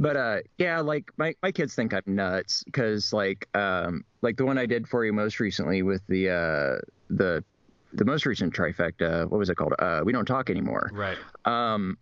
But 0.00 0.16
uh 0.16 0.38
yeah 0.58 0.80
like 0.80 1.12
my, 1.18 1.34
my 1.42 1.52
kids 1.52 1.74
think 1.74 1.92
i'm 1.92 2.02
nuts 2.06 2.64
because 2.64 3.12
like 3.12 3.46
um 3.54 4.02
like 4.22 4.36
the 4.36 4.44
one 4.44 4.58
i 4.58 4.66
did 4.66 4.88
for 4.88 5.04
you 5.04 5.12
most 5.12 5.38
recently 5.38 5.82
with 5.82 6.02
the 6.08 6.28
uh 6.28 6.80
the 7.10 7.44
the 7.92 8.04
most 8.04 8.24
recent 8.26 8.54
trifecta 8.54 9.28
what 9.28 9.38
was 9.38 9.50
it 9.50 9.56
called? 9.56 9.74
Uh 9.78 10.00
we 10.04 10.12
don't 10.12 10.24
talk 10.26 10.48
anymore. 10.48 10.90
Right. 10.92 11.18
um 11.44 11.98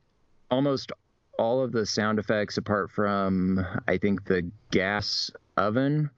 almost 0.51 0.93
all 1.39 1.63
of 1.63 1.73
the 1.73 1.85
sound 1.85 2.19
effects 2.19 2.57
apart 2.57 2.91
from 2.91 3.65
i 3.87 3.99
think 3.99 4.25
the 4.25 4.49
gas 4.71 5.31
oven 5.57 6.11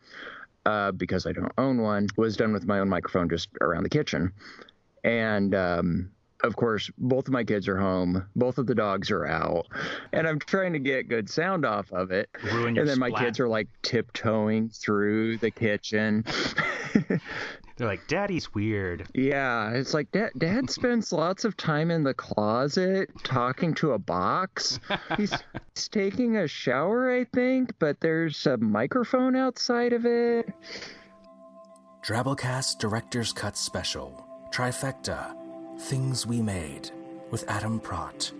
uh 0.66 0.92
because 0.92 1.26
i 1.26 1.32
don't 1.32 1.52
own 1.56 1.80
one 1.80 2.08
was 2.16 2.36
done 2.36 2.52
with 2.52 2.66
my 2.66 2.78
own 2.80 2.88
microphone 2.88 3.28
just 3.28 3.48
around 3.60 3.84
the 3.84 3.88
kitchen. 3.88 4.32
And 5.02 5.54
um 5.54 6.10
of 6.42 6.56
course, 6.56 6.90
both 6.98 7.26
of 7.28 7.32
my 7.32 7.44
kids 7.44 7.68
are 7.68 7.78
home. 7.78 8.26
Both 8.36 8.58
of 8.58 8.66
the 8.66 8.74
dogs 8.74 9.10
are 9.10 9.26
out, 9.26 9.66
and 10.12 10.26
I'm 10.26 10.38
trying 10.38 10.72
to 10.72 10.78
get 10.78 11.08
good 11.08 11.28
sound 11.28 11.64
off 11.64 11.92
of 11.92 12.10
it. 12.10 12.28
Ruin 12.42 12.74
your 12.74 12.82
and 12.82 12.90
then 12.90 12.98
my 12.98 13.08
splat. 13.08 13.22
kids 13.24 13.40
are 13.40 13.48
like 13.48 13.68
tiptoeing 13.82 14.68
through 14.70 15.38
the 15.38 15.50
kitchen. 15.50 16.24
They're 17.76 17.88
like, 17.88 18.06
Daddy's 18.08 18.52
weird. 18.52 19.08
yeah, 19.14 19.70
it's 19.70 19.94
like 19.94 20.12
dad. 20.12 20.32
Dad 20.36 20.68
spends 20.70 21.12
lots 21.12 21.46
of 21.46 21.56
time 21.56 21.90
in 21.90 22.02
the 22.04 22.12
closet 22.12 23.08
talking 23.24 23.74
to 23.76 23.92
a 23.92 23.98
box. 23.98 24.78
He's, 25.16 25.32
he's 25.74 25.88
taking 25.88 26.36
a 26.36 26.46
shower, 26.46 27.10
I 27.10 27.24
think, 27.24 27.72
but 27.78 27.98
there's 28.00 28.46
a 28.46 28.58
microphone 28.58 29.34
outside 29.34 29.94
of 29.94 30.04
it. 30.04 30.52
Drabblecast 32.04 32.78
Director's 32.78 33.32
Cut 33.32 33.56
Special 33.56 34.26
Trifecta 34.52 35.34
Things 35.80 36.26
We 36.26 36.42
Made 36.42 36.90
with 37.30 37.44
Adam 37.48 37.80
Pracht. 37.80 38.34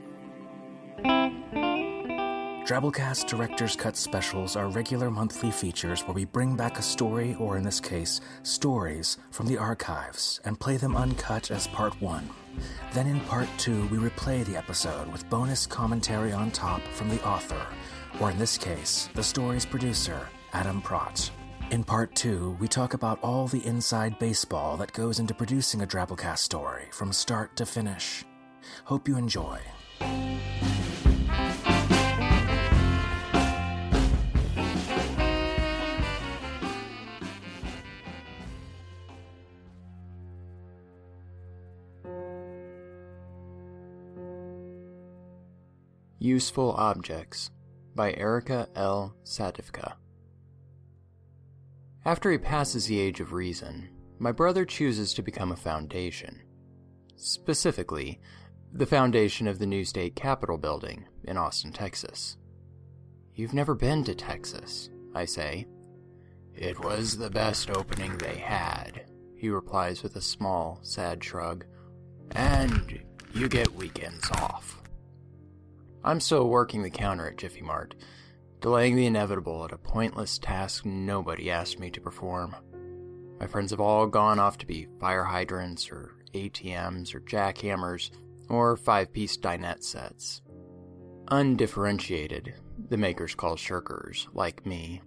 Drabblecast 2.69 3.27
Director's 3.27 3.74
Cut 3.74 3.97
Specials 3.97 4.56
are 4.56 4.69
regular 4.69 5.10
monthly 5.10 5.50
features 5.50 6.02
where 6.02 6.12
we 6.14 6.27
bring 6.27 6.55
back 6.55 6.78
a 6.78 6.82
story, 6.82 7.34
or 7.41 7.56
in 7.56 7.64
this 7.64 7.80
case, 7.80 8.20
stories 8.42 9.16
from 9.30 9.47
the 9.47 9.56
archives, 9.56 10.38
and 10.44 10.60
play 10.60 10.77
them 10.77 10.94
uncut 10.94 11.50
as 11.50 11.66
part 11.69 12.00
one. 12.00 12.28
Then 12.92 13.06
in 13.06 13.20
part 13.20 13.48
two, 13.56 13.88
we 13.88 13.97
replay 13.97 14.44
the 14.44 14.56
episode 14.56 15.10
with 15.10 15.28
bonus 15.31 15.66
commentary 15.66 16.32
on 16.32 16.50
top 16.50 16.82
from 16.94 17.09
the 17.09 17.26
author, 17.26 17.66
or 18.20 18.31
in 18.31 18.38
this 18.38 18.59
case, 18.59 19.09
the 19.14 19.25
story's 19.25 19.64
producer, 19.64 20.28
Adam 20.53 20.82
Pracht. 20.82 21.32
In 21.70 21.84
part 21.84 22.16
two, 22.16 22.56
we 22.58 22.66
talk 22.66 22.94
about 22.94 23.20
all 23.22 23.47
the 23.47 23.64
inside 23.64 24.19
baseball 24.19 24.76
that 24.78 24.92
goes 24.92 25.20
into 25.20 25.34
producing 25.34 25.82
a 25.82 25.86
Drabblecast 25.86 26.38
story 26.38 26.86
from 26.91 27.12
start 27.12 27.54
to 27.58 27.64
finish. 27.64 28.25
Hope 28.86 29.06
you 29.06 29.16
enjoy. 29.16 29.60
Useful 46.19 46.72
Objects 46.72 47.52
by 47.94 48.12
Erica 48.14 48.69
L. 48.75 49.14
Satifka. 49.25 49.94
After 52.05 52.31
he 52.31 52.38
passes 52.38 52.87
the 52.87 52.99
age 52.99 53.21
of 53.21 53.33
reason, 53.33 53.91
my 54.19 54.33
brother 54.33 54.65
chooses 54.65 55.12
to 55.15 55.22
become 55.22 55.53
a 55.53 55.56
foundation. 55.56 56.41
Specifically, 57.16 58.21
the 58.72 58.87
foundation 58.87 59.47
of 59.47 59.59
the 59.59 59.66
new 59.66 59.84
state 59.84 60.16
capitol 60.16 60.56
building 60.56 61.05
in 61.25 61.37
Austin, 61.37 61.72
Texas. 61.72 62.38
You've 63.34 63.53
never 63.53 63.75
been 63.75 64.05
to 64.05 64.15
Texas, 64.15 64.88
I 65.15 65.27
say. 65.27 65.66
It 66.55 66.83
was 66.83 67.16
the 67.16 67.31
best 67.31 67.71
opening 67.71 68.17
they 68.17 68.37
had, 68.37 69.05
he 69.37 69.50
replies 69.50 70.03
with 70.03 70.17
a 70.17 70.22
small, 70.22 70.78
sad 70.82 71.22
shrug. 71.22 71.65
And 72.32 73.03
you 73.34 73.49
get 73.49 73.75
weekends 73.75 74.31
off. 74.32 74.81
I'm 76.03 76.21
still 76.21 76.49
working 76.49 76.82
the 76.82 76.91
counter 76.91 77.28
at 77.28 77.37
Jiffy 77.37 77.62
Mart, 77.62 77.94
delaying 78.60 78.97
the 78.97 79.06
inevitable 79.06 79.65
at 79.65 79.72
a 79.72 79.78
pointless 79.78 80.38
task 80.38 80.84
nobody 80.84 81.50
asked 81.50 81.78
me 81.78 81.91
to 81.91 82.00
perform. 82.00 82.54
My 83.38 83.47
friends 83.47 83.71
have 83.71 83.81
all 83.81 84.06
gone 84.06 84.38
off 84.38 84.59
to 84.59 84.66
be 84.66 84.87
fire 85.00 85.25
hydrants, 85.25 85.91
or 85.91 86.15
ATMs, 86.34 87.15
or 87.15 87.20
jackhammers, 87.20 88.10
or 88.49 88.76
five 88.76 89.12
piece 89.12 89.37
dinette 89.37 89.82
sets. 89.82 90.43
Undifferentiated, 91.28 92.54
the 92.88 92.97
makers 92.97 93.34
call 93.34 93.56
shirkers, 93.56 94.26
like 94.34 94.66
me. 94.66 95.00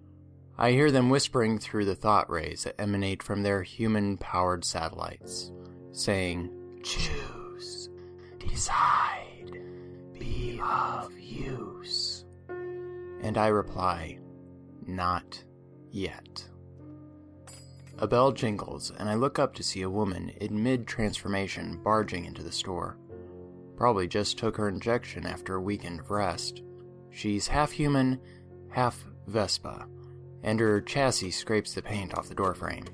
I 0.57 0.71
hear 0.71 0.91
them 0.91 1.09
whispering 1.09 1.59
through 1.59 1.85
the 1.85 1.95
thought 1.95 2.29
rays 2.29 2.63
that 2.63 2.79
emanate 2.79 3.21
from 3.21 3.43
their 3.43 3.63
human 3.63 4.17
powered 4.17 4.63
satellites, 4.63 5.51
saying, 5.91 6.49
Choose, 6.83 7.89
decide, 8.39 9.59
be 10.17 10.61
of 10.63 11.11
use. 11.19 12.12
And 13.23 13.37
I 13.37 13.47
reply, 13.47 14.19
Not 14.85 15.43
yet. 15.91 16.45
A 17.97 18.07
bell 18.07 18.31
jingles, 18.31 18.91
and 18.99 19.09
I 19.09 19.15
look 19.15 19.39
up 19.39 19.55
to 19.55 19.63
see 19.63 19.81
a 19.81 19.89
woman 19.89 20.29
in 20.41 20.61
mid 20.61 20.85
transformation 20.85 21.79
barging 21.83 22.25
into 22.25 22.43
the 22.43 22.51
store. 22.51 22.97
Probably 23.77 24.07
just 24.07 24.37
took 24.37 24.57
her 24.57 24.67
injection 24.67 25.25
after 25.25 25.55
a 25.55 25.61
weekend 25.61 26.01
of 26.01 26.11
rest. 26.11 26.61
She's 27.11 27.47
half 27.47 27.71
human, 27.71 28.19
half 28.69 29.05
Vespa, 29.27 29.87
and 30.43 30.59
her 30.59 30.81
chassis 30.81 31.31
scrapes 31.31 31.73
the 31.73 31.81
paint 31.81 32.13
off 32.15 32.27
the 32.27 32.35
doorframe. 32.35 32.85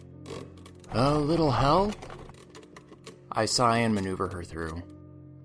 A 0.92 1.18
little 1.18 1.52
help? 1.52 1.96
I 3.32 3.46
sigh 3.46 3.80
and 3.80 3.96
maneuver 3.96 4.28
her 4.28 4.44
through. 4.44 4.84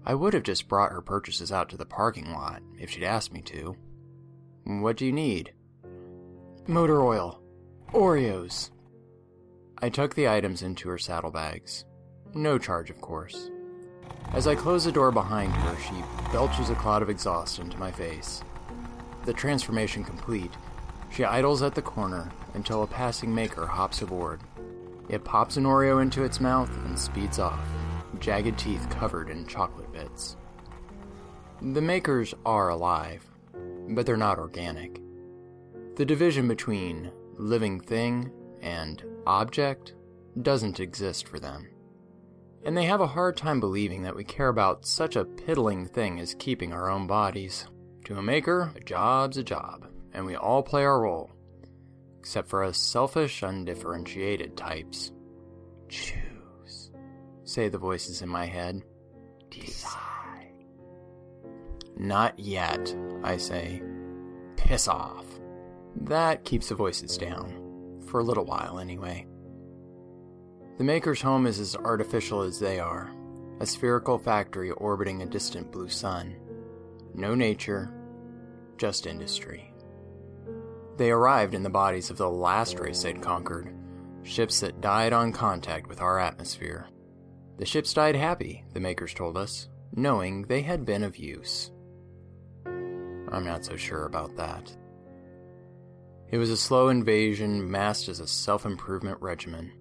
I 0.05 0.15
would 0.15 0.35
have 0.35 0.43
just 0.43 0.69
brought 0.69 0.93
her 0.93 1.01
purchases 1.01 1.51
out 1.51 1.71
to 1.71 1.77
the 1.79 1.87
parking 1.87 2.33
lot 2.33 2.63
if 2.79 2.91
she'd 2.91 3.05
asked 3.05 3.33
me 3.33 3.41
to. 3.43 3.77
What 4.65 4.97
do 4.97 5.05
you 5.05 5.13
need? 5.13 5.53
Motor 6.67 7.03
oil. 7.03 7.43
Oreos. 7.93 8.71
I 9.83 9.91
tuck 9.91 10.15
the 10.15 10.29
items 10.29 10.63
into 10.63 10.89
her 10.89 10.97
saddlebags. 10.97 11.85
No 12.35 12.57
charge, 12.57 12.89
of 12.89 13.03
course. 13.03 13.51
As 14.33 14.47
I 14.47 14.55
close 14.55 14.85
the 14.85 14.93
door 14.93 15.13
behind 15.13 15.53
her, 15.53 15.77
she 15.83 16.03
belches 16.33 16.71
a 16.71 16.75
cloud 16.77 17.03
of 17.03 17.11
exhaust 17.11 17.59
into 17.59 17.77
my 17.77 17.93
face. 17.93 18.43
The 19.27 19.35
transformation 19.35 20.03
complete, 20.03 20.53
she 21.13 21.25
idles 21.25 21.63
at 21.63 21.75
the 21.75 21.83
corner 21.83 22.33
until 22.55 22.83
a 22.83 22.87
passing 22.87 23.35
maker 23.35 23.67
hops 23.67 24.01
aboard. 24.01 24.41
It 25.11 25.25
pops 25.25 25.59
an 25.59 25.65
Oreo 25.65 26.01
into 26.01 26.25
its 26.25 26.41
mouth 26.41 26.75
and 26.87 26.99
speeds 26.99 27.39
off, 27.39 27.69
jagged 28.19 28.59
teeth 28.59 28.89
covered 28.89 29.29
in 29.29 29.47
chocolate 29.47 29.93
bits. 29.93 30.37
The 31.61 31.83
makers 31.83 32.35
are 32.47 32.71
alive, 32.71 33.25
but 33.91 34.07
they're 34.07 34.17
not 34.17 34.39
organic. 34.39 35.01
The 35.97 36.05
division 36.05 36.49
between 36.49 37.13
living 37.37 37.81
thing 37.81 38.31
and 38.63 39.03
object 39.27 39.95
doesn't 40.43 40.81
exist 40.81 41.29
for 41.29 41.39
them. 41.39 41.69
And 42.65 42.77
they 42.77 42.85
have 42.87 43.01
a 43.01 43.07
hard 43.07 43.37
time 43.37 43.61
believing 43.61 44.03
that 44.03 44.17
we 44.17 44.25
care 44.25 44.49
about 44.49 44.87
such 44.87 45.17
a 45.17 45.25
piddling 45.25 45.87
thing 45.87 46.19
as 46.19 46.35
keeping 46.39 46.73
our 46.73 46.89
own 46.91 47.07
bodies. 47.07 47.67
To 48.07 48.17
a 48.19 48.23
maker, 48.23 48.73
a 48.75 48.81
job's 48.81 49.37
a 49.37 49.43
job, 49.45 49.87
and 50.13 50.25
we 50.25 50.35
all 50.35 50.63
play 50.63 50.85
our 50.85 51.01
role. 51.01 51.31
except 52.25 52.49
for 52.49 52.65
us 52.65 52.79
selfish, 52.79 53.43
undifferentiated 53.43 54.57
types. 54.57 55.13
Choose, 55.91 56.91
say 57.45 57.69
the 57.69 57.77
voices 57.77 58.23
in 58.23 58.31
my 58.31 58.47
head. 58.47 58.83
Decide. 59.51 60.14
Not 61.97 62.39
yet, 62.39 62.95
I 63.23 63.37
say. 63.37 63.83
Piss 64.57 64.89
off. 64.89 65.27
That 66.03 66.45
keeps 66.45 66.69
the 66.69 66.75
voices 66.75 67.17
down. 67.17 68.01
For 68.07 68.21
a 68.21 68.25
little 68.25 68.45
while, 68.45 68.79
anyway. 68.79 69.27
The 70.79 70.85
Maker's 70.85 71.23
home 71.23 71.47
is 71.47 71.61
as 71.61 71.77
artificial 71.77 72.43
as 72.43 72.59
they 72.59 72.81
are 72.81 73.15
a 73.61 73.67
spherical 73.67 74.19
factory 74.19 74.71
orbiting 74.73 75.23
a 75.23 75.27
distant 75.27 75.71
blue 75.71 75.89
sun. 75.89 76.37
No 77.15 77.35
nature, 77.35 77.95
just 78.77 79.07
industry. 79.07 79.73
They 80.97 81.11
arrived 81.11 81.55
in 81.55 81.63
the 81.63 81.71
bodies 81.71 82.11
of 82.11 82.17
the 82.17 82.29
last 82.29 82.79
race 82.79 83.03
they'd 83.03 83.23
conquered, 83.23 83.75
ships 84.23 84.61
that 84.61 84.81
died 84.81 85.13
on 85.13 85.33
contact 85.33 85.89
with 85.89 86.01
our 86.01 86.19
atmosphere. 86.19 86.89
The 87.59 87.67
ships 87.67 87.95
died 87.95 88.17
happy, 88.17 88.65
the 88.73 88.81
makers 88.81 89.15
told 89.15 89.37
us, 89.37 89.69
knowing 89.95 90.43
they 90.43 90.63
had 90.63 90.85
been 90.85 91.05
of 91.05 91.17
use. 91.17 91.71
I'm 93.35 93.45
not 93.45 93.65
so 93.65 93.77
sure 93.77 94.07
about 94.07 94.37
that. 94.37 94.75
It 96.31 96.39
was 96.39 96.51
a 96.51 96.57
slow 96.57 96.89
invasion 96.89 97.71
masked 97.71 98.09
as 98.09 98.21
a 98.21 98.27
self 98.27 98.65
improvement 98.65 99.21
regimen. 99.21 99.73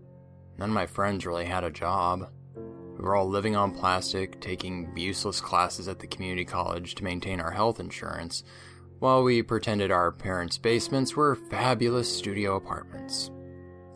None 0.58 0.70
of 0.70 0.76
my 0.76 0.86
friends 0.86 1.26
really 1.26 1.46
had 1.46 1.64
a 1.64 1.72
job. 1.72 2.30
We 2.56 3.04
were 3.04 3.16
all 3.16 3.28
living 3.28 3.56
on 3.56 3.74
plastic, 3.74 4.40
taking 4.40 4.96
useless 4.96 5.42
classes 5.42 5.88
at 5.88 6.00
the 6.00 6.08
community 6.08 6.46
college 6.46 6.96
to 6.96 7.04
maintain 7.04 7.40
our 7.40 7.52
health 7.52 7.80
insurance, 7.80 8.44
while 9.00 9.24
we 9.24 9.42
pretended 9.42 9.92
our 9.92 10.12
parents' 10.12 10.58
basements 10.58 11.16
were 11.16 11.36
fabulous 11.36 12.16
studio 12.16 12.56
apartments. 12.56 13.32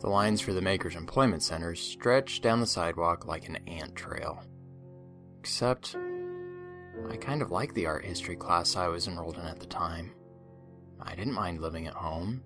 The 0.00 0.08
lines 0.08 0.40
for 0.40 0.52
the 0.52 0.60
Makers 0.62 0.96
Employment 0.96 1.42
Centers 1.42 1.80
stretched 1.80 2.42
down 2.42 2.60
the 2.60 2.66
sidewalk 2.66 3.26
like 3.26 3.48
an 3.48 3.58
ant 3.66 3.96
trail. 3.96 4.42
Except, 5.40 5.96
I 7.10 7.16
kind 7.16 7.42
of 7.42 7.50
liked 7.50 7.74
the 7.74 7.86
art 7.86 8.04
history 8.04 8.36
class 8.36 8.76
I 8.76 8.88
was 8.88 9.08
enrolled 9.08 9.38
in 9.38 9.44
at 9.44 9.60
the 9.60 9.66
time. 9.66 10.12
I 11.00 11.14
didn't 11.14 11.32
mind 11.32 11.60
living 11.60 11.86
at 11.86 11.94
home. 11.94 12.42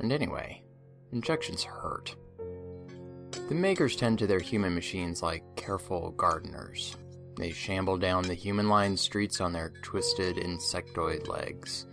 And 0.00 0.12
anyway, 0.12 0.62
injections 1.12 1.62
hurt. 1.62 2.16
The 3.48 3.54
makers 3.54 3.96
tend 3.96 4.18
to 4.20 4.26
their 4.26 4.40
human 4.40 4.74
machines 4.74 5.22
like 5.22 5.44
careful 5.56 6.10
gardeners. 6.12 6.96
They 7.36 7.52
shamble 7.52 7.98
down 7.98 8.24
the 8.24 8.34
human 8.34 8.68
lined 8.68 8.98
streets 8.98 9.40
on 9.40 9.52
their 9.52 9.72
twisted 9.82 10.36
insectoid 10.36 11.28
legs. 11.28 11.86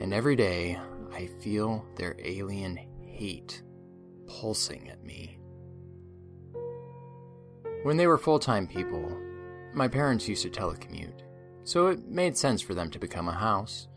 And 0.00 0.14
every 0.14 0.36
day, 0.36 0.78
I 1.12 1.28
feel 1.40 1.84
their 1.96 2.16
alien 2.18 2.78
hate 3.04 3.62
pulsing 4.26 4.88
at 4.88 5.04
me. 5.04 5.38
When 7.82 7.96
they 7.96 8.06
were 8.06 8.18
full 8.18 8.38
time 8.38 8.66
people, 8.66 9.18
my 9.74 9.88
parents 9.88 10.28
used 10.28 10.42
to 10.42 10.50
telecommute, 10.50 11.22
so 11.64 11.88
it 11.88 12.06
made 12.08 12.36
sense 12.36 12.60
for 12.60 12.74
them 12.74 12.90
to 12.90 12.98
become 12.98 13.28
a 13.28 13.32
house. 13.32 13.88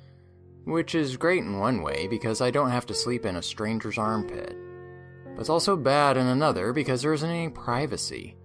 Which 0.66 0.96
is 0.96 1.18
great 1.18 1.44
in 1.44 1.60
one 1.60 1.84
way 1.84 2.08
because 2.08 2.42
I 2.42 2.50
don't 2.50 2.72
have 2.72 2.86
to 2.88 2.94
sleep 2.96 3.26
in 3.26 3.36
a 3.36 3.42
stranger's 3.42 3.98
armpit. 3.98 4.56
But 5.36 5.42
it's 5.42 5.50
also 5.50 5.76
bad 5.76 6.18
in 6.18 6.26
another 6.26 6.74
because 6.74 7.02
there 7.02 7.14
isn't 7.14 7.30
any 7.30 7.50
privacy. 7.50 8.36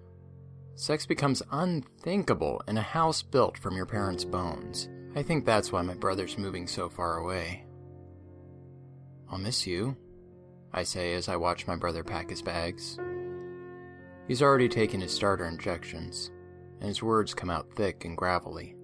Sex 0.75 1.07
becomes 1.07 1.43
unthinkable 1.51 2.63
in 2.69 2.77
a 2.77 2.83
house 2.83 3.23
built 3.23 3.57
from 3.59 3.77
your 3.77 3.87
parents' 3.87 4.25
bones. 4.25 4.89
I 5.15 5.23
think 5.23 5.45
that's 5.45 5.73
why 5.73 5.83
my 5.83 5.95
brother's 5.95 6.39
moving 6.39 6.67
so 6.67 6.89
far 6.89 7.19
away. 7.19 7.65
I'll 9.31 9.39
miss 9.39 9.67
you, 9.67 9.97
I 10.73 10.83
say 10.83 11.15
as 11.15 11.29
I 11.29 11.37
watch 11.37 11.67
my 11.67 11.77
brother 11.77 12.05
pack 12.05 12.31
his 12.31 12.43
bags. 12.43 12.99
He's 14.29 14.43
already 14.43 14.69
taken 14.69 15.01
his 15.01 15.13
starter 15.13 15.47
injections, 15.47 16.31
and 16.81 16.89
his 16.89 17.03
words 17.03 17.35
come 17.35 17.51
out 17.51 17.73
thick 17.75 18.05
and 18.05 18.17
gravelly. 18.17 18.75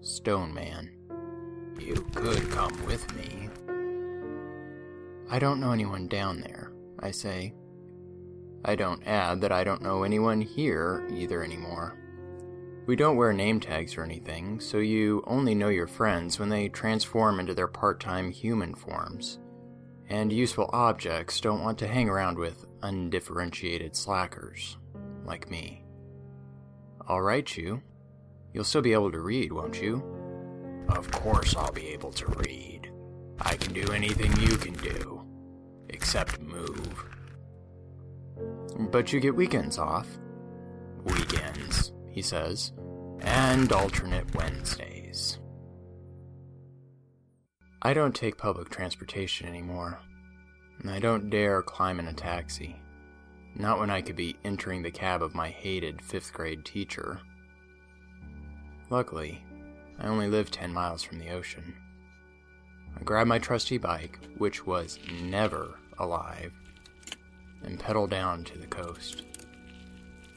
Stone 0.00 0.52
Man. 0.54 0.90
You 1.78 1.94
could 2.14 2.50
come 2.50 2.84
with 2.86 3.14
me. 3.14 3.48
I 5.30 5.38
don't 5.38 5.60
know 5.60 5.72
anyone 5.72 6.08
down 6.08 6.40
there, 6.40 6.72
I 6.98 7.10
say. 7.10 7.54
I 8.64 8.74
don't 8.74 9.06
add 9.06 9.40
that 9.42 9.52
I 9.52 9.62
don't 9.62 9.82
know 9.82 10.02
anyone 10.02 10.40
here 10.40 11.06
either 11.12 11.44
anymore. 11.44 11.96
We 12.86 12.96
don't 12.96 13.16
wear 13.16 13.34
name 13.34 13.60
tags 13.60 13.98
or 13.98 14.02
anything, 14.02 14.60
so 14.60 14.78
you 14.78 15.22
only 15.26 15.54
know 15.54 15.68
your 15.68 15.86
friends 15.86 16.38
when 16.38 16.48
they 16.48 16.70
transform 16.70 17.38
into 17.38 17.54
their 17.54 17.68
part 17.68 18.00
time 18.00 18.30
human 18.30 18.74
forms. 18.74 19.38
And 20.08 20.32
useful 20.32 20.70
objects 20.72 21.40
don't 21.40 21.62
want 21.62 21.78
to 21.80 21.86
hang 21.86 22.08
around 22.08 22.38
with 22.38 22.64
undifferentiated 22.82 23.94
slackers, 23.94 24.78
like 25.26 25.50
me. 25.50 25.77
I'll 27.08 27.22
write 27.22 27.56
you. 27.56 27.82
You'll 28.52 28.64
still 28.64 28.82
be 28.82 28.92
able 28.92 29.10
to 29.10 29.20
read, 29.20 29.50
won't 29.50 29.80
you? 29.80 30.02
Of 30.90 31.10
course 31.10 31.56
I'll 31.56 31.72
be 31.72 31.88
able 31.88 32.12
to 32.12 32.26
read. 32.26 32.90
I 33.40 33.56
can 33.56 33.72
do 33.72 33.92
anything 33.92 34.34
you 34.40 34.56
can 34.56 34.74
do, 34.74 35.24
except 35.88 36.40
move. 36.40 37.04
But 38.90 39.12
you 39.12 39.20
get 39.20 39.34
weekends 39.34 39.78
off. 39.78 40.06
Weekends, 41.04 41.92
he 42.10 42.20
says, 42.20 42.72
and 43.20 43.72
alternate 43.72 44.34
Wednesdays. 44.34 45.38
I 47.80 47.94
don't 47.94 48.14
take 48.14 48.36
public 48.36 48.68
transportation 48.68 49.48
anymore. 49.48 50.00
And 50.80 50.90
I 50.90 50.98
don't 50.98 51.30
dare 51.30 51.62
climb 51.62 51.98
in 51.98 52.06
a 52.06 52.12
taxi. 52.12 52.76
Not 53.58 53.80
when 53.80 53.90
I 53.90 54.02
could 54.02 54.14
be 54.14 54.36
entering 54.44 54.82
the 54.82 54.90
cab 54.92 55.20
of 55.20 55.34
my 55.34 55.48
hated 55.48 56.00
fifth 56.00 56.32
grade 56.32 56.64
teacher. 56.64 57.18
Luckily, 58.88 59.42
I 59.98 60.06
only 60.06 60.28
live 60.28 60.52
10 60.52 60.72
miles 60.72 61.02
from 61.02 61.18
the 61.18 61.30
ocean. 61.30 61.74
I 62.96 63.02
grab 63.02 63.26
my 63.26 63.40
trusty 63.40 63.76
bike, 63.76 64.20
which 64.38 64.64
was 64.64 65.00
never 65.22 65.74
alive, 65.98 66.52
and 67.64 67.80
pedal 67.80 68.06
down 68.06 68.44
to 68.44 68.58
the 68.58 68.66
coast. 68.68 69.24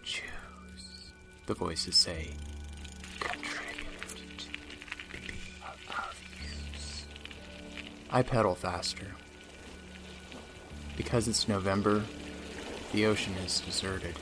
Choose, 0.02 1.12
the 1.46 1.54
voices 1.54 1.96
say. 1.96 2.32
I 8.10 8.24
pedal 8.24 8.56
faster. 8.56 9.08
Because 10.98 11.28
it's 11.28 11.48
November, 11.48 12.04
the 12.92 13.06
ocean 13.06 13.34
is 13.46 13.62
deserted. 13.62 14.16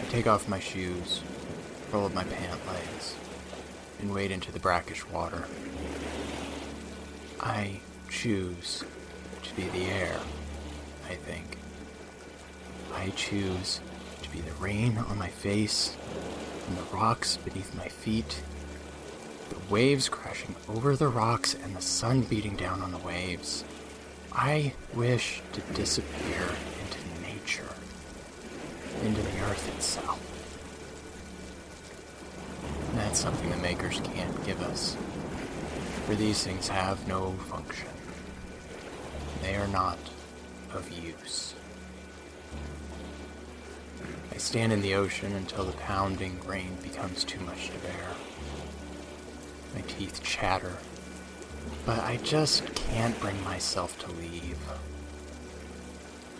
I 0.00 0.10
take 0.10 0.26
off 0.26 0.48
my 0.48 0.60
shoes, 0.60 1.22
roll 1.90 2.06
up 2.06 2.14
my 2.14 2.24
pant 2.24 2.60
legs, 2.66 3.16
and 4.00 4.12
wade 4.12 4.30
into 4.30 4.52
the 4.52 4.58
brackish 4.58 5.08
water. 5.08 5.44
I 7.40 7.80
choose 8.10 8.84
to 9.42 9.54
be 9.54 9.68
the 9.68 9.86
air, 9.86 10.20
I 11.08 11.14
think. 11.14 11.56
I 12.94 13.10
choose 13.10 13.80
to 14.22 14.30
be 14.30 14.40
the 14.40 14.52
rain 14.54 14.98
on 14.98 15.18
my 15.18 15.28
face 15.28 15.96
and 16.68 16.76
the 16.76 16.94
rocks 16.94 17.38
beneath 17.38 17.74
my 17.74 17.88
feet, 17.88 18.42
the 19.48 19.72
waves 19.72 20.08
crashing 20.08 20.54
over 20.68 20.94
the 20.94 21.08
rocks 21.08 21.54
and 21.54 21.74
the 21.74 21.80
sun 21.80 22.20
beating 22.22 22.56
down 22.56 22.82
on 22.82 22.92
the 22.92 22.98
waves. 22.98 23.64
I 24.32 24.74
wish 24.94 25.40
to 25.52 25.60
disappear 25.74 26.48
into 29.04 29.22
the 29.22 29.40
earth 29.44 29.68
itself. 29.76 30.20
And 32.90 32.98
that's 32.98 33.20
something 33.20 33.50
the 33.50 33.56
makers 33.58 34.00
can't 34.02 34.44
give 34.44 34.60
us, 34.62 34.96
for 36.06 36.14
these 36.14 36.42
things 36.42 36.68
have 36.68 37.06
no 37.06 37.32
function. 37.50 37.88
They 39.42 39.56
are 39.56 39.68
not 39.68 39.98
of 40.74 40.90
use. 40.90 41.54
I 44.32 44.36
stand 44.38 44.72
in 44.72 44.82
the 44.82 44.94
ocean 44.94 45.32
until 45.34 45.64
the 45.64 45.72
pounding 45.72 46.38
rain 46.46 46.76
becomes 46.82 47.24
too 47.24 47.40
much 47.40 47.70
to 47.70 47.78
bear. 47.78 48.14
My 49.74 49.80
teeth 49.82 50.22
chatter, 50.22 50.76
but 51.84 51.98
I 52.00 52.18
just 52.18 52.74
can't 52.74 53.18
bring 53.20 53.42
myself 53.44 53.98
to 54.00 54.10
leave. 54.12 54.58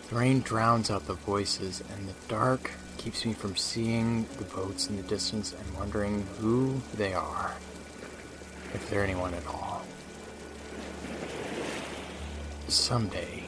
The 0.09 0.17
rain 0.17 0.41
drowns 0.41 0.91
out 0.91 1.07
the 1.07 1.15
voices, 1.15 1.83
and 1.93 2.09
the 2.09 2.15
dark 2.29 2.71
keeps 2.97 3.27
me 3.27 3.35
from 3.35 3.57
seeing 3.57 4.27
the 4.39 4.45
boats 4.45 4.89
in 4.89 4.97
the 4.97 5.03
distance 5.03 5.53
and 5.53 5.77
wondering 5.77 6.27
who 6.41 6.81
they 6.95 7.13
are, 7.13 7.53
if 8.73 8.89
they're 8.89 9.05
anyone 9.05 9.35
at 9.35 9.47
all. 9.47 9.83
Someday, 12.69 13.45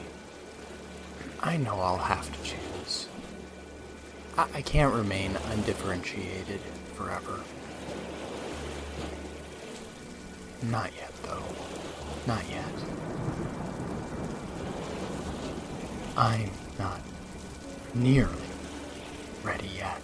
I 1.39 1.57
know 1.57 1.79
I'll 1.79 1.97
have 1.97 2.31
to 2.31 2.43
choose. 2.43 3.07
I, 4.37 4.47
I 4.53 4.61
can't 4.61 4.93
remain 4.93 5.37
undifferentiated 5.51 6.61
forever. 6.93 7.39
Not 10.61 10.91
yet, 10.95 11.11
though. 11.23 11.43
Not 12.27 12.47
yet. 12.51 12.70
I'm 16.21 16.51
not 16.77 17.01
nearly 17.95 18.31
ready 19.41 19.69
yet. 19.69 19.99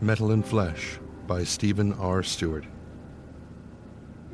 Metal 0.00 0.32
and 0.32 0.44
Flesh 0.44 0.98
by 1.28 1.44
Stephen 1.44 1.92
R. 1.92 2.22
Stewart. 2.22 2.64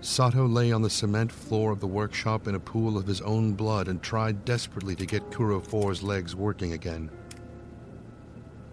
Sato 0.00 0.46
lay 0.46 0.70
on 0.70 0.80
the 0.80 0.88
cement 0.88 1.32
floor 1.32 1.72
of 1.72 1.80
the 1.80 1.88
workshop 1.88 2.46
in 2.46 2.54
a 2.54 2.60
pool 2.60 2.96
of 2.96 3.06
his 3.06 3.20
own 3.22 3.54
blood 3.54 3.88
and 3.88 4.00
tried 4.00 4.44
desperately 4.44 4.94
to 4.94 5.04
get 5.04 5.32
Kuro 5.32 5.60
4's 5.60 6.04
legs 6.04 6.36
working 6.36 6.72
again. 6.72 7.10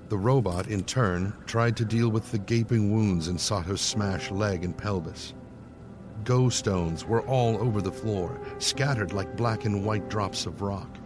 The 0.09 0.19
robot, 0.19 0.67
in 0.67 0.83
turn, 0.83 1.33
tried 1.47 1.75
to 1.77 1.85
deal 1.85 2.09
with 2.09 2.31
the 2.31 2.37
gaping 2.37 2.91
wounds 2.91 3.27
in 3.27 3.39
Sato's 3.39 3.81
smashed 3.81 4.29
leg 4.29 4.63
and 4.63 4.77
pelvis. 4.77 5.33
Go 6.23 6.47
stones 6.49 7.03
were 7.05 7.25
all 7.25 7.57
over 7.57 7.81
the 7.81 7.91
floor, 7.91 8.39
scattered 8.59 9.13
like 9.13 9.35
black 9.35 9.65
and 9.65 9.83
white 9.83 10.09
drops 10.09 10.45
of 10.45 10.61
rock. 10.61 10.97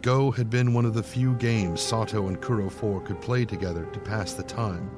Go 0.00 0.30
had 0.30 0.48
been 0.48 0.74
one 0.74 0.84
of 0.84 0.94
the 0.94 1.02
few 1.02 1.34
games 1.34 1.80
Sato 1.80 2.28
and 2.28 2.40
Kuro 2.40 2.70
4 2.70 3.00
could 3.00 3.20
play 3.20 3.44
together 3.44 3.86
to 3.86 3.98
pass 3.98 4.34
the 4.34 4.44
time. 4.44 4.90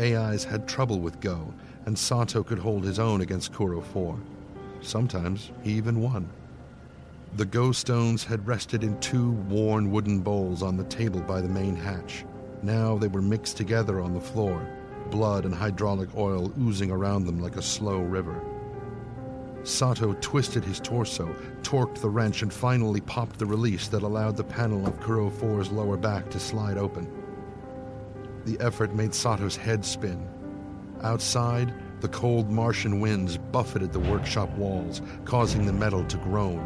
AIs 0.00 0.44
had 0.44 0.66
trouble 0.66 1.00
with 1.00 1.20
Go, 1.20 1.52
and 1.86 1.98
Sato 1.98 2.42
could 2.42 2.58
hold 2.58 2.84
his 2.84 2.98
own 2.98 3.20
against 3.20 3.52
Kuro 3.52 3.80
4. 3.80 4.18
Sometimes 4.80 5.50
he 5.62 5.72
even 5.72 6.00
won. 6.00 6.28
The 7.36 7.44
Go 7.44 7.72
stones 7.72 8.24
had 8.24 8.46
rested 8.46 8.84
in 8.84 8.98
two 9.00 9.32
worn 9.48 9.90
wooden 9.90 10.20
bowls 10.20 10.62
on 10.62 10.76
the 10.76 10.84
table 10.84 11.20
by 11.20 11.40
the 11.40 11.48
main 11.48 11.74
hatch. 11.74 12.24
Now 12.62 12.96
they 12.96 13.08
were 13.08 13.22
mixed 13.22 13.56
together 13.56 14.00
on 14.00 14.14
the 14.14 14.20
floor, 14.20 14.68
blood 15.10 15.44
and 15.44 15.54
hydraulic 15.54 16.08
oil 16.16 16.52
oozing 16.58 16.90
around 16.90 17.26
them 17.26 17.40
like 17.40 17.56
a 17.56 17.62
slow 17.62 17.98
river. 17.98 18.40
Sato 19.64 20.12
twisted 20.20 20.64
his 20.64 20.78
torso, 20.78 21.34
torqued 21.62 22.00
the 22.00 22.08
wrench, 22.08 22.42
and 22.42 22.52
finally 22.52 23.00
popped 23.00 23.38
the 23.38 23.46
release 23.46 23.88
that 23.88 24.02
allowed 24.02 24.36
the 24.36 24.44
panel 24.44 24.86
of 24.86 25.00
Kuro 25.00 25.30
4's 25.30 25.70
lower 25.70 25.96
back 25.96 26.28
to 26.30 26.38
slide 26.38 26.76
open. 26.76 27.23
The 28.44 28.60
effort 28.60 28.94
made 28.94 29.14
Sato's 29.14 29.56
head 29.56 29.84
spin. 29.84 30.28
Outside, 31.02 31.72
the 32.00 32.08
cold 32.08 32.50
Martian 32.50 33.00
winds 33.00 33.38
buffeted 33.38 33.92
the 33.92 34.00
workshop 34.00 34.50
walls, 34.56 35.00
causing 35.24 35.64
the 35.64 35.72
metal 35.72 36.04
to 36.04 36.16
groan. 36.18 36.62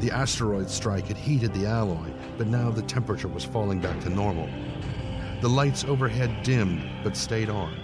The 0.00 0.10
asteroid 0.10 0.68
strike 0.68 1.06
had 1.06 1.16
heated 1.16 1.54
the 1.54 1.66
alloy, 1.66 2.10
but 2.36 2.48
now 2.48 2.70
the 2.70 2.82
temperature 2.82 3.28
was 3.28 3.44
falling 3.44 3.80
back 3.80 4.00
to 4.00 4.10
normal. 4.10 4.48
The 5.40 5.48
lights 5.48 5.84
overhead 5.84 6.42
dimmed, 6.42 6.84
but 7.04 7.16
stayed 7.16 7.48
on. 7.48 7.76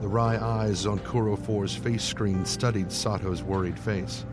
The 0.00 0.08
wry 0.08 0.36
eyes 0.36 0.84
on 0.84 0.98
Kuro 0.98 1.36
4's 1.36 1.74
face 1.74 2.04
screen 2.04 2.44
studied 2.44 2.92
Sato's 2.92 3.42
worried 3.42 3.78
face. 3.78 4.26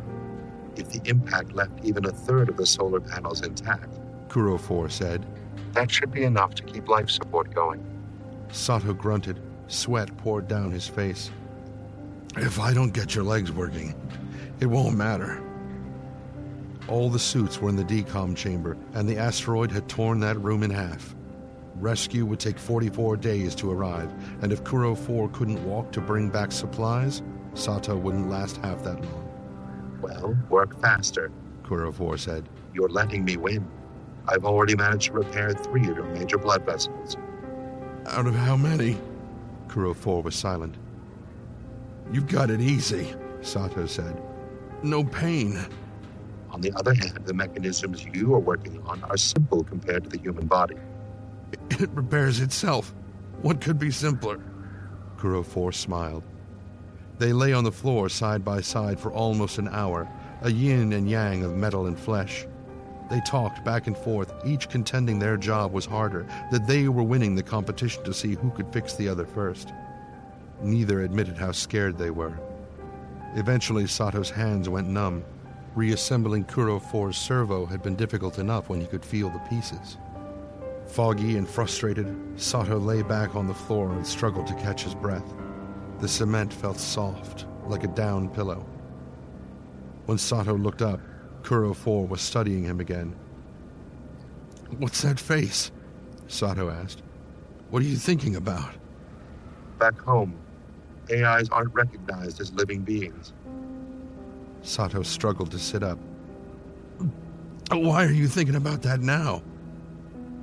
If 0.76 0.90
the 0.90 1.02
impact 1.10 1.54
left 1.54 1.84
even 1.84 2.06
a 2.06 2.12
third 2.12 2.50
of 2.50 2.58
the 2.58 2.66
solar 2.66 3.00
panels 3.00 3.42
intact, 3.42 4.00
Kuro 4.28 4.58
4 4.58 4.90
said, 4.90 5.26
that 5.74 5.92
should 5.92 6.12
be 6.12 6.24
enough 6.24 6.56
to 6.56 6.64
keep 6.64 6.88
life 6.88 7.10
support 7.10 7.54
going. 7.54 7.84
Sato 8.52 8.94
grunted. 8.94 9.40
Sweat 9.68 10.16
poured 10.18 10.48
down 10.48 10.72
his 10.72 10.88
face. 10.88 11.32
If 12.38 12.60
I 12.60 12.74
don't 12.74 12.94
get 12.94 13.16
your 13.16 13.24
legs 13.24 13.52
working, 13.52 13.96
it 14.60 14.66
won't 14.66 14.98
matter. 14.98 15.42
All 16.88 17.10
the 17.10 17.20
suits 17.20 17.60
were 17.60 17.70
in 17.70 17.76
the 17.76 17.84
decom 17.84 18.36
chamber, 18.36 18.78
and 18.94 19.08
the 19.08 19.18
asteroid 19.18 19.72
had 19.72 19.88
torn 19.88 20.20
that 20.22 20.42
room 20.42 20.64
in 20.64 20.72
half. 20.72 21.16
Rescue 21.76 22.26
would 22.26 22.40
take 22.40 22.60
44 22.60 23.18
days 23.18 23.56
to 23.56 23.72
arrive, 23.72 24.12
and 24.42 24.52
if 24.52 24.64
Kuro 24.64 24.94
4 24.94 25.30
couldn't 25.30 25.64
walk 25.66 25.92
to 25.94 26.02
bring 26.02 26.30
back 26.30 26.52
supplies, 26.52 27.22
Sato 27.54 27.96
wouldn't 27.96 28.30
last 28.30 28.58
half 28.58 28.84
that 28.84 29.02
long. 29.02 29.98
Well, 30.02 30.38
work 30.50 30.80
faster, 30.82 31.32
Kuro 31.64 31.92
4 31.92 32.18
said. 32.18 32.50
You're 32.74 32.90
letting 32.90 33.24
me 33.24 33.38
win. 33.38 33.66
I've 34.28 34.46
already 34.46 34.76
managed 34.76 35.08
to 35.08 35.14
repair 35.14 35.52
three 35.54 35.82
of 35.88 35.98
your 35.98 36.06
major 36.06 36.38
blood 36.38 36.66
vessels. 36.66 37.18
Out 38.08 38.28
of 38.28 38.36
how 38.36 38.56
many? 38.56 38.98
Kuro 39.68 39.94
4 39.94 40.22
was 40.22 40.36
silent. 40.36 40.76
You've 42.12 42.28
got 42.28 42.50
it 42.50 42.62
easy, 42.62 43.16
Sato 43.42 43.86
said. 43.86 44.22
No 44.84 45.04
pain. 45.04 45.60
On 46.50 46.60
the 46.60 46.74
other 46.76 46.94
hand, 46.94 47.22
the 47.26 47.34
mechanisms 47.34 48.06
you 48.14 48.34
are 48.34 48.40
working 48.40 48.82
on 48.86 49.04
are 49.04 49.18
simple 49.18 49.64
compared 49.64 50.04
to 50.04 50.10
the 50.10 50.18
human 50.20 50.48
body. 50.48 50.76
It 51.70 51.90
repairs 51.92 52.40
itself. 52.42 52.94
What 53.42 53.62
could 53.62 53.80
be 53.80 53.92
simpler? 53.92 54.40
Kuro 55.18 55.44
4 55.44 55.72
smiled. 55.72 56.24
They 57.18 57.34
lay 57.34 57.54
on 57.54 57.64
the 57.64 57.72
floor 57.72 58.10
side 58.10 58.44
by 58.44 58.62
side 58.62 59.00
for 59.00 59.12
almost 59.14 59.58
an 59.58 59.68
hour, 59.70 60.10
a 60.42 60.52
yin 60.52 60.94
and 60.94 61.10
yang 61.10 61.44
of 61.44 61.56
metal 61.56 61.86
and 61.86 61.98
flesh. 61.98 62.46
They 63.12 63.20
talked 63.20 63.66
back 63.66 63.88
and 63.88 63.98
forth, 63.98 64.34
each 64.46 64.70
contending 64.70 65.20
their 65.20 65.36
job 65.36 65.74
was 65.74 65.86
harder, 65.86 66.26
that 66.50 66.66
they 66.66 66.88
were 66.88 67.04
winning 67.04 67.36
the 67.36 67.44
competition 67.44 68.06
to 68.06 68.14
see 68.14 68.36
who 68.36 68.52
could 68.52 68.72
fix 68.72 68.94
the 68.94 69.10
other 69.10 69.26
first. 69.26 69.74
Neither 70.62 71.02
admitted 71.02 71.38
how 71.38 71.52
scared 71.52 71.98
they 71.98 72.10
were. 72.10 72.40
Eventually, 73.36 73.86
Sato's 73.86 74.30
hands 74.30 74.70
went 74.70 74.88
numb. 74.88 75.26
Reassembling 75.76 76.46
Kuro 76.46 76.80
4's 76.80 77.18
servo 77.18 77.66
had 77.66 77.84
been 77.84 77.98
difficult 77.98 78.40
enough 78.40 78.70
when 78.70 78.80
he 78.80 78.88
could 78.88 79.04
feel 79.04 79.30
the 79.30 79.40
pieces. 79.40 79.98
Foggy 80.88 81.36
and 81.36 81.50
frustrated, 81.50 82.16
Sato 82.38 82.80
lay 82.80 83.02
back 83.02 83.36
on 83.36 83.46
the 83.46 83.54
floor 83.54 83.92
and 83.92 84.08
struggled 84.08 84.48
to 84.48 84.56
catch 84.56 84.84
his 84.84 84.96
breath. 84.96 85.34
The 86.00 86.08
cement 86.08 86.54
felt 86.54 86.80
soft, 86.80 87.46
like 87.68 87.84
a 87.84 87.88
down 87.88 88.30
pillow. 88.30 88.66
When 90.06 90.18
Sato 90.18 90.56
looked 90.56 90.82
up, 90.82 91.02
Kuro 91.44 91.74
4 91.74 92.08
was 92.08 92.22
studying 92.22 92.64
him 92.64 92.80
again. 92.80 93.16
What's 94.78 95.02
that 95.02 95.20
face? 95.20 95.72
Sato 96.28 96.70
asked. 96.70 97.04
What 97.70 97.82
are 97.82 97.86
you 97.86 97.98
thinking 97.98 98.36
about? 98.36 98.74
Back 99.80 100.00
home, 100.00 100.36
AIs 101.12 101.50
aren't 101.50 101.74
recognized 101.74 102.40
as 102.40 102.54
living 102.54 102.82
beings. 102.82 103.34
Sato 104.62 105.02
struggled 105.04 105.52
to 105.52 105.60
sit 105.60 105.84
up. 105.84 105.98
Why 107.72 108.06
are 108.06 108.12
you 108.12 108.28
thinking 108.28 108.56
about 108.56 108.82
that 108.84 109.02
now? 109.02 109.42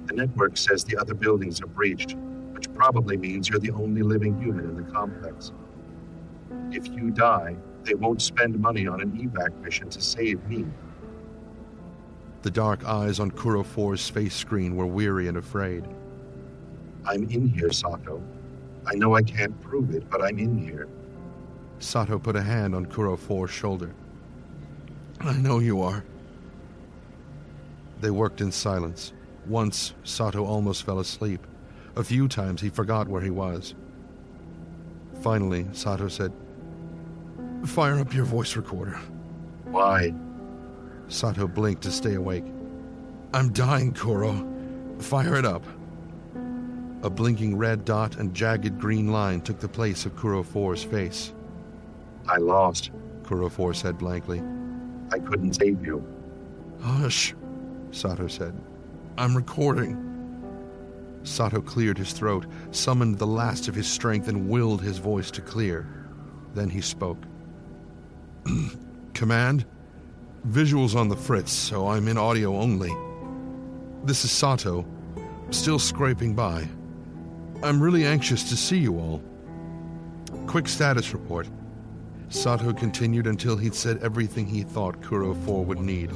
The 0.07 0.14
network 0.14 0.57
says 0.57 0.85
the 0.85 0.97
other 0.97 1.14
buildings 1.14 1.61
are 1.61 1.67
breached, 1.67 2.17
which 2.52 2.73
probably 2.75 3.17
means 3.17 3.49
you're 3.49 3.59
the 3.59 3.71
only 3.71 4.02
living 4.02 4.40
human 4.40 4.64
in 4.64 4.76
the 4.76 4.90
complex. 4.90 5.52
If 6.73 6.88
you 6.88 7.11
die, 7.11 7.57
they 7.85 7.95
won't 7.95 8.23
spend 8.23 8.59
money 8.59 8.87
on 8.87 9.00
an 9.00 9.12
evac 9.12 9.55
mission 9.61 9.88
to 9.90 10.00
save 10.00 10.43
me. 10.47 10.67
The 12.42 12.50
dark 12.50 12.85
eyes 12.85 13.18
on 13.18 13.30
Kuro 13.33 13.64
4's 13.64 14.09
face 14.09 14.35
screen 14.35 14.76
were 14.76 14.87
weary 14.87 15.26
and 15.26 15.37
afraid. 15.37 15.85
I'm 17.04 17.25
in 17.25 17.49
here, 17.49 17.73
Sato. 17.73 18.23
I 18.87 18.95
know 18.95 19.14
I 19.14 19.23
can't 19.23 19.61
prove 19.61 19.95
it, 19.95 20.09
but 20.09 20.23
I'm 20.23 20.38
in 20.38 20.57
here. 20.57 20.88
Sato 21.80 22.18
put 22.18 22.37
a 22.37 22.42
hand 22.42 22.75
on 22.75 22.87
Kuro 22.87 23.16
4's 23.16 23.50
shoulder. 23.50 23.92
I 25.21 25.35
know 25.35 25.59
you 25.59 25.83
are. 25.83 26.04
They 28.00 28.11
worked 28.11 28.40
in 28.40 28.52
silence. 28.52 29.12
Once, 29.47 29.95
Sato 30.04 30.45
almost 30.45 30.85
fell 30.85 31.00
asleep. 31.00 31.45
A 31.97 32.04
few 32.04 32.28
times, 32.28 32.61
he 32.61 32.68
forgot 32.68 33.09
where 33.09 33.23
he 33.23 33.30
was. 33.30 33.75
Finally, 35.23 35.66
Sato 35.73 36.07
said, 36.07 36.33
Fire 37.64 37.99
up 37.99 38.14
your 38.14 38.25
voice 38.25 38.54
recorder. 38.57 38.99
Why? 39.64 40.14
Sato 41.09 41.49
blinked 41.49 41.83
to 41.83 41.91
stay 41.91 42.15
awake. 42.15 42.45
I'm 43.33 43.53
dying, 43.53 43.93
Kuro. 43.93 44.47
Fire 44.99 45.37
it 45.37 45.45
up. 45.45 45.65
A 47.03 47.11
blinking 47.11 47.57
red 47.57 47.85
dot 47.85 48.17
and 48.17 48.35
jagged 48.35 48.79
green 48.79 49.12
line 49.12 49.41
took 49.41 49.61
the 49.61 49.69
place 49.69 50.05
of 50.05 50.17
Kuro 50.17 50.43
4's 50.43 50.85
face. 50.85 51.33
I 52.29 52.38
lost, 52.38 52.91
Kuro 53.23 53.49
4 53.49 53.73
said 53.75 53.99
blankly. 53.99 54.43
I 55.12 55.19
couldn't 55.19 55.55
save 55.55 55.85
you. 55.85 56.05
Hush, 56.83 57.35
Sato 57.91 58.27
said. 58.27 58.55
I'm 59.17 59.37
recording. 59.37 60.05
Sato 61.23 61.61
cleared 61.61 61.99
his 61.99 62.12
throat, 62.12 62.47
summoned 62.71 63.19
the 63.19 63.27
last 63.27 63.69
of 63.69 63.75
his 63.75 63.87
strength, 63.87 64.29
and 64.29 64.49
willed 64.49 64.83
his 64.83 64.99
voice 64.99 65.31
to 65.33 65.41
clear. 65.41 65.87
Then 66.55 66.71
he 66.71 66.81
spoke. 66.81 67.19
Command? 69.15 69.65
Visuals 70.47 70.95
on 70.95 71.09
the 71.09 71.16
fritz, 71.16 71.52
so 71.52 71.88
I'm 71.88 72.07
in 72.07 72.16
audio 72.16 72.57
only. 72.57 72.95
This 74.04 74.25
is 74.25 74.30
Sato, 74.30 74.87
still 75.50 75.80
scraping 75.80 76.33
by. 76.33 76.66
I'm 77.62 77.83
really 77.83 78.07
anxious 78.07 78.49
to 78.50 78.57
see 78.57 78.78
you 78.78 78.99
all. 78.99 79.21
Quick 80.47 80.68
status 80.68 81.12
report. 81.12 81.49
Sato 82.28 82.73
continued 82.73 83.26
until 83.26 83.57
he'd 83.57 83.75
said 83.75 83.99
everything 83.99 84.47
he 84.47 84.62
thought 84.62 85.02
Kuro 85.02 85.35
4 85.35 85.64
would 85.64 85.80
need. 85.80 86.12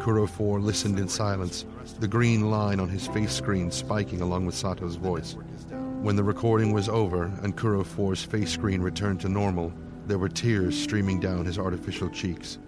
Kuro 0.00 0.26
4 0.26 0.58
listened 0.58 0.98
in 0.98 1.08
silence, 1.08 1.66
the 2.00 2.08
green 2.08 2.50
line 2.50 2.80
on 2.80 2.88
his 2.88 3.06
face 3.06 3.32
screen 3.32 3.70
spiking 3.70 4.22
along 4.22 4.44
with 4.44 4.56
Sato's 4.56 4.96
voice. 4.96 5.36
When 6.02 6.16
the 6.16 6.24
recording 6.24 6.72
was 6.72 6.88
over 6.88 7.26
and 7.42 7.56
Kuro 7.56 7.84
4's 7.84 8.24
face 8.24 8.50
screen 8.50 8.82
returned 8.82 9.20
to 9.20 9.28
normal, 9.28 9.72
there 10.06 10.18
were 10.18 10.28
tears 10.28 10.76
streaming 10.76 11.20
down 11.20 11.44
his 11.44 11.58
artificial 11.58 12.08
cheeks. 12.10 12.58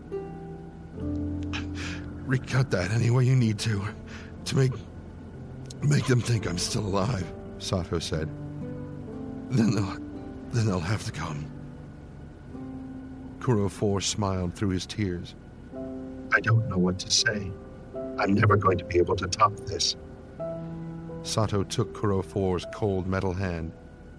Recut 2.26 2.70
that 2.70 2.90
any 2.92 3.10
way 3.10 3.24
you 3.24 3.36
need 3.36 3.58
to, 3.60 3.82
to 4.46 4.56
make 4.56 4.72
make 5.82 6.06
them 6.06 6.20
think 6.20 6.46
I'm 6.46 6.58
still 6.58 6.86
alive, 6.86 7.30
Sato 7.58 7.98
said. 7.98 8.28
Then 9.50 9.74
they'll 9.74 9.98
then 10.52 10.66
they'll 10.66 10.80
have 10.80 11.04
to 11.04 11.12
come. 11.12 11.50
Kuro 13.40 13.68
4 13.68 14.00
smiled 14.00 14.54
through 14.54 14.68
his 14.68 14.86
tears. 14.86 15.34
I 16.32 16.40
don't 16.40 16.68
know 16.68 16.78
what 16.78 16.98
to 17.00 17.10
say. 17.10 17.50
I'm 18.18 18.34
never 18.34 18.56
going 18.56 18.78
to 18.78 18.84
be 18.84 18.98
able 18.98 19.16
to 19.16 19.26
top 19.26 19.56
this. 19.66 19.96
Sato 21.22 21.64
took 21.64 21.92
Kuro 21.92 22.22
4's 22.22 22.66
cold 22.72 23.06
metal 23.06 23.32
hand, 23.32 23.72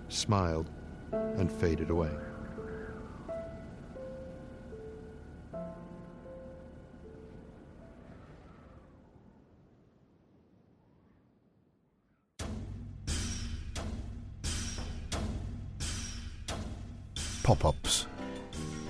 smiled, 0.10 0.70
and 1.12 1.52
faded 1.52 1.90
away. 1.90 2.12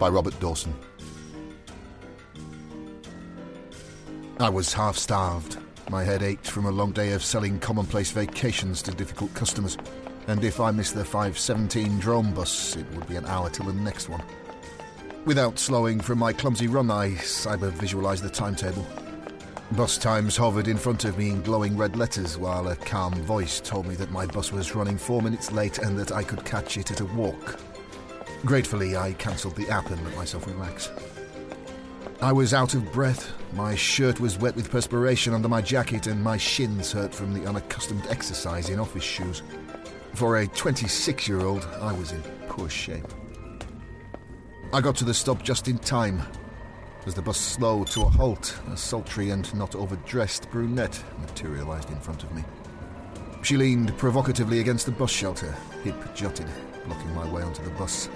By 0.03 0.09
Robert 0.09 0.37
Dawson. 0.41 0.75
I 4.37 4.49
was 4.49 4.73
half 4.73 4.97
starved. 4.97 5.59
My 5.89 6.03
head 6.03 6.21
ached 6.21 6.45
from 6.45 6.65
a 6.65 6.71
long 6.71 6.91
day 6.91 7.13
of 7.13 7.23
selling 7.23 7.57
commonplace 7.57 8.11
vacations 8.11 8.81
to 8.81 8.91
difficult 8.91 9.33
customers, 9.33 9.77
and 10.27 10.43
if 10.43 10.59
I 10.59 10.71
missed 10.71 10.93
the 10.93 11.05
517 11.05 11.99
drone 11.99 12.33
bus, 12.33 12.75
it 12.75 12.85
would 12.91 13.07
be 13.07 13.15
an 13.15 13.25
hour 13.27 13.49
till 13.49 13.67
the 13.67 13.71
next 13.71 14.09
one. 14.09 14.21
Without 15.23 15.57
slowing 15.57 16.01
from 16.01 16.19
my 16.19 16.33
clumsy 16.33 16.67
run, 16.67 16.91
I 16.91 17.11
cyber 17.11 17.71
visualized 17.71 18.25
the 18.25 18.29
timetable. 18.29 18.85
Bus 19.71 19.97
times 19.97 20.35
hovered 20.35 20.67
in 20.67 20.75
front 20.75 21.05
of 21.05 21.17
me 21.17 21.29
in 21.29 21.41
glowing 21.43 21.77
red 21.77 21.95
letters, 21.95 22.37
while 22.37 22.67
a 22.67 22.75
calm 22.75 23.13
voice 23.23 23.61
told 23.61 23.87
me 23.87 23.95
that 23.95 24.11
my 24.11 24.25
bus 24.25 24.51
was 24.51 24.75
running 24.75 24.97
four 24.97 25.21
minutes 25.21 25.53
late 25.53 25.77
and 25.77 25.97
that 25.97 26.11
I 26.11 26.23
could 26.23 26.43
catch 26.43 26.75
it 26.75 26.91
at 26.91 26.99
a 26.99 27.05
walk. 27.05 27.57
Gratefully, 28.45 28.97
I 28.97 29.13
cancelled 29.13 29.55
the 29.55 29.69
app 29.69 29.89
and 29.89 30.03
let 30.03 30.17
myself 30.17 30.45
relax. 30.47 30.91
I 32.21 32.33
was 32.33 32.53
out 32.53 32.73
of 32.73 32.91
breath. 32.91 33.31
My 33.53 33.73
shirt 33.73 34.19
was 34.19 34.37
wet 34.37 34.55
with 34.55 34.69
perspiration 34.69 35.33
under 35.33 35.47
my 35.47 35.61
jacket, 35.61 36.07
and 36.07 36.21
my 36.21 36.35
shins 36.35 36.91
hurt 36.91 37.15
from 37.15 37.33
the 37.33 37.47
unaccustomed 37.47 38.05
exercise 38.09 38.69
in 38.69 38.79
office 38.79 39.03
shoes. 39.03 39.43
For 40.13 40.37
a 40.37 40.47
26 40.47 41.27
year 41.27 41.41
old, 41.41 41.67
I 41.79 41.93
was 41.93 42.11
in 42.11 42.21
poor 42.49 42.69
shape. 42.69 43.07
I 44.73 44.81
got 44.81 44.97
to 44.97 45.05
the 45.05 45.13
stop 45.13 45.41
just 45.41 45.69
in 45.69 45.77
time. 45.77 46.21
As 47.05 47.13
the 47.13 47.21
bus 47.21 47.37
slowed 47.37 47.87
to 47.87 48.01
a 48.01 48.09
halt, 48.09 48.57
a 48.71 48.77
sultry 48.77 49.29
and 49.29 49.53
not 49.53 49.75
overdressed 49.75 50.49
brunette 50.51 51.01
materialized 51.19 51.91
in 51.91 51.99
front 51.99 52.23
of 52.23 52.33
me. 52.33 52.43
She 53.41 53.55
leaned 53.55 53.97
provocatively 53.97 54.59
against 54.59 54.85
the 54.85 54.91
bus 54.91 55.11
shelter, 55.11 55.53
hip 55.83 55.95
jutted, 56.15 56.47
blocking 56.85 57.13
my 57.15 57.29
way 57.29 57.41
onto 57.41 57.63
the 57.63 57.69
bus. 57.71 58.09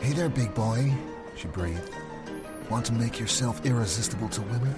Hey 0.00 0.12
there, 0.12 0.28
big 0.28 0.54
boy, 0.54 0.92
she 1.36 1.48
breathed. 1.48 1.90
Want 2.70 2.86
to 2.86 2.92
make 2.92 3.18
yourself 3.18 3.64
irresistible 3.64 4.28
to 4.28 4.42
women? 4.42 4.74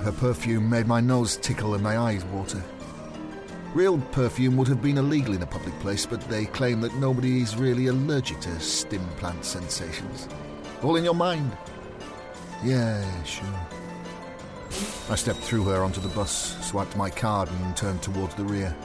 Her 0.00 0.12
perfume 0.12 0.68
made 0.68 0.86
my 0.86 1.00
nose 1.00 1.36
tickle 1.36 1.74
and 1.74 1.82
my 1.82 1.96
eyes 1.96 2.24
water. 2.26 2.62
Real 3.74 3.98
perfume 4.10 4.56
would 4.56 4.68
have 4.68 4.82
been 4.82 4.98
illegal 4.98 5.34
in 5.34 5.42
a 5.42 5.46
public 5.46 5.78
place, 5.80 6.04
but 6.04 6.20
they 6.22 6.44
claim 6.44 6.80
that 6.82 6.94
nobody 6.96 7.40
is 7.40 7.56
really 7.56 7.86
allergic 7.86 8.40
to 8.40 8.60
stim 8.60 9.06
plant 9.16 9.44
sensations. 9.44 10.28
All 10.82 10.96
in 10.96 11.04
your 11.04 11.14
mind. 11.14 11.56
Yeah, 12.62 13.24
sure. 13.24 13.46
I 15.08 15.14
stepped 15.14 15.40
through 15.40 15.64
her 15.64 15.82
onto 15.82 16.00
the 16.00 16.08
bus, 16.08 16.56
swiped 16.66 16.96
my 16.96 17.08
card, 17.08 17.48
and 17.48 17.76
turned 17.76 18.02
towards 18.02 18.34
the 18.34 18.44
rear. 18.44 18.76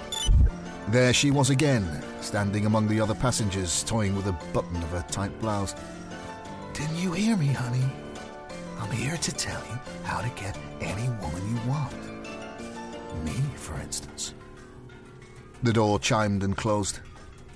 There 0.90 1.14
she 1.14 1.32
was 1.32 1.50
again, 1.50 2.02
standing 2.22 2.66
among 2.66 2.88
the 2.88 3.02
other 3.02 3.16
passengers, 3.16 3.84
toying 3.84 4.16
with 4.16 4.28
a 4.28 4.40
button 4.54 4.78
of 4.78 4.90
her 4.92 5.06
tight 5.10 5.38
blouse. 5.42 5.76
Didn't 6.74 6.96
you 6.96 7.12
hear 7.12 7.36
me, 7.36 7.48
honey? 7.48 7.84
I'm 8.80 8.92
here 8.92 9.18
to 9.18 9.32
tell 9.34 9.62
you 9.70 9.80
how 10.04 10.22
to 10.22 10.30
get 10.42 10.58
any 10.80 11.10
woman 11.10 11.50
you 11.50 11.70
want. 11.70 11.94
Me, 13.26 13.34
for 13.56 13.76
instance. 13.82 14.34
The 15.62 15.74
door 15.74 16.00
chimed 16.00 16.44
and 16.44 16.56
closed. 16.56 17.00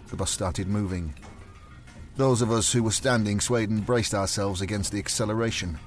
The 0.08 0.17
bus 0.17 0.32
started 0.32 0.67
moving. 0.67 1.13
Those 2.17 2.41
of 2.41 2.52
us 2.52 2.74
who 2.74 2.84
were 2.84 2.91
standing 2.91 3.39
swayed 3.39 3.70
and 3.70 3.86
braced 3.86 4.13
ourselves 4.13 4.60
against 4.60 4.91
the 4.91 5.00
acceleration. 5.00 5.80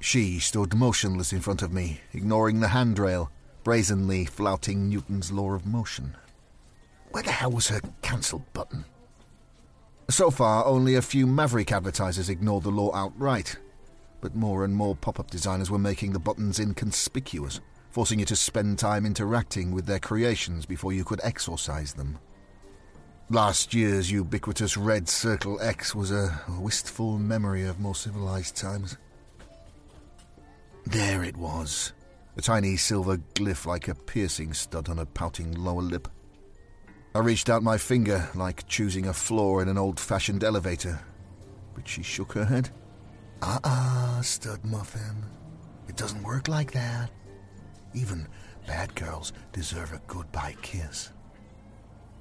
She 0.00 0.40
stood 0.40 0.74
motionless 0.74 1.32
in 1.32 1.40
front 1.40 1.62
of 1.62 1.72
me, 1.72 2.00
ignoring 2.12 2.58
the 2.58 2.68
handrail, 2.68 3.30
brazenly 3.62 4.24
flouting 4.24 4.88
Newton's 4.88 5.30
law 5.30 5.52
of 5.52 5.64
motion. 5.64 6.16
Where 7.12 7.22
the 7.22 7.30
hell 7.30 7.52
was 7.52 7.68
her 7.68 7.80
cancel 8.00 8.44
button? 8.52 8.84
So 10.08 10.30
far, 10.30 10.64
only 10.64 10.94
a 10.94 11.02
few 11.02 11.26
maverick 11.26 11.70
advertisers 11.70 12.28
ignored 12.28 12.64
the 12.64 12.70
law 12.70 12.94
outright, 12.94 13.56
but 14.20 14.34
more 14.34 14.64
and 14.64 14.74
more 14.74 14.96
pop 14.96 15.20
up 15.20 15.30
designers 15.30 15.70
were 15.70 15.78
making 15.78 16.12
the 16.12 16.18
buttons 16.18 16.58
inconspicuous, 16.58 17.60
forcing 17.90 18.18
you 18.18 18.24
to 18.24 18.36
spend 18.36 18.78
time 18.78 19.04
interacting 19.04 19.72
with 19.72 19.86
their 19.86 19.98
creations 19.98 20.64
before 20.64 20.92
you 20.92 21.04
could 21.04 21.20
exorcise 21.22 21.92
them. 21.92 22.18
Last 23.28 23.72
year's 23.74 24.10
ubiquitous 24.10 24.76
red 24.76 25.08
circle 25.08 25.60
X 25.60 25.94
was 25.94 26.10
a 26.10 26.38
wistful 26.58 27.18
memory 27.18 27.64
of 27.64 27.78
more 27.78 27.94
civilized 27.94 28.56
times. 28.56 28.96
There 30.86 31.24
it 31.24 31.36
was, 31.36 31.92
a 32.36 32.42
tiny 32.42 32.76
silver 32.76 33.18
glyph 33.34 33.66
like 33.66 33.88
a 33.88 33.94
piercing 33.94 34.54
stud 34.54 34.88
on 34.88 34.98
a 34.98 35.06
pouting 35.06 35.52
lower 35.52 35.82
lip. 35.82 36.08
I 37.14 37.18
reached 37.18 37.50
out 37.50 37.62
my 37.62 37.76
finger, 37.76 38.30
like 38.34 38.66
choosing 38.68 39.06
a 39.06 39.12
floor 39.12 39.60
in 39.60 39.68
an 39.68 39.76
old 39.76 40.00
fashioned 40.00 40.42
elevator, 40.42 40.98
but 41.74 41.86
she 41.86 42.02
shook 42.02 42.32
her 42.32 42.46
head. 42.46 42.70
Ah, 43.42 43.60
uh-uh, 43.62 44.22
stud 44.22 44.64
muffin. 44.64 45.24
It 45.88 45.96
doesn't 45.96 46.22
work 46.22 46.48
like 46.48 46.72
that. 46.72 47.10
Even 47.92 48.26
bad 48.66 48.94
girls 48.94 49.34
deserve 49.52 49.92
a 49.92 50.00
goodbye 50.06 50.56
kiss. 50.62 51.10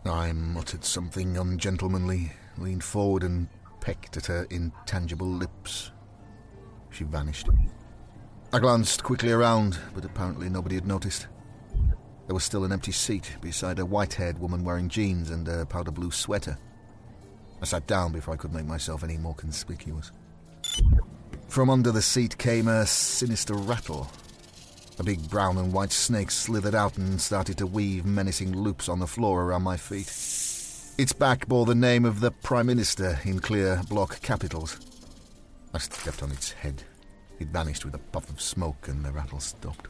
I 0.06 0.34
muttered 0.34 0.84
something 0.84 1.38
ungentlemanly, 1.38 2.34
leaned 2.58 2.84
forward, 2.84 3.24
and 3.24 3.48
pecked 3.80 4.18
at 4.18 4.26
her 4.26 4.46
intangible 4.50 5.28
lips. 5.28 5.92
She 6.90 7.06
vanished. 7.06 7.48
I 8.52 8.60
glanced 8.60 9.04
quickly 9.04 9.32
around, 9.32 9.80
but 9.96 10.04
apparently 10.04 10.50
nobody 10.50 10.76
had 10.76 10.86
noticed. 10.86 11.28
There 12.32 12.36
was 12.36 12.46
still 12.46 12.64
an 12.64 12.72
empty 12.72 12.94
seat 12.94 13.36
beside 13.42 13.78
a 13.78 13.86
white 13.86 14.14
haired 14.14 14.40
woman 14.40 14.64
wearing 14.64 14.88
jeans 14.88 15.32
and 15.32 15.46
a 15.50 15.66
powder 15.66 15.92
blue 15.92 16.12
sweater. 16.12 16.58
I 17.62 17.66
sat 17.66 17.88
down 17.88 18.14
before 18.14 18.34
I 18.34 18.38
could 18.38 18.54
make 18.54 18.66
myself 18.66 19.04
any 19.04 19.18
more 19.18 19.36
conspicuous. 19.36 20.14
From 21.50 21.70
under 21.70 21.92
the 21.92 22.02
seat 22.02 22.38
came 22.38 22.70
a 22.70 22.86
sinister 22.86 23.54
rattle. 23.54 24.10
A 24.98 25.04
big 25.04 25.30
brown 25.30 25.58
and 25.58 25.74
white 25.74 25.92
snake 25.92 26.32
slithered 26.32 26.74
out 26.74 26.98
and 26.98 27.20
started 27.20 27.58
to 27.58 27.68
weave 27.68 28.06
menacing 28.06 28.56
loops 28.56 28.88
on 28.88 29.00
the 29.00 29.08
floor 29.08 29.44
around 29.44 29.64
my 29.64 29.76
feet. 29.76 30.08
Its 30.98 31.12
back 31.12 31.50
bore 31.50 31.66
the 31.66 31.76
name 31.76 32.06
of 32.06 32.22
the 32.22 32.32
Prime 32.32 32.68
Minister 32.68 33.20
in 33.26 33.40
clear 33.40 33.82
block 33.90 34.22
capitals. 34.22 34.80
I 35.74 35.80
stepped 35.80 36.24
on 36.24 36.32
its 36.32 36.54
head. 36.54 36.82
It 37.42 37.50
vanished 37.50 37.84
with 37.84 37.96
a 37.96 38.00
puff 38.14 38.30
of 38.30 38.40
smoke 38.40 38.88
and 38.88 39.04
the 39.04 39.12
rattle 39.12 39.42
stopped. 39.42 39.90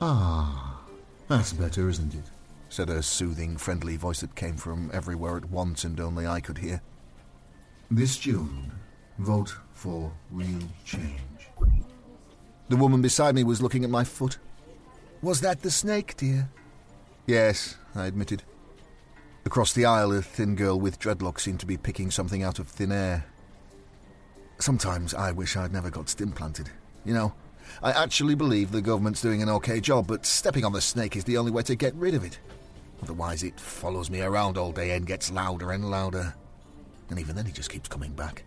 Ah, 0.00 0.73
that's 1.28 1.52
better, 1.52 1.88
isn't 1.88 2.14
it? 2.14 2.24
said 2.68 2.90
a 2.90 3.02
soothing, 3.02 3.56
friendly 3.56 3.96
voice 3.96 4.20
that 4.20 4.34
came 4.34 4.56
from 4.56 4.90
everywhere 4.92 5.36
at 5.36 5.48
once 5.48 5.84
and 5.84 6.00
only 6.00 6.26
I 6.26 6.40
could 6.40 6.58
hear. 6.58 6.82
This 7.88 8.16
June, 8.16 8.72
vote 9.18 9.54
for 9.74 10.12
real 10.32 10.62
change. 10.84 11.20
The 12.68 12.76
woman 12.76 13.00
beside 13.00 13.34
me 13.36 13.44
was 13.44 13.62
looking 13.62 13.84
at 13.84 13.90
my 13.90 14.02
foot. 14.02 14.38
Was 15.22 15.40
that 15.42 15.62
the 15.62 15.70
snake, 15.70 16.16
dear? 16.16 16.50
Yes, 17.26 17.76
I 17.94 18.06
admitted. 18.06 18.42
Across 19.46 19.74
the 19.74 19.84
aisle, 19.84 20.12
a 20.12 20.22
thin 20.22 20.56
girl 20.56 20.80
with 20.80 20.98
dreadlocks 20.98 21.40
seemed 21.40 21.60
to 21.60 21.66
be 21.66 21.76
picking 21.76 22.10
something 22.10 22.42
out 22.42 22.58
of 22.58 22.66
thin 22.66 22.90
air. 22.90 23.26
Sometimes 24.58 25.14
I 25.14 25.30
wish 25.32 25.56
I'd 25.56 25.72
never 25.72 25.90
got 25.90 26.08
stimplanted. 26.08 26.70
You 27.04 27.14
know, 27.14 27.34
I 27.82 27.92
actually 27.92 28.34
believe 28.34 28.70
the 28.70 28.80
government's 28.80 29.20
doing 29.20 29.42
an 29.42 29.48
okay 29.48 29.80
job, 29.80 30.06
but 30.06 30.26
stepping 30.26 30.64
on 30.64 30.72
the 30.72 30.80
snake 30.80 31.16
is 31.16 31.24
the 31.24 31.36
only 31.36 31.50
way 31.50 31.62
to 31.62 31.74
get 31.74 31.94
rid 31.94 32.14
of 32.14 32.24
it. 32.24 32.38
Otherwise, 33.02 33.42
it 33.42 33.58
follows 33.60 34.10
me 34.10 34.22
around 34.22 34.56
all 34.56 34.72
day 34.72 34.92
and 34.92 35.06
gets 35.06 35.30
louder 35.30 35.72
and 35.72 35.90
louder. 35.90 36.34
and 37.10 37.18
even 37.18 37.36
then 37.36 37.44
he 37.44 37.52
just 37.52 37.70
keeps 37.70 37.88
coming 37.88 38.12
back. 38.12 38.44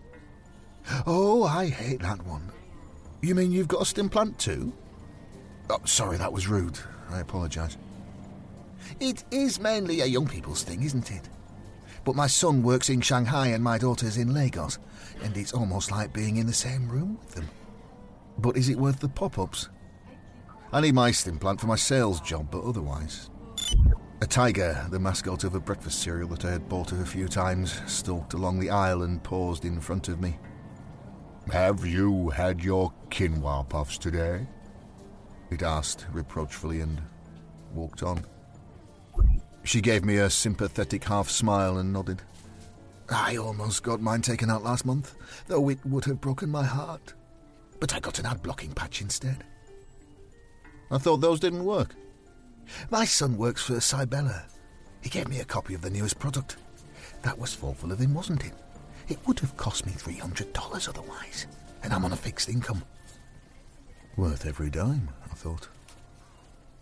Oh, 1.06 1.44
I 1.44 1.68
hate 1.68 2.02
that 2.02 2.26
one. 2.26 2.52
You 3.22 3.36
mean 3.36 3.52
you've 3.52 3.68
got 3.68 3.82
a 3.82 3.86
stim 3.86 4.10
plant 4.10 4.40
too? 4.40 4.74
Oh, 5.70 5.80
sorry, 5.86 6.18
that 6.18 6.32
was 6.32 6.48
rude. 6.48 6.80
I 7.10 7.20
apologise. 7.20 7.78
It 9.00 9.24
is 9.32 9.60
mainly 9.60 10.02
a 10.02 10.06
young 10.06 10.28
people's 10.28 10.64
thing, 10.64 10.84
isn't 10.84 11.12
it? 11.12 11.30
But 12.06 12.16
my 12.16 12.28
son 12.28 12.64
works 12.64 12.90
in 12.90 13.02
Shanghai 13.02 13.48
and 13.48 13.64
my 13.64 13.78
daughter's 13.78 14.18
in 14.18 14.34
Lagos, 14.34 14.80
and 15.24 15.36
it's 15.36 15.54
almost 15.54 15.92
like 15.92 16.14
being 16.14 16.38
in 16.38 16.48
the 16.48 16.54
same 16.54 16.88
room 16.90 17.18
with 17.20 17.36
them. 17.36 17.50
But 18.40 18.58
is 18.58 18.70
it 18.70 18.78
worth 18.78 19.00
the 19.00 19.10
pop 19.10 19.40
ups? 19.40 19.70
I 20.72 20.82
need 20.82 20.96
my 20.96 21.12
stim 21.12 21.40
plant 21.40 21.62
for 21.62 21.68
my 21.68 21.76
sales 21.76 22.22
job, 22.22 22.50
but 22.52 22.64
otherwise. 22.64 23.30
A 24.22 24.28
tiger, 24.28 24.86
the 24.90 25.00
mascot 25.00 25.44
of 25.44 25.56
a 25.56 25.60
breakfast 25.60 26.00
cereal 26.00 26.30
that 26.30 26.46
I 26.46 26.52
had 26.52 26.68
bought 26.68 26.90
her 26.90 27.02
a 27.02 27.06
few 27.06 27.28
times, 27.28 27.82
stalked 27.86 28.34
along 28.34 28.60
the 28.60 28.70
aisle 28.70 29.04
and 29.04 29.24
paused 29.24 29.64
in 29.64 29.80
front 29.80 30.08
of 30.08 30.20
me. 30.20 30.38
Have 31.52 31.86
you 31.86 32.30
had 32.30 32.64
your 32.64 32.92
quinoa 33.10 33.68
puffs 33.70 33.98
today? 33.98 34.48
It 35.50 35.62
asked 35.62 36.08
reproachfully 36.12 36.82
and 36.82 37.02
walked 37.74 38.04
on. 38.04 38.26
She 39.64 39.82
gave 39.82 40.04
me 40.04 40.18
a 40.18 40.30
sympathetic 40.30 41.04
half 41.06 41.30
smile 41.30 41.78
and 41.78 41.94
nodded. 41.94 42.22
I 43.10 43.38
almost 43.38 43.84
got 43.84 44.02
mine 44.02 44.22
taken 44.22 44.50
out 44.50 44.64
last 44.64 44.86
month, 44.86 45.16
though 45.48 45.70
it 45.70 45.86
would 45.86 46.06
have 46.06 46.20
broken 46.20 46.50
my 46.50 46.64
heart. 46.64 47.14
But 47.80 47.94
I 47.94 48.00
got 48.00 48.20
an 48.20 48.26
ad 48.26 48.42
blocking 48.42 48.74
patch 48.74 49.02
instead. 49.02 49.44
I 50.90 50.98
thought 50.98 51.18
those 51.18 51.40
didn't 51.40 51.66
work. 51.66 51.96
My 52.90 53.06
son 53.06 53.38
works 53.38 53.64
for 53.64 53.76
Cybella. 53.76 54.44
He 55.02 55.10
gave 55.10 55.28
me 55.28 55.40
a 55.40 55.46
copy 55.46 55.74
of 55.74 55.82
the 55.82 55.90
newest 55.90 56.20
product. 56.20 56.58
That 57.22 57.38
was 57.38 57.56
thoughtful 57.56 57.92
of 57.92 58.00
him, 58.00 58.14
wasn't 58.14 58.46
it? 58.46 58.54
It 59.08 59.20
would 59.26 59.40
have 59.40 59.56
cost 59.58 59.86
me 59.86 59.94
$300 59.94 60.90
otherwise, 60.90 61.48
and 61.84 61.94
I'm 61.94 62.04
on 62.06 62.14
a 62.14 62.18
fixed 62.18 62.50
income. 62.50 62.84
Worth 64.18 64.46
every 64.46 64.70
dime, 64.70 65.10
I 65.32 65.36
thought. 65.36 65.70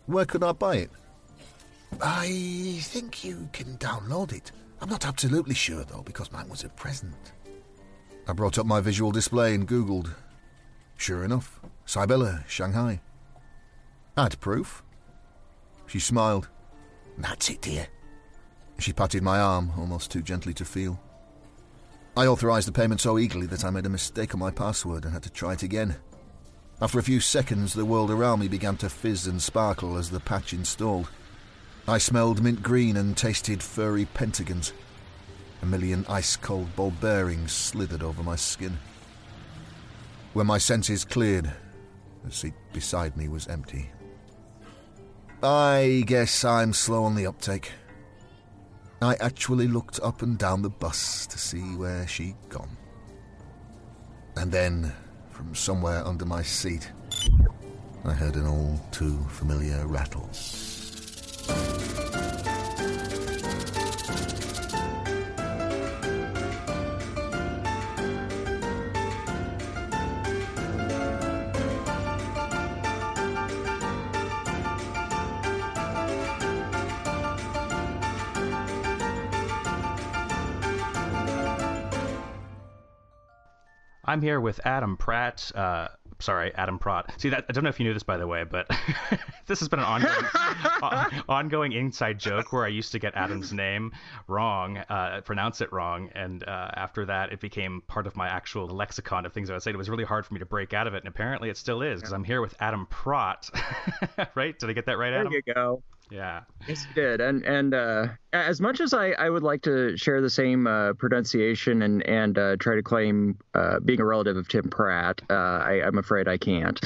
Where 0.07 0.25
could 0.25 0.43
I 0.43 0.51
buy 0.53 0.77
it? 0.77 0.91
I 2.01 2.79
think 2.81 3.23
you 3.23 3.49
can 3.53 3.77
download 3.77 4.33
it. 4.33 4.51
I'm 4.81 4.89
not 4.89 5.05
absolutely 5.05 5.55
sure, 5.55 5.83
though, 5.83 6.01
because 6.01 6.31
mine 6.31 6.49
was 6.49 6.63
a 6.63 6.69
present. 6.69 7.33
I 8.27 8.33
brought 8.33 8.57
up 8.57 8.65
my 8.65 8.81
visual 8.81 9.11
display 9.11 9.53
and 9.53 9.67
Googled. 9.67 10.09
Sure 10.97 11.23
enough, 11.23 11.59
Cybella, 11.85 12.47
Shanghai. 12.47 13.01
Had 14.17 14.39
proof. 14.39 14.83
She 15.87 15.99
smiled. 15.99 16.49
That's 17.17 17.49
it, 17.49 17.61
dear. 17.61 17.87
She 18.79 18.93
patted 18.93 19.23
my 19.23 19.39
arm, 19.39 19.71
almost 19.77 20.11
too 20.11 20.21
gently 20.21 20.53
to 20.55 20.65
feel. 20.65 20.99
I 22.17 22.27
authorised 22.27 22.67
the 22.67 22.71
payment 22.71 23.01
so 23.01 23.19
eagerly 23.19 23.45
that 23.47 23.65
I 23.65 23.69
made 23.69 23.85
a 23.85 23.89
mistake 23.89 24.33
on 24.33 24.39
my 24.39 24.51
password 24.51 25.03
and 25.03 25.13
had 25.13 25.23
to 25.23 25.29
try 25.29 25.53
it 25.53 25.63
again. 25.63 25.97
After 26.81 26.99
a 26.99 27.03
few 27.03 27.19
seconds, 27.19 27.73
the 27.73 27.85
world 27.85 28.11
around 28.11 28.39
me 28.39 28.47
began 28.47 28.77
to 28.77 28.89
fizz 28.89 29.27
and 29.27 29.41
sparkle 29.41 29.97
as 29.97 30.09
the 30.09 30.19
patch 30.19 30.53
installed. 30.53 31.09
I 31.87 31.97
smelled 31.97 32.41
mint 32.41 32.63
green 32.63 32.97
and 32.97 33.15
tasted 33.15 33.61
furry 33.61 34.05
pentagons. 34.05 34.73
A 35.61 35.65
million 35.65 36.05
ice 36.09 36.35
cold 36.35 36.75
ball 36.75 36.91
bearings 36.91 37.51
slithered 37.51 38.03
over 38.03 38.23
my 38.23 38.35
skin. 38.35 38.77
When 40.35 40.47
my 40.47 40.57
senses 40.57 41.05
cleared, 41.05 41.49
the 42.25 42.29
seat 42.29 42.55
beside 42.73 43.15
me 43.15 43.29
was 43.29 43.47
empty. 43.47 43.89
I 45.41 46.03
guess 46.07 46.43
I'm 46.43 46.73
slow 46.73 47.05
on 47.05 47.15
the 47.15 47.25
uptake. 47.25 47.71
I 49.01 49.15
actually 49.21 49.69
looked 49.69 50.01
up 50.01 50.23
and 50.23 50.37
down 50.37 50.61
the 50.61 50.69
bus 50.69 51.25
to 51.27 51.37
see 51.37 51.61
where 51.77 52.05
she'd 52.05 52.35
gone. 52.49 52.75
And 54.35 54.51
then, 54.51 54.91
from 55.31 55.55
somewhere 55.55 56.05
under 56.05 56.25
my 56.25 56.43
seat, 56.43 56.91
I 58.03 58.11
heard 58.11 58.35
an 58.35 58.45
all 58.45 58.77
too 58.91 59.17
familiar 59.29 59.87
rattle. 59.87 60.29
I'm 84.05 84.21
here 84.21 84.39
with 84.39 84.59
Adam 84.65 84.97
Pratt. 84.97 85.51
Uh, 85.53 85.89
sorry, 86.19 86.53
Adam 86.55 86.79
Pratt. 86.79 87.13
See 87.17 87.29
that 87.29 87.45
I 87.49 87.53
don't 87.53 87.63
know 87.63 87.69
if 87.69 87.79
you 87.79 87.85
knew 87.85 87.93
this 87.93 88.03
by 88.03 88.17
the 88.17 88.27
way, 88.27 88.43
but 88.43 88.69
this 89.47 89.59
has 89.59 89.67
been 89.67 89.79
an 89.79 89.85
ongoing 89.85 91.23
ongoing 91.29 91.71
inside 91.73 92.19
joke 92.19 92.53
where 92.53 92.65
I 92.65 92.69
used 92.69 92.91
to 92.93 92.99
get 92.99 93.15
Adam's 93.15 93.51
name 93.51 93.91
wrong, 94.27 94.77
uh, 94.77 95.21
pronounce 95.25 95.61
it 95.61 95.71
wrong, 95.71 96.09
and 96.13 96.43
uh, 96.43 96.71
after 96.75 97.05
that 97.05 97.31
it 97.33 97.39
became 97.39 97.81
part 97.87 98.07
of 98.07 98.15
my 98.15 98.27
actual 98.27 98.67
lexicon 98.67 99.25
of 99.25 99.33
things 99.33 99.49
I 99.49 99.53
would 99.53 99.63
say. 99.63 99.71
It 99.71 99.77
was 99.77 99.89
really 99.89 100.05
hard 100.05 100.25
for 100.25 100.33
me 100.33 100.39
to 100.39 100.45
break 100.45 100.73
out 100.73 100.87
of 100.87 100.93
it, 100.93 100.99
and 100.99 101.07
apparently 101.07 101.49
it 101.49 101.57
still 101.57 101.81
is 101.81 101.99
because 101.99 102.13
I'm 102.13 102.23
here 102.23 102.41
with 102.41 102.55
Adam 102.59 102.87
Pratt. 102.89 103.49
right? 104.35 104.57
Did 104.57 104.69
I 104.69 104.73
get 104.73 104.85
that 104.85 104.97
right, 104.97 105.13
Adam? 105.13 105.31
There 105.31 105.41
you 105.45 105.53
go. 105.53 105.83
Yeah. 106.11 106.41
Yes, 106.67 106.85
you 106.87 106.93
did. 106.93 107.21
And 107.21 107.43
and 107.43 107.73
uh, 107.73 108.07
as 108.41 108.61
much 108.61 108.79
as 108.79 108.93
I, 108.93 109.11
I 109.11 109.29
would 109.29 109.43
like 109.43 109.61
to 109.63 109.95
share 109.97 110.21
the 110.21 110.29
same 110.29 110.67
uh, 110.67 110.93
pronunciation 110.93 111.81
and 111.81 112.03
and 112.03 112.37
uh, 112.37 112.55
try 112.57 112.75
to 112.75 112.83
claim 112.83 113.37
uh, 113.53 113.79
being 113.79 114.01
a 114.01 114.05
relative 114.05 114.37
of 114.37 114.47
Tim 114.47 114.69
Pratt, 114.69 115.21
uh, 115.29 115.33
I, 115.33 115.81
I'm 115.85 115.97
afraid 115.97 116.27
I 116.27 116.37
can't. 116.37 116.79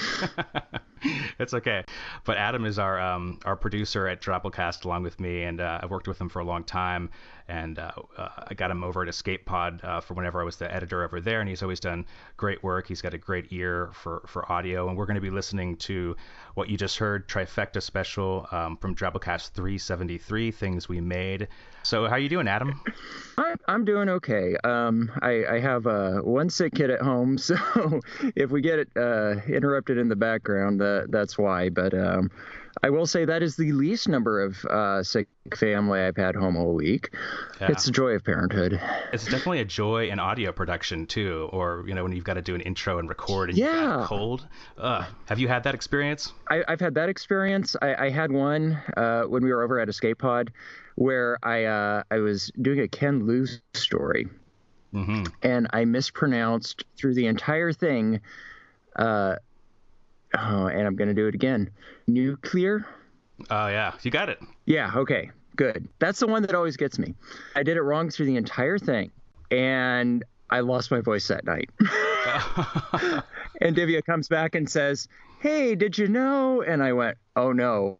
it's 1.39 1.53
okay. 1.53 1.83
But 2.25 2.37
Adam 2.37 2.65
is 2.65 2.79
our 2.79 2.99
um, 2.99 3.39
our 3.45 3.55
producer 3.55 4.07
at 4.07 4.21
Drabblecast 4.21 4.85
along 4.85 5.03
with 5.03 5.19
me, 5.19 5.43
and 5.43 5.61
uh, 5.61 5.79
I've 5.81 5.91
worked 5.91 6.07
with 6.07 6.19
him 6.19 6.29
for 6.29 6.39
a 6.39 6.45
long 6.45 6.63
time. 6.63 7.09
And 7.47 7.79
uh, 7.79 7.91
I 8.47 8.53
got 8.53 8.69
him 8.69 8.83
over 8.83 9.01
at 9.01 9.09
Escape 9.09 9.43
Pod 9.43 9.81
for 10.03 10.13
whenever 10.13 10.39
I 10.39 10.43
was 10.43 10.57
the 10.57 10.71
editor 10.71 11.03
over 11.03 11.19
there, 11.19 11.39
and 11.39 11.49
he's 11.49 11.63
always 11.63 11.79
done 11.79 12.05
great 12.37 12.61
work. 12.61 12.87
He's 12.87 13.01
got 13.01 13.15
a 13.15 13.17
great 13.17 13.47
ear 13.49 13.89
for, 13.91 14.21
for 14.27 14.51
audio, 14.51 14.87
and 14.87 14.95
we're 14.95 15.07
going 15.07 15.15
to 15.15 15.21
be 15.21 15.31
listening 15.31 15.75
to 15.77 16.15
what 16.53 16.69
you 16.69 16.77
just 16.77 16.97
heard, 16.97 17.27
Trifecta 17.27 17.81
Special 17.81 18.45
um, 18.51 18.77
from 18.77 18.93
Drabblecast 18.93 19.51
373, 19.53 20.51
Things 20.51 20.89
We 20.89 21.01
Made. 21.01 21.38
So 21.83 22.07
how 22.07 22.17
you 22.17 22.29
doing, 22.29 22.47
Adam? 22.47 22.79
I'm 23.67 23.85
doing 23.85 24.09
okay. 24.09 24.55
Um, 24.63 25.11
I, 25.21 25.45
I 25.45 25.59
have 25.59 25.87
uh, 25.87 26.19
one 26.19 26.49
sick 26.49 26.75
kid 26.75 26.89
at 26.89 27.01
home, 27.01 27.37
so 27.37 27.55
if 28.35 28.51
we 28.51 28.61
get 28.61 28.87
uh, 28.97 29.35
interrupted 29.47 29.97
in 29.97 30.09
the 30.09 30.15
background, 30.15 30.81
that, 30.81 31.07
that's 31.09 31.37
why. 31.37 31.69
But 31.69 31.93
um, 31.93 32.31
I 32.83 32.89
will 32.89 33.05
say 33.07 33.25
that 33.25 33.41
is 33.43 33.55
the 33.55 33.71
least 33.71 34.07
number 34.07 34.41
of 34.41 34.63
uh, 34.65 35.03
sick 35.03 35.27
family 35.55 35.99
I've 36.01 36.15
had 36.17 36.35
home 36.35 36.55
all 36.55 36.73
week. 36.73 37.13
Yeah. 37.59 37.71
It's 37.71 37.85
the 37.85 37.91
joy 37.91 38.11
of 38.11 38.23
parenthood. 38.23 38.79
It's 39.11 39.25
definitely 39.25 39.59
a 39.61 39.65
joy 39.65 40.09
in 40.09 40.19
audio 40.19 40.51
production 40.51 41.05
too, 41.07 41.49
or 41.51 41.83
you 41.87 41.93
know 41.95 42.03
when 42.03 42.11
you've 42.13 42.23
got 42.23 42.35
to 42.35 42.41
do 42.41 42.55
an 42.55 42.61
intro 42.61 42.99
and 42.99 43.09
record 43.09 43.49
and 43.49 43.57
Yeah. 43.57 43.73
you've 43.73 43.83
got 43.99 44.07
cold. 44.07 44.47
Ugh. 44.77 45.05
Have 45.25 45.39
you 45.39 45.47
had 45.47 45.63
that 45.63 45.73
experience? 45.75 46.33
I, 46.49 46.63
I've 46.67 46.79
had 46.79 46.93
that 46.95 47.09
experience. 47.09 47.75
I, 47.81 48.05
I 48.05 48.09
had 48.09 48.31
one 48.31 48.79
uh, 48.95 49.23
when 49.23 49.43
we 49.43 49.51
were 49.51 49.63
over 49.63 49.79
at 49.79 49.89
Escape 49.89 50.19
Pod, 50.19 50.51
where 50.95 51.37
I 51.43 51.65
uh, 51.65 52.03
I 52.11 52.17
was 52.19 52.51
doing 52.61 52.79
a 52.79 52.87
Ken 52.87 53.25
Liu 53.27 53.45
story, 53.73 54.27
Mm-hmm. 54.93 55.23
and 55.43 55.67
I 55.71 55.85
mispronounced 55.85 56.83
through 56.97 57.13
the 57.15 57.27
entire 57.27 57.71
thing. 57.73 58.21
Uh, 60.33 60.37
oh, 60.37 60.67
and 60.67 60.87
I'm 60.87 60.95
gonna 60.95 61.13
do 61.13 61.27
it 61.27 61.35
again. 61.35 61.69
Nuclear. 62.07 62.85
Oh 63.49 63.67
yeah, 63.67 63.93
you 64.01 64.11
got 64.11 64.29
it. 64.29 64.39
Yeah. 64.65 64.91
Okay. 64.95 65.31
Good. 65.55 65.87
That's 65.99 66.19
the 66.19 66.27
one 66.27 66.41
that 66.43 66.55
always 66.55 66.77
gets 66.77 66.97
me. 66.97 67.15
I 67.55 67.63
did 67.63 67.75
it 67.75 67.81
wrong 67.81 68.09
through 68.09 68.27
the 68.27 68.37
entire 68.37 68.77
thing, 68.77 69.11
and 69.51 70.23
I 70.49 70.61
lost 70.61 70.91
my 70.91 71.01
voice 71.01 71.27
that 71.27 71.45
night. 71.45 71.69
and 73.61 73.75
Divya 73.75 74.05
comes 74.05 74.27
back 74.27 74.55
and 74.55 74.69
says, 74.69 75.07
"Hey, 75.41 75.75
did 75.75 75.97
you 75.97 76.07
know?" 76.07 76.61
And 76.61 76.81
I 76.83 76.93
went, 76.93 77.17
"Oh 77.35 77.51
no." 77.51 77.99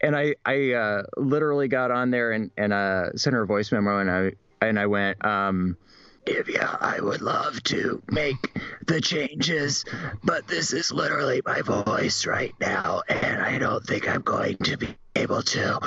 And 0.00 0.16
I 0.16 0.34
I 0.44 0.72
uh, 0.72 1.02
literally 1.16 1.68
got 1.68 1.90
on 1.90 2.10
there 2.10 2.32
and 2.32 2.50
and 2.56 2.72
uh, 2.72 3.12
sent 3.14 3.34
her 3.34 3.42
a 3.42 3.46
voice 3.46 3.70
memo, 3.70 3.98
and 3.98 4.10
I 4.10 4.32
and 4.60 4.78
I 4.78 4.86
went, 4.86 5.24
um, 5.24 5.76
Divya, 6.26 6.78
I 6.80 7.00
would 7.00 7.22
love 7.22 7.62
to 7.64 8.02
make 8.10 8.58
the 8.86 9.00
changes, 9.00 9.84
but 10.22 10.46
this 10.46 10.72
is 10.72 10.92
literally 10.92 11.42
my 11.44 11.62
voice 11.62 12.26
right 12.26 12.54
now, 12.60 13.02
and 13.08 13.40
I 13.40 13.58
don't 13.58 13.84
think 13.84 14.08
I'm 14.08 14.22
going 14.22 14.56
to 14.58 14.76
be 14.76 14.96
able 15.16 15.42
to. 15.42 15.78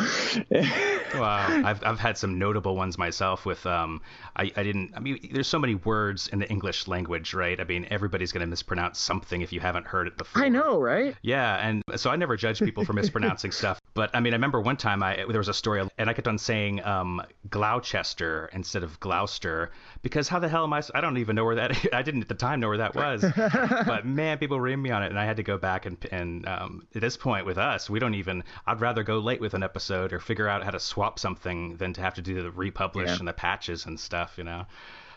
wow, 1.15 1.61
I've 1.65 1.83
I've 1.83 1.99
had 1.99 2.17
some 2.17 2.37
notable 2.37 2.75
ones 2.75 2.97
myself. 2.97 3.45
With 3.45 3.65
um, 3.65 4.01
I 4.35 4.51
I 4.55 4.63
didn't. 4.63 4.93
I 4.95 4.99
mean, 4.99 5.29
there's 5.31 5.47
so 5.47 5.59
many 5.59 5.75
words 5.75 6.27
in 6.27 6.39
the 6.39 6.49
English 6.49 6.87
language, 6.87 7.33
right? 7.33 7.59
I 7.59 7.63
mean, 7.63 7.87
everybody's 7.89 8.31
gonna 8.31 8.47
mispronounce 8.47 8.99
something 8.99 9.41
if 9.41 9.53
you 9.53 9.59
haven't 9.59 9.87
heard 9.87 10.07
it 10.07 10.17
before. 10.17 10.43
I 10.43 10.49
know, 10.49 10.79
right? 10.79 11.15
Yeah, 11.21 11.55
and 11.67 11.83
so 11.95 12.09
I 12.09 12.15
never 12.15 12.35
judge 12.35 12.59
people 12.59 12.85
for 12.85 12.93
mispronouncing 12.93 13.51
stuff. 13.61 13.79
But 13.93 14.11
I 14.13 14.19
mean, 14.19 14.33
I 14.33 14.35
remember 14.35 14.59
one 14.59 14.77
time 14.77 15.03
I 15.03 15.25
there 15.27 15.39
was 15.39 15.49
a 15.49 15.53
story, 15.53 15.87
and 15.97 16.09
I 16.09 16.13
kept 16.13 16.27
on 16.27 16.37
saying 16.37 16.83
um, 16.83 17.21
Gloucester 17.49 18.49
instead 18.53 18.83
of 18.83 18.99
Gloucester 18.99 19.71
because 20.01 20.27
how 20.27 20.39
the 20.39 20.49
hell 20.49 20.63
am 20.63 20.73
I? 20.73 20.81
I 20.93 21.01
don't 21.01 21.17
even 21.17 21.35
know 21.35 21.45
where 21.45 21.55
that. 21.55 21.77
I 21.93 22.01
didn't 22.01 22.21
at 22.21 22.27
the 22.27 22.35
time 22.35 22.59
know 22.59 22.67
where 22.67 22.77
that 22.79 22.95
was. 22.95 23.23
but 23.35 24.05
man, 24.05 24.37
people 24.37 24.57
reamed 24.57 24.81
me 24.81 24.91
on 24.91 25.03
it, 25.03 25.07
and 25.07 25.19
I 25.19 25.25
had 25.25 25.37
to 25.37 25.43
go 25.43 25.57
back 25.57 25.85
and 25.85 25.97
and 26.11 26.47
um, 26.47 26.87
at 26.93 27.01
this 27.01 27.17
point 27.17 27.45
with 27.45 27.57
us, 27.57 27.89
we 27.89 27.99
don't 27.99 28.15
even. 28.15 28.43
I'd 28.65 28.81
rather 28.81 29.03
go 29.03 29.12
late 29.19 29.39
with 29.41 29.53
an 29.53 29.63
episode 29.63 30.13
or 30.13 30.19
figure 30.19 30.47
out 30.47 30.63
how 30.63 30.71
to 30.71 30.79
swap 30.79 31.19
something 31.19 31.77
than 31.77 31.93
to 31.93 32.01
have 32.01 32.13
to 32.15 32.21
do 32.21 32.41
the 32.41 32.51
republish 32.51 33.09
Yeah. 33.09 33.17
and 33.19 33.27
the 33.27 33.33
patches 33.33 33.85
and 33.85 33.99
stuff, 33.99 34.35
you 34.37 34.43
know. 34.43 34.65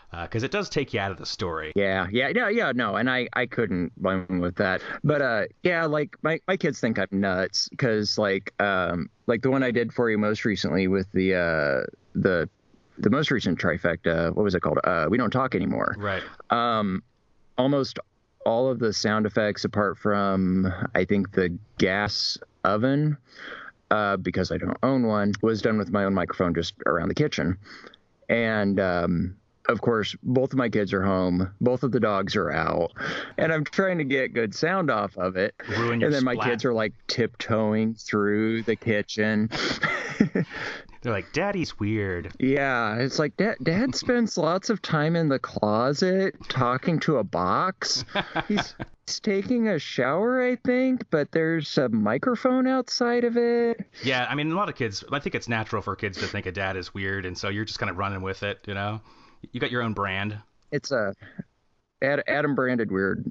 Because 0.09 0.43
it 0.43 0.51
does 0.51 0.69
take 0.69 0.93
you 0.93 1.01
out 1.01 1.11
of 1.11 1.17
the 1.17 1.25
story. 1.25 1.73
Yeah, 1.75 2.07
yeah, 2.09 2.29
yeah, 2.33 2.47
yeah. 2.47 2.71
No, 2.73 2.95
and 2.95 3.09
I, 3.09 3.27
I 3.33 3.45
couldn't 3.45 3.91
blame 4.01 4.25
him 4.29 4.39
with 4.39 4.55
that. 4.55 4.81
But 5.03 5.21
uh, 5.21 5.43
yeah, 5.63 5.85
like 5.85 6.15
my, 6.21 6.39
my 6.47 6.55
kids 6.55 6.79
think 6.79 6.97
I'm 6.97 7.07
nuts 7.11 7.67
because 7.67 8.17
like 8.17 8.53
um 8.61 9.09
like 9.27 9.41
the 9.41 9.51
one 9.51 9.63
I 9.63 9.71
did 9.71 9.91
for 9.93 10.09
you 10.09 10.17
most 10.17 10.45
recently 10.45 10.87
with 10.87 11.11
the 11.11 11.33
uh 11.35 11.85
the 12.15 12.49
the 12.97 13.09
most 13.09 13.31
recent 13.31 13.59
trifecta. 13.59 14.33
What 14.33 14.43
was 14.43 14.55
it 14.55 14.61
called? 14.61 14.79
Uh, 14.85 15.07
we 15.09 15.17
don't 15.17 15.29
talk 15.29 15.53
anymore. 15.55 15.93
Right. 15.99 16.23
Um, 16.51 17.03
almost 17.57 17.99
all 18.45 18.71
of 18.71 18.79
the 18.79 18.93
sound 18.93 19.25
effects 19.25 19.65
apart 19.65 19.97
from 19.97 20.71
I 20.95 21.03
think 21.03 21.33
the 21.33 21.57
gas 21.79 22.37
oven. 22.63 23.17
Uh, 23.89 24.17
because 24.17 24.51
I 24.51 24.57
don't 24.57 24.77
own 24.83 25.07
one, 25.07 25.33
was 25.41 25.61
done 25.61 25.77
with 25.77 25.91
my 25.91 26.03
own 26.03 26.13
microphone 26.13 26.53
just 26.53 26.73
around 26.85 27.07
the 27.07 27.15
kitchen. 27.15 27.57
And 28.27 28.79
um, 28.81 29.37
of 29.69 29.81
course, 29.81 30.15
both 30.23 30.53
of 30.53 30.57
my 30.57 30.69
kids 30.69 30.93
are 30.93 31.03
home. 31.03 31.53
Both 31.61 31.83
of 31.83 31.91
the 31.91 31.99
dogs 31.99 32.35
are 32.35 32.51
out, 32.51 32.91
and 33.37 33.51
I'm 33.51 33.63
trying 33.63 33.97
to 33.97 34.03
get 34.03 34.33
good 34.33 34.55
sound 34.55 34.89
off 34.89 35.17
of 35.17 35.35
it. 35.35 35.55
Ruin 35.69 35.99
your 35.99 36.07
and 36.07 36.15
then 36.15 36.23
my 36.23 36.33
splat. 36.33 36.49
kids 36.49 36.65
are 36.65 36.73
like 36.73 36.93
tiptoeing 37.07 37.93
through 37.95 38.63
the 38.63 38.75
kitchen. 38.75 39.49
They're 41.01 41.13
like, 41.13 41.31
Daddy's 41.31 41.79
weird. 41.79 42.33
Yeah, 42.39 42.95
it's 42.95 43.19
like 43.19 43.37
dad, 43.37 43.57
dad 43.61 43.95
spends 43.95 44.37
lots 44.37 44.69
of 44.69 44.81
time 44.81 45.15
in 45.15 45.29
the 45.29 45.39
closet 45.39 46.35
talking 46.49 46.99
to 47.01 47.17
a 47.17 47.23
box. 47.23 48.03
He's 48.47 48.73
taking 49.07 49.67
a 49.67 49.79
shower, 49.79 50.43
I 50.43 50.55
think, 50.57 51.09
but 51.09 51.31
there's 51.31 51.77
a 51.77 51.89
microphone 51.89 52.67
outside 52.67 53.23
of 53.23 53.37
it. 53.37 53.85
Yeah, 54.03 54.27
I 54.29 54.35
mean, 54.35 54.51
a 54.51 54.55
lot 54.55 54.69
of 54.69 54.75
kids. 54.75 55.03
I 55.11 55.19
think 55.19 55.35
it's 55.35 55.47
natural 55.47 55.81
for 55.81 55.95
kids 55.95 56.17
to 56.19 56.27
think 56.27 56.45
a 56.45 56.51
dad 56.51 56.77
is 56.77 56.93
weird, 56.93 57.25
and 57.25 57.37
so 57.37 57.49
you're 57.49 57.65
just 57.65 57.79
kind 57.79 57.89
of 57.89 57.97
running 57.97 58.21
with 58.21 58.43
it, 58.43 58.59
you 58.67 58.73
know. 58.73 59.01
You 59.51 59.59
got 59.59 59.71
your 59.71 59.81
own 59.81 59.93
brand. 59.93 60.37
It's 60.71 60.91
a 60.91 61.13
Ad, 62.01 62.23
Adam 62.27 62.55
branded 62.55 62.91
weird. 62.91 63.25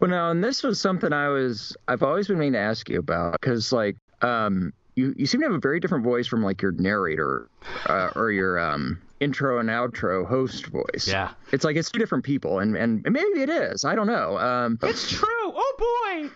Well, 0.00 0.10
now, 0.10 0.30
and 0.30 0.42
this 0.42 0.62
was 0.62 0.80
something 0.80 1.12
I 1.12 1.28
was 1.28 1.76
I've 1.88 2.02
always 2.02 2.28
been 2.28 2.38
meaning 2.38 2.54
to 2.54 2.58
ask 2.58 2.88
you 2.88 2.98
about 2.98 3.32
because 3.32 3.72
like 3.72 3.96
um 4.22 4.72
you 4.96 5.14
you 5.16 5.26
seem 5.26 5.40
to 5.40 5.46
have 5.46 5.54
a 5.54 5.60
very 5.60 5.80
different 5.80 6.04
voice 6.04 6.26
from 6.26 6.42
like 6.42 6.60
your 6.62 6.72
narrator 6.72 7.48
uh, 7.86 8.10
or 8.14 8.30
your 8.30 8.58
um 8.58 9.00
intro 9.24 9.58
and 9.58 9.68
outro 9.68 10.26
host 10.26 10.66
voice. 10.66 11.08
Yeah. 11.08 11.32
It's 11.52 11.64
like 11.64 11.76
it's 11.76 11.90
two 11.90 11.98
different 11.98 12.24
people, 12.24 12.58
and 12.60 12.76
and 12.76 13.02
maybe 13.02 13.40
it 13.42 13.48
is. 13.50 13.84
I 13.84 13.94
don't 13.94 14.06
know. 14.06 14.38
Um, 14.38 14.78
It's 14.82 15.10
true. 15.10 15.26
Oh 15.30 15.74
boy. 16.20 16.30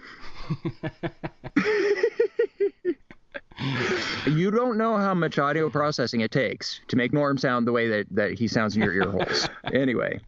you 4.27 4.51
don't 4.51 4.79
know 4.79 4.97
how 4.97 5.15
much 5.15 5.39
audio 5.39 5.69
processing 5.69 6.21
it 6.21 6.31
takes 6.31 6.81
to 6.89 6.97
make 6.97 7.13
Norm 7.13 7.37
sound 7.39 7.67
the 7.67 7.73
way 7.73 7.89
that 7.89 8.07
that 8.13 8.39
he 8.39 8.47
sounds 8.49 8.77
in 8.77 8.83
your 8.83 8.93
ear 8.95 9.11
holes. 9.11 9.49
anyway, 9.73 10.21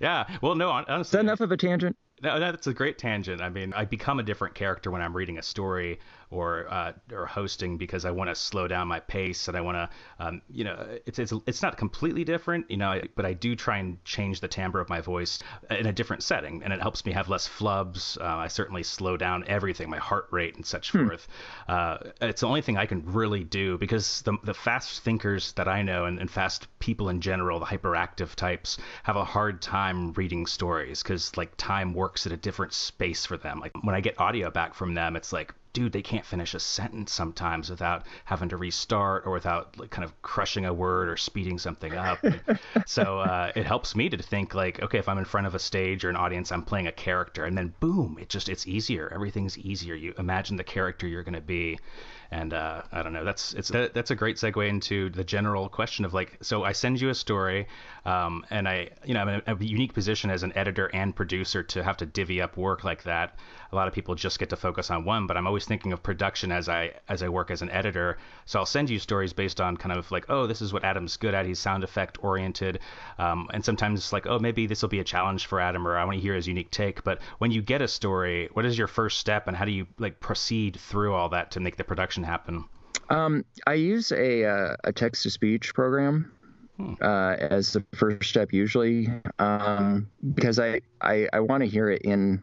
Yeah. 0.00 0.24
Well, 0.42 0.54
no, 0.54 0.70
hon- 0.70 0.86
honestly. 0.88 1.16
that 1.18 1.20
enough 1.24 1.40
of 1.40 1.52
a 1.52 1.56
tangent? 1.56 1.96
No, 2.22 2.38
that's 2.38 2.66
a 2.66 2.74
great 2.74 2.98
tangent. 2.98 3.40
I 3.40 3.48
mean, 3.48 3.72
I 3.74 3.84
become 3.86 4.18
a 4.18 4.22
different 4.22 4.54
character 4.54 4.90
when 4.90 5.00
I'm 5.02 5.16
reading 5.16 5.38
a 5.38 5.42
story 5.42 5.98
or 6.30 6.66
uh, 6.70 6.92
or 7.12 7.26
hosting 7.26 7.76
because 7.76 8.04
I 8.04 8.10
want 8.10 8.30
to 8.30 8.34
slow 8.34 8.68
down 8.68 8.88
my 8.88 9.00
pace 9.00 9.48
and 9.48 9.56
I 9.56 9.60
want 9.60 9.76
to, 9.76 9.88
um, 10.24 10.42
you 10.50 10.64
know, 10.64 10.86
it's, 11.06 11.18
it's 11.18 11.32
it's 11.46 11.62
not 11.62 11.76
completely 11.76 12.24
different, 12.24 12.70
you 12.70 12.76
know, 12.76 13.00
but 13.16 13.26
I 13.26 13.32
do 13.32 13.56
try 13.56 13.78
and 13.78 14.02
change 14.04 14.40
the 14.40 14.48
timbre 14.48 14.80
of 14.80 14.88
my 14.88 15.00
voice 15.00 15.40
in 15.70 15.86
a 15.86 15.92
different 15.92 16.22
setting, 16.22 16.62
and 16.62 16.72
it 16.72 16.80
helps 16.80 17.04
me 17.04 17.12
have 17.12 17.28
less 17.28 17.48
flubs. 17.48 18.20
Uh, 18.20 18.36
I 18.36 18.48
certainly 18.48 18.82
slow 18.82 19.16
down 19.16 19.44
everything, 19.48 19.90
my 19.90 19.98
heart 19.98 20.28
rate 20.30 20.54
and 20.56 20.64
such 20.64 20.90
forth. 20.92 21.26
Uh, 21.68 21.98
it's 22.20 22.42
the 22.42 22.46
only 22.46 22.62
thing 22.62 22.76
I 22.76 22.86
can 22.86 23.02
really 23.12 23.44
do 23.44 23.76
because 23.78 24.22
the 24.22 24.36
the 24.44 24.54
fast 24.54 25.02
thinkers 25.02 25.52
that 25.52 25.68
I 25.68 25.82
know 25.82 26.04
and, 26.04 26.18
and 26.18 26.30
fast 26.30 26.68
people 26.78 27.08
in 27.08 27.20
general, 27.20 27.58
the 27.58 27.66
hyperactive 27.66 28.34
types, 28.34 28.78
have 29.02 29.16
a 29.16 29.24
hard 29.24 29.60
time 29.60 30.12
reading 30.12 30.46
stories 30.46 31.02
because 31.02 31.36
like 31.36 31.56
time 31.56 31.92
works 31.92 32.26
at 32.26 32.32
a 32.32 32.36
different 32.36 32.72
space 32.72 33.26
for 33.26 33.36
them. 33.36 33.60
Like 33.60 33.72
when 33.82 33.94
I 33.94 34.00
get 34.00 34.20
audio 34.20 34.50
back 34.50 34.74
from 34.74 34.94
them, 34.94 35.16
it's 35.16 35.32
like, 35.32 35.54
dude, 35.72 35.92
they 35.92 36.02
can't 36.02 36.24
finish 36.24 36.54
a 36.54 36.60
sentence 36.60 37.12
sometimes 37.12 37.70
without 37.70 38.06
having 38.24 38.48
to 38.48 38.56
restart 38.56 39.26
or 39.26 39.32
without 39.32 39.78
like 39.78 39.90
kind 39.90 40.04
of 40.04 40.22
crushing 40.22 40.64
a 40.64 40.74
word 40.74 41.08
or 41.08 41.16
speeding 41.16 41.58
something 41.58 41.94
up. 41.94 42.18
so 42.86 43.20
uh, 43.20 43.52
it 43.54 43.66
helps 43.66 43.94
me 43.94 44.08
to 44.08 44.18
think 44.18 44.54
like, 44.54 44.82
okay, 44.82 44.98
if 44.98 45.08
I'm 45.08 45.18
in 45.18 45.24
front 45.24 45.46
of 45.46 45.54
a 45.54 45.58
stage 45.58 46.04
or 46.04 46.10
an 46.10 46.16
audience, 46.16 46.50
I'm 46.52 46.62
playing 46.62 46.86
a 46.86 46.92
character, 46.92 47.44
and 47.44 47.56
then 47.56 47.74
boom, 47.80 48.18
it 48.20 48.28
just 48.28 48.48
it's 48.48 48.66
easier. 48.66 49.10
Everything's 49.12 49.58
easier. 49.58 49.94
You 49.94 50.14
imagine 50.18 50.56
the 50.56 50.64
character 50.64 51.06
you're 51.06 51.22
going 51.22 51.34
to 51.34 51.40
be 51.40 51.78
and 52.30 52.54
uh, 52.54 52.82
I 52.92 53.02
don't 53.02 53.12
know. 53.12 53.24
That's 53.24 53.54
it's 53.54 53.68
that, 53.70 53.92
that's 53.92 54.10
a 54.10 54.14
great 54.14 54.36
segue 54.36 54.68
into 54.68 55.10
the 55.10 55.24
general 55.24 55.68
question 55.68 56.04
of 56.04 56.14
like, 56.14 56.38
so 56.42 56.64
I 56.64 56.72
send 56.72 57.00
you 57.00 57.08
a 57.08 57.14
story, 57.14 57.66
um, 58.04 58.44
and 58.50 58.68
I, 58.68 58.90
you 59.04 59.14
know, 59.14 59.20
I'm 59.20 59.28
in 59.28 59.42
a, 59.46 59.54
a 59.54 59.64
unique 59.64 59.94
position 59.94 60.30
as 60.30 60.42
an 60.42 60.52
editor 60.56 60.90
and 60.94 61.14
producer 61.14 61.62
to 61.64 61.82
have 61.82 61.96
to 61.98 62.06
divvy 62.06 62.40
up 62.40 62.56
work 62.56 62.84
like 62.84 63.02
that. 63.04 63.38
A 63.72 63.76
lot 63.76 63.88
of 63.88 63.94
people 63.94 64.14
just 64.14 64.38
get 64.38 64.50
to 64.50 64.56
focus 64.56 64.90
on 64.90 65.04
one, 65.04 65.26
but 65.26 65.36
I'm 65.36 65.46
always 65.46 65.64
thinking 65.64 65.92
of 65.92 66.02
production 66.02 66.50
as 66.52 66.68
I 66.68 66.92
as 67.08 67.22
I 67.22 67.28
work 67.28 67.50
as 67.50 67.62
an 67.62 67.70
editor. 67.70 68.18
So 68.46 68.58
I'll 68.58 68.66
send 68.66 68.90
you 68.90 68.98
stories 68.98 69.32
based 69.32 69.60
on 69.60 69.76
kind 69.76 69.96
of 69.96 70.10
like, 70.10 70.26
oh, 70.28 70.46
this 70.46 70.60
is 70.60 70.72
what 70.72 70.84
Adam's 70.84 71.16
good 71.16 71.34
at. 71.34 71.46
He's 71.46 71.58
sound 71.58 71.84
effect 71.84 72.22
oriented, 72.22 72.80
um, 73.18 73.48
and 73.52 73.64
sometimes 73.64 74.00
it's 74.00 74.12
like, 74.12 74.26
oh, 74.26 74.38
maybe 74.38 74.66
this 74.66 74.82
will 74.82 74.88
be 74.88 75.00
a 75.00 75.04
challenge 75.04 75.46
for 75.46 75.60
Adam, 75.60 75.86
or 75.86 75.96
I 75.96 76.04
want 76.04 76.16
to 76.16 76.22
hear 76.22 76.34
his 76.34 76.46
unique 76.46 76.70
take. 76.70 77.02
But 77.02 77.20
when 77.38 77.50
you 77.50 77.62
get 77.62 77.82
a 77.82 77.88
story, 77.88 78.48
what 78.52 78.64
is 78.64 78.78
your 78.78 78.86
first 78.86 79.18
step, 79.18 79.48
and 79.48 79.56
how 79.56 79.64
do 79.64 79.72
you 79.72 79.86
like 79.98 80.20
proceed 80.20 80.76
through 80.76 81.14
all 81.14 81.28
that 81.30 81.50
to 81.52 81.60
make 81.60 81.76
the 81.76 81.84
production 81.84 82.19
happen? 82.24 82.64
Um, 83.08 83.44
I 83.66 83.74
use 83.74 84.12
a 84.12 84.44
uh, 84.44 84.76
a 84.84 84.92
text 84.92 85.24
to 85.24 85.30
speech 85.30 85.74
program 85.74 86.32
uh, 87.02 87.36
as 87.38 87.72
the 87.72 87.84
first 87.94 88.28
step 88.30 88.52
usually 88.52 89.08
um, 89.38 90.08
because 90.34 90.58
I 90.58 90.80
I, 91.00 91.28
I 91.32 91.40
want 91.40 91.62
to 91.62 91.68
hear 91.68 91.90
it 91.90 92.02
in 92.02 92.42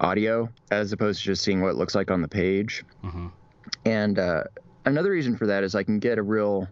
audio 0.00 0.48
as 0.70 0.92
opposed 0.92 1.20
to 1.20 1.26
just 1.26 1.42
seeing 1.42 1.60
what 1.60 1.70
it 1.70 1.76
looks 1.76 1.94
like 1.94 2.10
on 2.10 2.22
the 2.22 2.28
page. 2.28 2.84
Mhm. 3.02 3.30
And 3.84 4.18
uh, 4.18 4.44
another 4.84 5.10
reason 5.10 5.36
for 5.36 5.46
that 5.46 5.64
is 5.64 5.74
I 5.74 5.82
can 5.82 5.98
get 5.98 6.18
a 6.18 6.22
real 6.22 6.68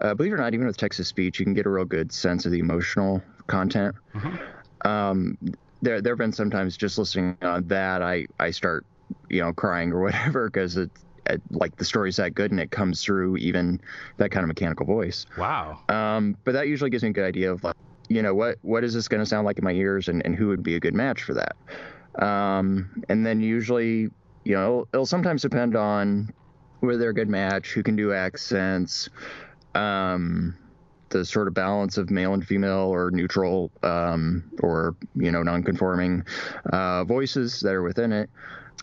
uh, 0.00 0.12
believe 0.14 0.32
it 0.32 0.34
or 0.34 0.38
not, 0.38 0.54
even 0.54 0.66
with 0.66 0.76
text 0.76 0.96
to 0.96 1.04
speech, 1.04 1.38
you 1.38 1.44
can 1.44 1.54
get 1.54 1.66
a 1.66 1.70
real 1.70 1.84
good 1.84 2.10
sense 2.12 2.44
of 2.46 2.52
the 2.52 2.58
emotional 2.58 3.22
content. 3.46 3.94
Um, 4.84 5.38
there 5.82 6.00
there 6.00 6.12
have 6.12 6.18
been 6.18 6.32
sometimes 6.32 6.76
just 6.76 6.98
listening 6.98 7.36
on 7.42 7.68
that 7.68 8.02
I 8.02 8.26
I 8.40 8.50
start 8.50 8.84
you 9.28 9.40
know 9.40 9.52
crying 9.52 9.92
or 9.92 10.00
whatever 10.02 10.48
because 10.48 10.76
it's 10.76 10.90
it, 10.96 11.00
like 11.50 11.76
the 11.76 11.84
story's 11.84 12.16
that 12.16 12.34
good 12.34 12.50
and 12.50 12.60
it 12.60 12.70
comes 12.70 13.02
through 13.02 13.36
even 13.38 13.80
that 14.18 14.30
kind 14.30 14.44
of 14.44 14.48
mechanical 14.48 14.86
voice. 14.86 15.26
Wow. 15.38 15.80
Um, 15.88 16.36
but 16.44 16.52
that 16.52 16.68
usually 16.68 16.90
gives 16.90 17.02
me 17.02 17.10
a 17.10 17.12
good 17.12 17.24
idea 17.24 17.52
of 17.52 17.64
like, 17.64 17.76
you 18.08 18.22
know, 18.22 18.34
what 18.34 18.58
what 18.62 18.84
is 18.84 18.94
this 18.94 19.08
going 19.08 19.22
to 19.22 19.26
sound 19.26 19.46
like 19.46 19.58
in 19.58 19.64
my 19.64 19.72
ears, 19.72 20.08
and, 20.08 20.24
and 20.26 20.34
who 20.34 20.48
would 20.48 20.62
be 20.62 20.76
a 20.76 20.80
good 20.80 20.94
match 20.94 21.22
for 21.22 21.34
that. 21.34 21.56
Um, 22.22 23.02
and 23.08 23.24
then 23.24 23.40
usually, 23.40 24.10
you 24.44 24.54
know, 24.54 24.62
it'll, 24.64 24.88
it'll 24.92 25.06
sometimes 25.06 25.42
depend 25.42 25.74
on 25.74 26.32
whether 26.80 26.98
they're 26.98 27.10
a 27.10 27.14
good 27.14 27.30
match, 27.30 27.72
who 27.72 27.82
can 27.82 27.96
do 27.96 28.12
accents, 28.12 29.08
um, 29.74 30.54
the 31.14 31.24
sort 31.24 31.48
of 31.48 31.54
balance 31.54 31.96
of 31.96 32.10
male 32.10 32.34
and 32.34 32.46
female 32.46 32.92
or 32.92 33.10
neutral 33.10 33.70
um, 33.82 34.44
or 34.62 34.96
you 35.14 35.30
know 35.30 35.42
non-conforming 35.42 36.24
uh, 36.72 37.04
voices 37.04 37.60
that 37.60 37.72
are 37.72 37.82
within 37.82 38.12
it, 38.12 38.28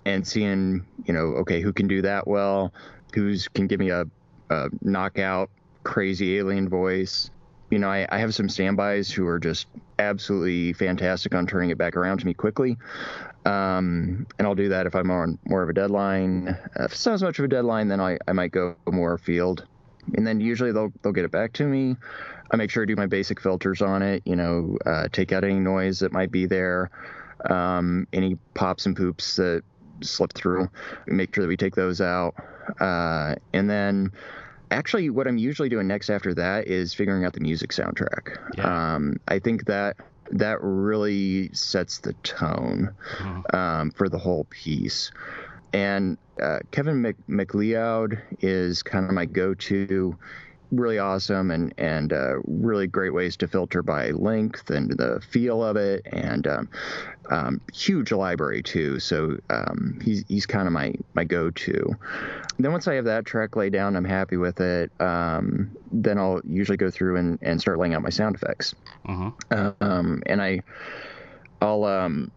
and 0.06 0.27
seeing 0.27 0.86
you 1.06 1.13
know 1.13 1.27
okay 1.38 1.62
who 1.62 1.73
can 1.73 1.88
do 1.88 2.01
that 2.01 2.27
well, 2.27 2.73
who's 3.13 3.47
can 3.47 3.67
give 3.67 3.80
me 3.80 3.89
a, 3.89 4.06
a 4.49 4.69
knockout 4.82 5.49
crazy 5.84 6.38
alien 6.38 6.69
voice. 6.69 7.30
You 7.69 7.80
know, 7.80 7.89
I, 7.89 8.06
I 8.10 8.17
have 8.17 8.36
some 8.36 8.49
standbys 8.49 9.12
who 9.12 9.25
are 9.27 9.39
just 9.39 9.67
absolutely 9.97 10.73
fantastic 10.73 11.34
on 11.34 11.47
turning 11.47 11.69
it 11.69 11.77
back 11.77 11.95
around 11.95 12.19
to 12.19 12.25
me 12.25 12.34
quickly. 12.34 12.77
Um, 13.45 14.27
and 14.38 14.47
I'll 14.47 14.56
do 14.56 14.69
that 14.69 14.86
if 14.86 14.95
I'm 14.95 15.10
on 15.10 15.39
more 15.45 15.63
of 15.63 15.69
a 15.69 15.73
deadline. 15.73 16.58
If 16.75 16.91
it's 16.91 17.06
not 17.06 17.13
as 17.13 17.23
much 17.23 17.39
of 17.39 17.45
a 17.45 17.47
deadline, 17.47 17.88
then 17.88 17.99
I, 17.99 18.17
I 18.27 18.34
might 18.34 18.51
go 18.51 18.75
more 18.91 19.17
field. 19.17 19.65
And 20.15 20.27
then 20.27 20.39
usually 20.39 20.71
they'll 20.71 20.91
they'll 21.01 21.13
get 21.13 21.25
it 21.25 21.32
back 21.32 21.54
to 21.54 21.63
me. 21.65 21.95
I 22.51 22.58
make 22.58 22.69
sure 22.69 22.84
I 22.84 22.86
do 22.86 22.95
my 22.95 23.06
basic 23.06 23.39
filters 23.39 23.82
on 23.82 24.01
it. 24.01 24.23
You 24.25 24.36
know, 24.36 24.77
uh, 24.86 25.08
take 25.12 25.32
out 25.32 25.43
any 25.43 25.60
noise 25.60 25.99
that 25.99 26.12
might 26.12 26.32
be 26.32 26.45
there, 26.45 26.89
um, 27.49 28.08
any 28.12 28.38
pops 28.54 28.86
and 28.86 28.95
poops 28.95 29.38
that 29.38 29.63
slip 30.05 30.33
through. 30.33 30.69
Make 31.07 31.33
sure 31.35 31.43
that 31.43 31.47
we 31.47 31.57
take 31.57 31.75
those 31.75 32.01
out, 32.01 32.35
uh, 32.79 33.35
and 33.53 33.69
then 33.69 34.11
actually, 34.71 35.09
what 35.09 35.27
I'm 35.27 35.37
usually 35.37 35.69
doing 35.69 35.87
next 35.87 36.09
after 36.09 36.33
that 36.35 36.67
is 36.67 36.93
figuring 36.93 37.25
out 37.25 37.33
the 37.33 37.41
music 37.41 37.71
soundtrack. 37.71 38.37
Yeah. 38.57 38.93
Um, 38.95 39.17
I 39.27 39.39
think 39.39 39.65
that 39.65 39.97
that 40.31 40.59
really 40.61 41.49
sets 41.53 41.99
the 41.99 42.13
tone 42.23 42.91
Mhm. 43.17 43.53
um, 43.53 43.91
for 43.91 44.07
the 44.07 44.17
whole 44.17 44.45
piece. 44.45 45.11
And 45.73 46.17
uh, 46.41 46.59
Kevin 46.71 47.01
Mc- 47.01 47.27
MacLeod 47.27 48.17
is 48.39 48.81
kind 48.81 49.05
of 49.05 49.11
my 49.11 49.25
go-to. 49.25 50.17
Really 50.71 50.99
awesome 50.99 51.51
and 51.51 51.73
and 51.77 52.13
uh, 52.13 52.36
really 52.45 52.88
great 52.88 53.13
ways 53.13 53.36
to 53.38 53.47
filter 53.47 53.84
by 53.84 54.12
length 54.12 54.69
and 54.69 54.89
the 54.91 55.21
feel 55.29 55.62
of 55.63 55.75
it, 55.75 56.01
and 56.05 56.47
um, 56.47 56.69
um, 57.29 57.62
huge 57.73 58.13
library 58.13 58.63
too. 58.63 58.97
So 58.99 59.38
um, 59.49 59.99
he's 60.01 60.23
he's 60.29 60.45
kind 60.45 60.67
of 60.67 60.73
my 60.73 60.93
my 61.13 61.25
go-to. 61.25 61.93
Then 62.57 62.71
once 62.71 62.88
I 62.88 62.93
have 62.93 63.03
that 63.05 63.25
track 63.25 63.57
laid 63.57 63.73
down, 63.73 63.97
I'm 63.97 64.05
happy 64.05 64.38
with 64.38 64.62
it. 64.62 64.91
Um, 65.01 65.75
then 65.91 66.17
I'll 66.17 66.39
usually 66.45 66.77
go 66.77 66.89
through 66.89 67.17
and, 67.17 67.38
and 67.41 67.60
start 67.60 67.77
laying 67.77 67.93
out 67.93 68.01
my 68.01 68.10
sound 68.10 68.36
effects. 68.36 68.73
Um, 69.81 70.23
and 70.25 70.41
I, 70.41 70.62
I'll 71.62 71.84
um, 71.84 72.31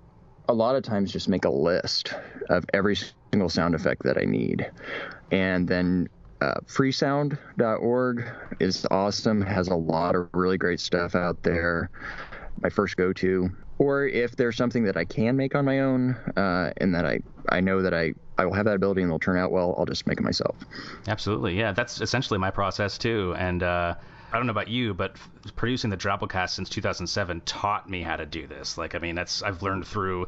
a 0.49 0.55
lot 0.55 0.75
of 0.75 0.83
times 0.83 1.13
just 1.13 1.29
make 1.29 1.45
a 1.45 1.51
list 1.51 2.15
of 2.49 2.65
every 2.75 2.97
single 3.33 3.49
sound 3.49 3.77
effect 3.77 4.03
that 4.03 4.19
I 4.19 4.25
need, 4.25 4.71
and 5.31 5.69
then 5.69 6.09
uh, 6.45 6.61
freesound.org 6.67 8.25
is 8.61 8.87
awesome. 8.91 9.41
Has 9.41 9.69
a 9.69 9.75
lot 9.75 10.15
of 10.15 10.29
really 10.35 10.59
great 10.59 10.81
stuff 10.81 11.15
out 11.15 11.43
there. 11.43 11.91
My 12.61 12.69
first 12.69 12.97
go-to. 12.97 13.51
Or 13.79 14.07
if 14.07 14.37
there's 14.37 14.57
something 14.57 14.85
that 14.85 14.97
I 14.97 15.05
can 15.05 15.37
make 15.37 15.55
on 15.55 15.65
my 15.65 15.81
own, 15.81 16.17
uh, 16.37 16.73
and 16.77 16.95
that 16.95 17.07
I, 17.07 17.21
I 17.49 17.61
know 17.61 17.83
that 17.83 17.93
I, 17.93 18.13
I 18.39 18.45
will 18.45 18.53
have 18.53 18.67
that 18.67 18.77
ability 18.77 19.03
and 19.03 19.09
it'll 19.09 19.19
turn 19.19 19.37
out 19.37 19.51
well, 19.51 19.75
I'll 19.79 19.87
just 19.87 20.07
make 20.07 20.21
it 20.21 20.23
myself. 20.23 20.57
Absolutely, 21.09 21.59
yeah. 21.59 21.73
That's 21.73 22.01
essentially 22.01 22.39
my 22.39 22.51
process 22.51 22.99
too. 22.99 23.35
And 23.37 23.63
uh, 23.63 23.95
I 24.35 24.37
don't 24.39 24.47
know 24.47 24.51
about 24.51 24.67
you, 24.67 24.95
but 24.95 25.17
producing 25.55 25.91
the 25.91 25.97
Drabblecast 25.97 26.51
since 26.51 26.69
2007 26.69 27.43
taught 27.43 27.89
me 27.89 28.03
how 28.03 28.17
to 28.17 28.27
do 28.27 28.49
this. 28.49 28.77
Like, 28.77 28.97
I 28.97 28.99
mean, 28.99 29.15
that's 29.15 29.43
I've 29.45 29.63
learned 29.63 29.87
through 29.87 30.27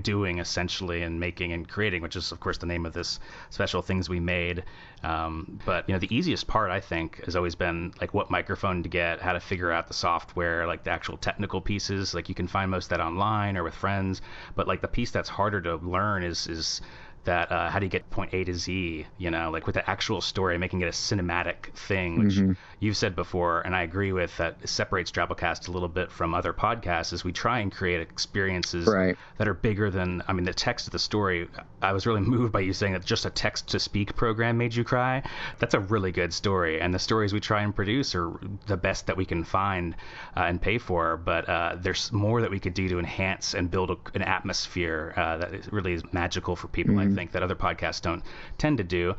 doing 0.00 0.38
essentially 0.38 1.02
and 1.02 1.20
making 1.20 1.52
and 1.52 1.68
creating, 1.68 2.00
which 2.00 2.16
is 2.16 2.32
of 2.32 2.40
course 2.40 2.56
the 2.56 2.64
name 2.64 2.86
of 2.86 2.94
this 2.94 3.20
special 3.50 3.82
things 3.82 4.08
we 4.08 4.18
made. 4.18 4.64
Um, 5.02 5.60
but 5.66 5.86
you 5.86 5.92
know, 5.94 5.98
the 5.98 6.14
easiest 6.16 6.46
part 6.46 6.70
I 6.70 6.80
think 6.80 7.22
has 7.26 7.36
always 7.36 7.54
been 7.54 7.92
like 8.00 8.14
what 8.14 8.30
microphone 8.30 8.82
to 8.82 8.88
get, 8.88 9.20
how 9.20 9.34
to 9.34 9.40
figure 9.40 9.70
out 9.70 9.88
the 9.88 9.94
software, 9.94 10.66
like 10.66 10.84
the 10.84 10.90
actual 10.90 11.18
technical 11.18 11.60
pieces. 11.60 12.14
Like 12.14 12.30
you 12.30 12.34
can 12.34 12.46
find 12.46 12.70
most 12.70 12.86
of 12.86 12.88
that 12.96 13.00
online 13.00 13.58
or 13.58 13.62
with 13.62 13.74
friends. 13.74 14.22
But 14.54 14.66
like 14.66 14.80
the 14.80 14.88
piece 14.88 15.10
that's 15.10 15.28
harder 15.28 15.60
to 15.60 15.76
learn 15.76 16.22
is 16.22 16.46
is 16.46 16.80
that 17.24 17.50
uh, 17.50 17.70
how 17.70 17.78
do 17.78 17.86
you 17.86 17.90
get 17.90 18.10
point 18.10 18.34
A 18.34 18.44
to 18.44 18.52
Z, 18.52 19.06
you 19.16 19.30
know, 19.30 19.50
like 19.50 19.66
with 19.66 19.76
the 19.76 19.90
actual 19.90 20.20
story, 20.20 20.58
making 20.58 20.82
it 20.82 20.88
a 20.88 20.90
cinematic 20.90 21.72
thing, 21.74 22.18
which 22.18 22.34
Mhm. 22.34 22.54
You've 22.84 22.96
said 22.96 23.16
before, 23.16 23.62
and 23.62 23.74
I 23.74 23.82
agree 23.82 24.12
with 24.12 24.36
that 24.36 24.68
separates 24.68 25.10
Drabblecast 25.10 25.68
a 25.68 25.70
little 25.72 25.88
bit 25.88 26.12
from 26.12 26.34
other 26.34 26.52
podcasts 26.52 27.12
is 27.14 27.24
we 27.24 27.32
try 27.32 27.60
and 27.60 27.72
create 27.72 28.00
experiences 28.00 28.86
Right. 28.86 29.16
that 29.38 29.48
are 29.48 29.54
bigger 29.54 29.90
than, 29.90 30.22
I 30.28 30.34
mean, 30.34 30.44
the 30.44 30.52
text 30.52 30.86
of 30.86 30.92
the 30.92 30.98
story. 30.98 31.48
I 31.80 31.92
was 31.92 32.06
really 32.06 32.20
moved 32.36 32.52
by 32.52 32.60
you 32.60 32.74
saying 32.74 32.92
that 32.92 33.04
just 33.04 33.24
a 33.24 33.30
text 33.30 33.68
to 33.68 33.78
speak 33.80 34.14
program 34.14 34.58
made 34.58 34.74
you 34.74 34.84
cry. 34.84 35.22
That's 35.58 35.74
a 35.74 35.80
really 35.80 36.12
good 36.12 36.32
story, 36.32 36.80
and 36.80 36.92
the 36.92 36.98
stories 36.98 37.32
we 37.32 37.40
try 37.40 37.62
and 37.62 37.74
produce 37.74 38.14
are 38.14 38.38
the 38.66 38.76
best 38.76 39.06
that 39.06 39.16
we 39.16 39.24
can 39.24 39.44
find 39.44 39.96
uh, 40.36 40.40
and 40.40 40.60
pay 40.60 40.76
for, 40.78 41.16
but 41.16 41.48
uh, 41.48 41.76
there's 41.80 42.12
more 42.12 42.42
that 42.42 42.50
we 42.50 42.60
could 42.60 42.74
do 42.74 42.88
to 42.90 42.98
enhance 42.98 43.54
and 43.54 43.70
build 43.70 43.90
a, 43.90 43.96
an 44.14 44.22
atmosphere 44.22 45.14
uh, 45.16 45.38
that 45.38 45.54
is, 45.54 45.72
really 45.72 45.94
is 45.94 46.02
magical 46.12 46.54
for 46.54 46.68
people, 46.68 46.98
I 46.98 47.08
think, 47.08 47.32
that 47.32 47.42
other 47.42 47.56
podcasts 47.56 48.02
don't 48.02 48.22
tend 48.58 48.76
to 48.78 48.84
do. 48.84 49.14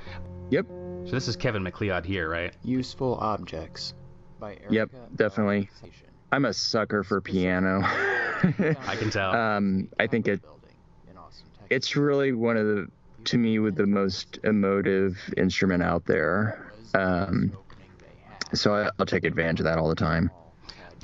Yep. 0.52 0.68
So 1.06 1.12
this 1.12 1.28
is 1.28 1.36
Kevin 1.36 1.62
MacLeod 1.62 2.04
here, 2.04 2.28
right? 2.28 2.52
Useful 2.64 3.16
Objects 3.22 3.94
by 4.40 4.54
Erica 4.54 4.74
Yep, 4.74 4.90
definitely. 5.16 5.70
I'm 6.32 6.46
a 6.46 6.54
sucker 6.54 7.04
for 7.04 7.22
piano. 7.22 7.82
I 7.84 8.96
can 8.98 9.12
tell. 9.12 9.32
Um, 9.32 9.88
I 10.00 10.08
think 10.08 10.28
it 10.28 10.42
it's 11.70 11.96
really 11.96 12.32
one 12.32 12.58
of 12.58 12.66
the 12.66 12.88
to 13.26 13.38
me 13.38 13.60
with 13.60 13.76
the 13.76 13.86
most 13.86 14.40
emotive 14.44 15.18
instrument 15.38 15.84
out 15.84 16.06
there. 16.06 16.74
Um, 16.96 17.56
so 18.54 18.76
I, 18.76 18.90
I'll 18.98 19.06
take 19.06 19.26
advantage 19.26 19.60
of 19.60 19.66
that 19.66 19.78
all 19.78 19.90
the 19.90 19.96
time. 19.96 20.32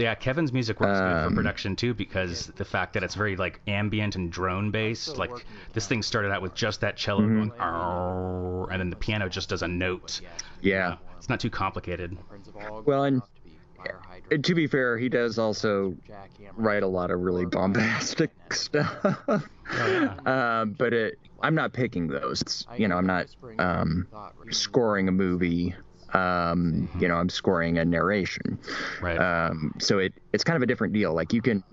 Yeah, 0.01 0.15
Kevin's 0.15 0.51
music 0.51 0.79
works 0.79 0.99
good 0.99 1.05
Um, 1.05 1.29
for 1.29 1.35
production 1.35 1.75
too 1.75 1.93
because 1.93 2.47
the 2.47 2.65
fact 2.65 2.93
that 2.93 3.03
it's 3.03 3.15
very 3.15 3.35
like 3.35 3.61
ambient 3.67 4.15
and 4.15 4.31
drone 4.31 4.71
based. 4.71 5.17
Like 5.17 5.45
this 5.73 5.87
thing 5.87 6.01
started 6.01 6.31
out 6.31 6.41
with 6.41 6.55
just 6.55 6.81
that 6.81 6.97
cello 6.97 7.21
Mhm. 7.21 7.35
going, 7.35 7.51
"Arr," 7.59 8.69
and 8.71 8.79
then 8.79 8.89
the 8.89 8.95
piano 8.95 9.29
just 9.29 9.49
does 9.49 9.61
a 9.61 9.67
note. 9.67 10.21
Yeah. 10.61 10.97
It's 11.17 11.29
not 11.29 11.39
too 11.39 11.49
complicated. 11.51 12.17
Well, 12.85 13.03
and 13.03 13.21
uh, 13.85 14.37
to 14.41 14.55
be 14.55 14.67
fair, 14.67 14.97
he 14.97 15.07
does 15.09 15.37
also 15.37 15.95
write 16.55 16.83
a 16.83 16.87
lot 16.87 17.11
of 17.11 17.19
really 17.21 17.45
bombastic 17.45 18.31
stuff. 18.51 19.05
um, 20.25 20.73
but 20.77 20.93
it, 20.93 21.19
I'm 21.41 21.55
not 21.55 21.73
picking 21.73 22.07
those. 22.07 22.41
It's, 22.41 22.65
you 22.77 22.87
know, 22.87 22.97
I'm 22.97 23.05
not 23.07 23.27
um, 23.59 24.07
scoring 24.49 25.07
a 25.07 25.11
movie. 25.11 25.75
Um, 26.13 26.89
you 26.99 27.07
know, 27.07 27.15
I'm 27.15 27.29
scoring 27.29 27.77
a 27.77 27.85
narration. 27.85 28.59
Right. 29.01 29.17
Um, 29.17 29.73
so 29.79 29.99
it, 29.99 30.13
it's 30.33 30.43
kind 30.43 30.57
of 30.57 30.61
a 30.61 30.65
different 30.65 30.93
deal. 30.93 31.13
Like 31.13 31.31
you 31.33 31.41
can, 31.41 31.63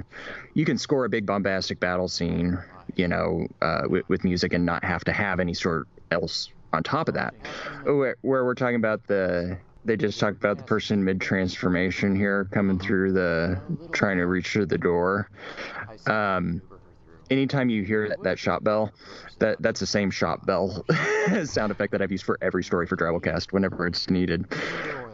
you 0.55 0.65
can 0.65 0.79
score 0.79 1.05
a 1.05 1.09
big 1.09 1.27
bombastic 1.27 1.81
battle 1.81 2.09
scene, 2.09 2.59
you 2.97 3.09
know, 3.09 3.47
uh, 3.63 3.83
with, 3.89 4.09
with 4.09 4.25
music 4.25 4.53
and 4.53 4.65
not 4.65 4.85
have 4.85 5.05
to 5.05 5.13
have 5.13 5.41
any 5.41 5.55
sort 5.55 5.89
else 6.11 6.51
on 6.73 6.83
top 6.83 7.09
of 7.09 7.15
that. 7.15 7.35
Where, 7.85 8.17
where 8.23 8.45
we're 8.45 8.55
talking 8.55 8.77
about 8.77 9.07
the, 9.07 9.59
they 9.85 9.97
just 9.97 10.21
talked 10.21 10.37
about 10.37 10.59
the 10.59 10.65
person 10.65 11.03
mid 11.03 11.21
transformation 11.21 12.15
here 12.15 12.45
coming 12.53 12.79
through 12.79 13.13
the, 13.13 13.61
trying 13.93 14.19
to 14.19 14.27
reach 14.27 14.49
through 14.49 14.67
the 14.67 14.79
door. 14.79 15.31
Um, 16.07 16.63
anytime 17.31 17.69
you 17.69 17.83
hear 17.83 18.09
that, 18.09 18.23
that 18.23 18.39
shop 18.39 18.65
bell, 18.65 18.93
that 19.39 19.61
that's 19.63 19.81
the 19.81 19.87
same 19.87 20.11
shop 20.11 20.47
bell 20.47 20.85
sound 21.45 21.71
effect 21.73 21.93
that 21.93 22.03
I've 22.03 22.11
used 22.13 22.25
for 22.25 22.39
every 22.41 22.65
story 22.65 22.87
for 22.87 22.97
Drabblecast 22.97 23.53
whenever 23.53 23.87
it's 23.87 24.11
needed. 24.11 24.47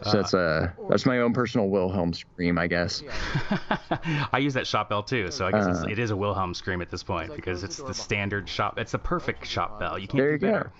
So 0.03 0.11
that's 0.21 0.33
uh 0.33 0.71
that's 0.89 1.05
my 1.05 1.19
own 1.19 1.33
personal 1.33 1.69
Wilhelm 1.69 2.13
scream, 2.13 2.57
I 2.57 2.67
guess. 2.67 3.01
I 4.33 4.39
use 4.39 4.53
that 4.53 4.67
shop 4.67 4.89
bell 4.89 5.03
too, 5.03 5.31
so 5.31 5.45
I 5.47 5.51
guess 5.51 5.67
it's, 5.67 5.83
Uh, 5.83 5.87
it 5.89 5.99
is 5.99 6.11
a 6.11 6.15
Wilhelm 6.15 6.53
scream 6.53 6.81
at 6.81 6.89
this 6.89 7.03
point 7.03 7.35
because 7.35 7.63
it's 7.63 7.77
the 7.77 7.93
standard 7.93 8.47
shop. 8.49 8.77
It's 8.77 8.91
the 8.91 8.99
perfect 8.99 9.45
shop 9.47 9.79
bell. 9.79 9.97
You 9.97 10.07
can't 10.07 10.17
There 10.17 10.37
do 10.37 10.45
you 10.45 10.51
go. 10.51 10.57
better. 10.57 10.71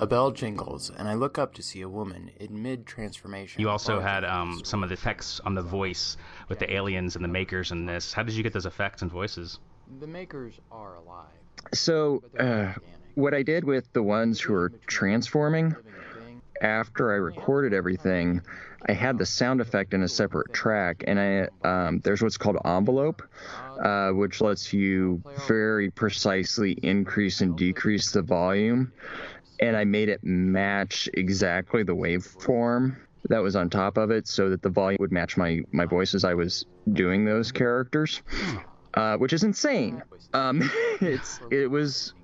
A 0.00 0.06
bell 0.06 0.30
jingles, 0.30 0.92
and 0.96 1.08
I 1.08 1.14
look 1.14 1.38
up 1.38 1.54
to 1.54 1.62
see 1.62 1.80
a 1.80 1.88
woman 1.88 2.30
in 2.38 2.62
mid 2.62 2.86
transformation. 2.86 3.60
You 3.60 3.68
also 3.68 3.98
had 3.98 4.24
um, 4.24 4.60
some 4.64 4.84
of 4.84 4.90
the 4.90 4.92
effects 4.92 5.40
on 5.40 5.56
the 5.56 5.62
voice 5.62 6.16
with 6.48 6.60
the 6.60 6.72
aliens 6.72 7.16
and 7.16 7.24
the 7.24 7.28
makers 7.28 7.72
in 7.72 7.84
this. 7.84 8.12
How 8.12 8.22
did 8.22 8.34
you 8.36 8.44
get 8.44 8.52
those 8.52 8.66
effects 8.66 9.02
and 9.02 9.10
voices? 9.10 9.58
The 10.00 10.06
makers 10.06 10.54
are 10.70 10.96
alive. 10.96 11.26
So 11.72 12.22
uh, 12.38 12.74
what 13.14 13.34
I 13.34 13.42
did 13.42 13.64
with 13.64 13.92
the 13.92 14.02
ones 14.02 14.40
who 14.40 14.54
are 14.54 14.70
transforming, 14.86 15.74
after 16.60 17.12
I 17.12 17.16
recorded 17.16 17.72
everything, 17.72 18.42
I 18.88 18.92
had 18.92 19.18
the 19.18 19.26
sound 19.26 19.60
effect 19.60 19.94
in 19.94 20.02
a 20.02 20.08
separate 20.08 20.52
track, 20.52 21.04
and 21.06 21.18
I 21.18 21.48
um, 21.68 22.00
there's 22.00 22.22
what's 22.22 22.36
called 22.36 22.58
envelope, 22.64 23.22
uh, 23.82 24.10
which 24.10 24.40
lets 24.40 24.72
you 24.72 25.22
very 25.46 25.90
precisely 25.90 26.72
increase 26.72 27.40
and 27.40 27.56
decrease 27.56 28.12
the 28.12 28.22
volume, 28.22 28.92
and 29.60 29.76
I 29.76 29.84
made 29.84 30.08
it 30.08 30.22
match 30.22 31.08
exactly 31.14 31.82
the 31.82 31.94
waveform 31.94 32.96
that 33.28 33.38
was 33.38 33.56
on 33.56 33.68
top 33.68 33.96
of 33.96 34.10
it, 34.10 34.28
so 34.28 34.50
that 34.50 34.62
the 34.62 34.70
volume 34.70 34.98
would 35.00 35.12
match 35.12 35.36
my 35.36 35.62
my 35.72 35.86
voice 35.86 36.14
as 36.14 36.24
I 36.24 36.34
was 36.34 36.64
doing 36.92 37.24
those 37.24 37.50
characters, 37.50 38.22
uh, 38.98 39.16
which 39.16 39.32
is 39.32 39.44
insane. 39.44 40.02
Um, 40.34 40.68
it's 41.00 41.40
it 41.50 41.70
was 41.70 42.14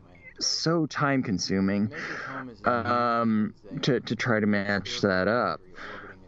so 0.41 0.87
time 0.87 1.23
consuming 1.23 1.93
um, 2.65 3.55
to 3.83 4.01
to 4.01 4.17
try 4.17 4.41
to 4.41 4.47
match 4.47 5.01
that 5.03 5.29
up. 5.29 5.61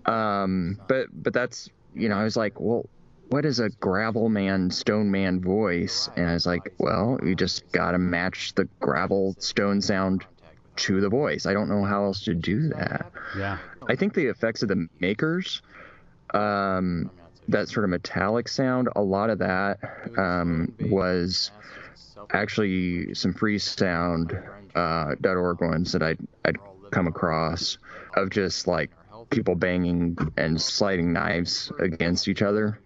Um, 0.07 0.81
but 0.87 1.09
but 1.13 1.33
that's 1.33 1.69
you 1.95 2.09
know 2.09 2.17
I 2.17 2.23
was 2.23 2.37
like, 2.37 2.61
well, 2.61 2.89
what 3.29 3.45
is 3.45 3.59
a 3.59 3.71
gravel 3.71 4.29
man, 4.29 4.71
stone 4.71 5.11
man 5.11 5.41
voice? 5.41 6.09
And 6.17 6.31
I 6.31 6.35
was 6.35 6.47
like, 6.47 6.73
well, 6.79 7.19
you 7.25 7.35
just 7.35 7.71
gotta 7.73 7.99
match 7.99 8.55
the 8.55 8.69
gravel 8.79 9.35
stone 9.41 9.83
sound 9.83 10.25
to 10.77 11.01
the 11.01 11.09
voice. 11.09 11.47
I 11.47 11.55
don't 11.55 11.69
know 11.69 11.85
how 11.85 12.05
else 12.05 12.23
to 12.25 12.35
do 12.35 12.69
that. 12.69 13.11
Yeah. 13.37 13.59
I 13.89 13.97
think 13.97 14.15
the 14.15 14.27
effects 14.27 14.63
of 14.63 14.69
the 14.69 14.87
makers, 15.01 15.63
um, 16.35 17.11
that 17.49 17.69
sort 17.69 17.85
of 17.85 17.91
metallic 17.91 18.49
sound, 18.49 18.89
a 18.97 19.03
lot 19.03 19.31
of 19.31 19.39
that 19.39 19.79
um, 20.19 20.75
was 20.81 21.51
actually 22.33 23.15
some 23.15 23.33
freesound 23.33 24.43
uh, 24.75 25.15
.org 25.25 25.61
ones 25.61 25.93
that 25.93 26.03
I'd, 26.03 26.19
I'd 26.45 26.57
come 26.91 27.07
across 27.07 27.79
of 28.15 28.31
just 28.31 28.67
like 28.67 28.91
people 29.31 29.55
banging 29.55 30.17
and 30.37 30.61
sliding 30.61 31.13
knives 31.13 31.73
against 31.79 32.29
each 32.29 32.43
other. 32.43 32.79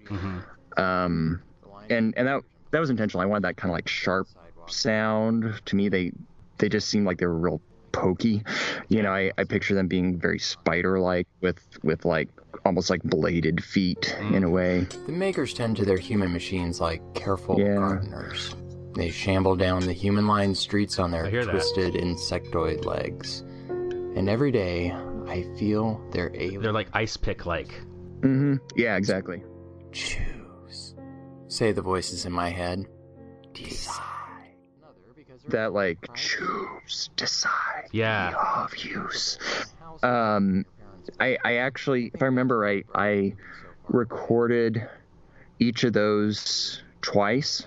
Um, 0.77 1.43
and 1.89 2.15
and 2.17 2.29
that 2.29 2.43
that 2.71 2.79
was 2.79 2.91
intentional. 2.91 3.23
I 3.23 3.27
wanted 3.27 3.45
that 3.45 3.57
kind 3.57 3.71
of 3.71 3.75
like 3.75 3.89
sharp 3.89 4.29
sound. 4.67 5.61
To 5.67 5.77
me, 5.77 5.89
they 5.89 6.13
they 6.59 6.69
just 6.69 6.89
seemed 6.89 7.07
like 7.07 7.19
they 7.19 7.27
were 7.27 7.37
real 7.37 7.61
pokey. 7.93 8.43
You 8.89 9.03
know, 9.03 9.13
I, 9.13 9.33
I 9.39 9.45
picture 9.45 9.75
them 9.75 9.89
being 9.89 10.19
very 10.19 10.39
spider-like 10.39 11.27
with 11.41 11.61
with 11.83 12.05
like 12.05 12.29
almost 12.65 12.91
like 12.91 13.03
bladed 13.03 13.63
feet 13.65 14.17
in 14.33 14.45
a 14.45 14.51
way. 14.51 14.87
The 15.07 15.13
makers 15.13 15.55
tend 15.55 15.77
to 15.79 15.85
their 15.85 15.97
human 15.99 16.33
machines 16.33 16.81
like 16.81 17.01
careful 17.15 17.59
Yeah. 17.59 17.77
gardeners. 17.77 18.55
They 18.95 19.09
shamble 19.11 19.55
down 19.57 19.87
the 19.87 19.93
human 19.93 20.27
lined 20.27 20.59
streets 20.59 20.99
on 20.99 21.11
their 21.13 21.27
I 21.27 21.31
hear 21.31 21.45
that. 21.45 21.53
twisted 21.53 21.95
insectoid 21.95 22.85
legs. 22.85 23.41
And 23.69 24.29
every 24.29 24.51
day, 24.51 24.91
I 25.29 25.45
feel 25.57 26.01
their 26.13 26.33
alien. 26.35 26.61
They're 26.61 26.73
like 26.73 26.89
ice 26.93 27.17
pick 27.17 27.47
like. 27.47 27.69
Mm-hmm. 28.21 28.57
Yeah, 28.77 28.97
exactly. 28.97 29.45
Choose. 29.93 30.95
Say 31.47 31.71
the 31.73 31.83
voices 31.83 32.27
in 32.27 32.33
my 32.33 32.49
head. 32.51 32.87
Decide. 33.55 34.05
That 35.51 35.73
like 35.73 36.09
choose, 36.15 37.11
decide, 37.17 37.89
Yeah. 37.93 38.35
of 38.57 38.77
use. 38.77 39.39
Um, 40.03 40.65
I 41.19 41.37
I 41.45 41.57
actually, 41.57 42.11
if 42.15 42.23
I 42.23 42.27
remember 42.27 42.59
right, 42.59 42.87
I 42.95 43.35
recorded 43.89 44.89
each 45.59 45.85
of 45.85 45.93
those 45.93 46.83
twice 47.03 47.67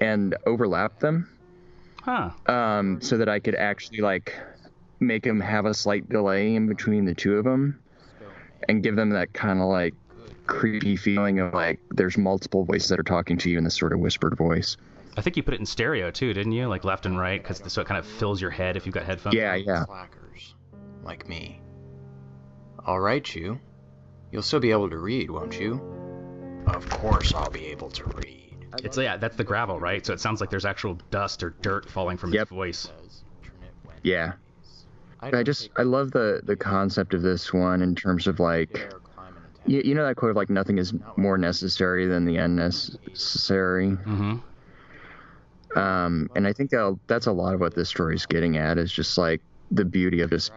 and 0.00 0.36
overlapped 0.46 1.00
them. 1.00 1.28
Huh. 2.02 2.30
um, 2.46 3.00
so 3.00 3.16
that 3.16 3.28
I 3.28 3.40
could 3.40 3.56
actually 3.56 3.98
like 4.00 4.32
make 5.00 5.24
them 5.24 5.40
have 5.40 5.66
a 5.66 5.74
slight 5.74 6.08
delay 6.08 6.54
in 6.54 6.68
between 6.68 7.04
the 7.04 7.14
two 7.14 7.36
of 7.36 7.44
them, 7.44 7.80
and 8.68 8.80
give 8.82 8.94
them 8.94 9.10
that 9.10 9.32
kind 9.32 9.60
of 9.60 9.66
like 9.66 9.92
creepy 10.46 10.94
feeling 10.94 11.40
of 11.40 11.52
like 11.52 11.80
there's 11.90 12.16
multiple 12.16 12.64
voices 12.64 12.88
that 12.90 13.00
are 13.00 13.04
talking 13.04 13.36
to 13.38 13.50
you 13.50 13.58
in 13.58 13.64
this 13.64 13.76
sort 13.76 13.92
of 13.92 13.98
whispered 13.98 14.36
voice. 14.36 14.76
I 15.16 15.22
think 15.22 15.36
you 15.36 15.42
put 15.42 15.54
it 15.54 15.60
in 15.60 15.66
stereo 15.66 16.10
too, 16.10 16.32
didn't 16.34 16.52
you? 16.52 16.68
Like 16.68 16.84
left 16.84 17.06
and 17.06 17.18
right, 17.18 17.42
because 17.42 17.62
so 17.72 17.80
it 17.80 17.86
kind 17.86 17.98
of 17.98 18.06
fills 18.06 18.40
your 18.40 18.50
head 18.50 18.76
if 18.76 18.84
you've 18.86 18.94
got 18.94 19.04
headphones. 19.04 19.34
Yeah, 19.34 19.54
yeah. 19.54 19.84
Slackers. 19.84 20.54
Like 21.02 21.28
me. 21.28 21.60
All 22.84 23.00
right, 23.00 23.34
you. 23.34 23.58
You'll 24.30 24.42
still 24.42 24.60
be 24.60 24.70
able 24.70 24.90
to 24.90 24.98
read, 24.98 25.30
won't 25.30 25.58
you? 25.58 25.80
Of 26.66 26.88
course 26.90 27.32
I'll 27.34 27.50
be 27.50 27.66
able 27.66 27.90
to 27.90 28.04
read. 28.04 28.54
It's 28.82 28.98
yeah, 28.98 29.16
that's 29.16 29.36
the 29.36 29.44
gravel, 29.44 29.80
right? 29.80 30.04
So 30.04 30.12
it 30.12 30.20
sounds 30.20 30.40
like 30.40 30.50
there's 30.50 30.64
actual 30.66 30.98
dust 31.10 31.42
or 31.42 31.50
dirt 31.62 31.88
falling 31.88 32.16
from 32.16 32.32
Yep. 32.32 32.48
his 32.48 32.54
voice. 32.54 32.92
Yeah. 34.02 34.32
I 35.20 35.42
just 35.42 35.70
I 35.76 35.82
love 35.82 36.10
the 36.10 36.40
the 36.44 36.56
concept 36.56 37.14
of 37.14 37.22
this 37.22 37.52
one 37.52 37.80
in 37.82 37.94
terms 37.94 38.26
of 38.26 38.38
like 38.38 38.92
you, 39.66 39.80
you 39.84 39.94
know 39.94 40.06
that 40.06 40.16
quote 40.16 40.30
of 40.30 40.36
like 40.36 40.50
nothing 40.50 40.78
is 40.78 40.92
more 41.16 41.38
necessary 41.38 42.06
than 42.06 42.26
the 42.26 42.36
unnecessary. 42.36 43.88
Mm-hmm. 43.88 44.36
Um, 45.76 46.30
and 46.34 46.46
I 46.46 46.52
think 46.52 46.70
that 46.70 46.98
that's 47.06 47.26
a 47.26 47.32
lot 47.32 47.54
of 47.54 47.60
what 47.60 47.74
this 47.74 47.90
story 47.90 48.14
is 48.14 48.26
getting 48.26 48.56
at 48.56 48.78
is 48.78 48.90
just 48.90 49.18
like 49.18 49.42
the 49.70 49.84
beauty 49.84 50.22
of 50.22 50.30
just 50.30 50.50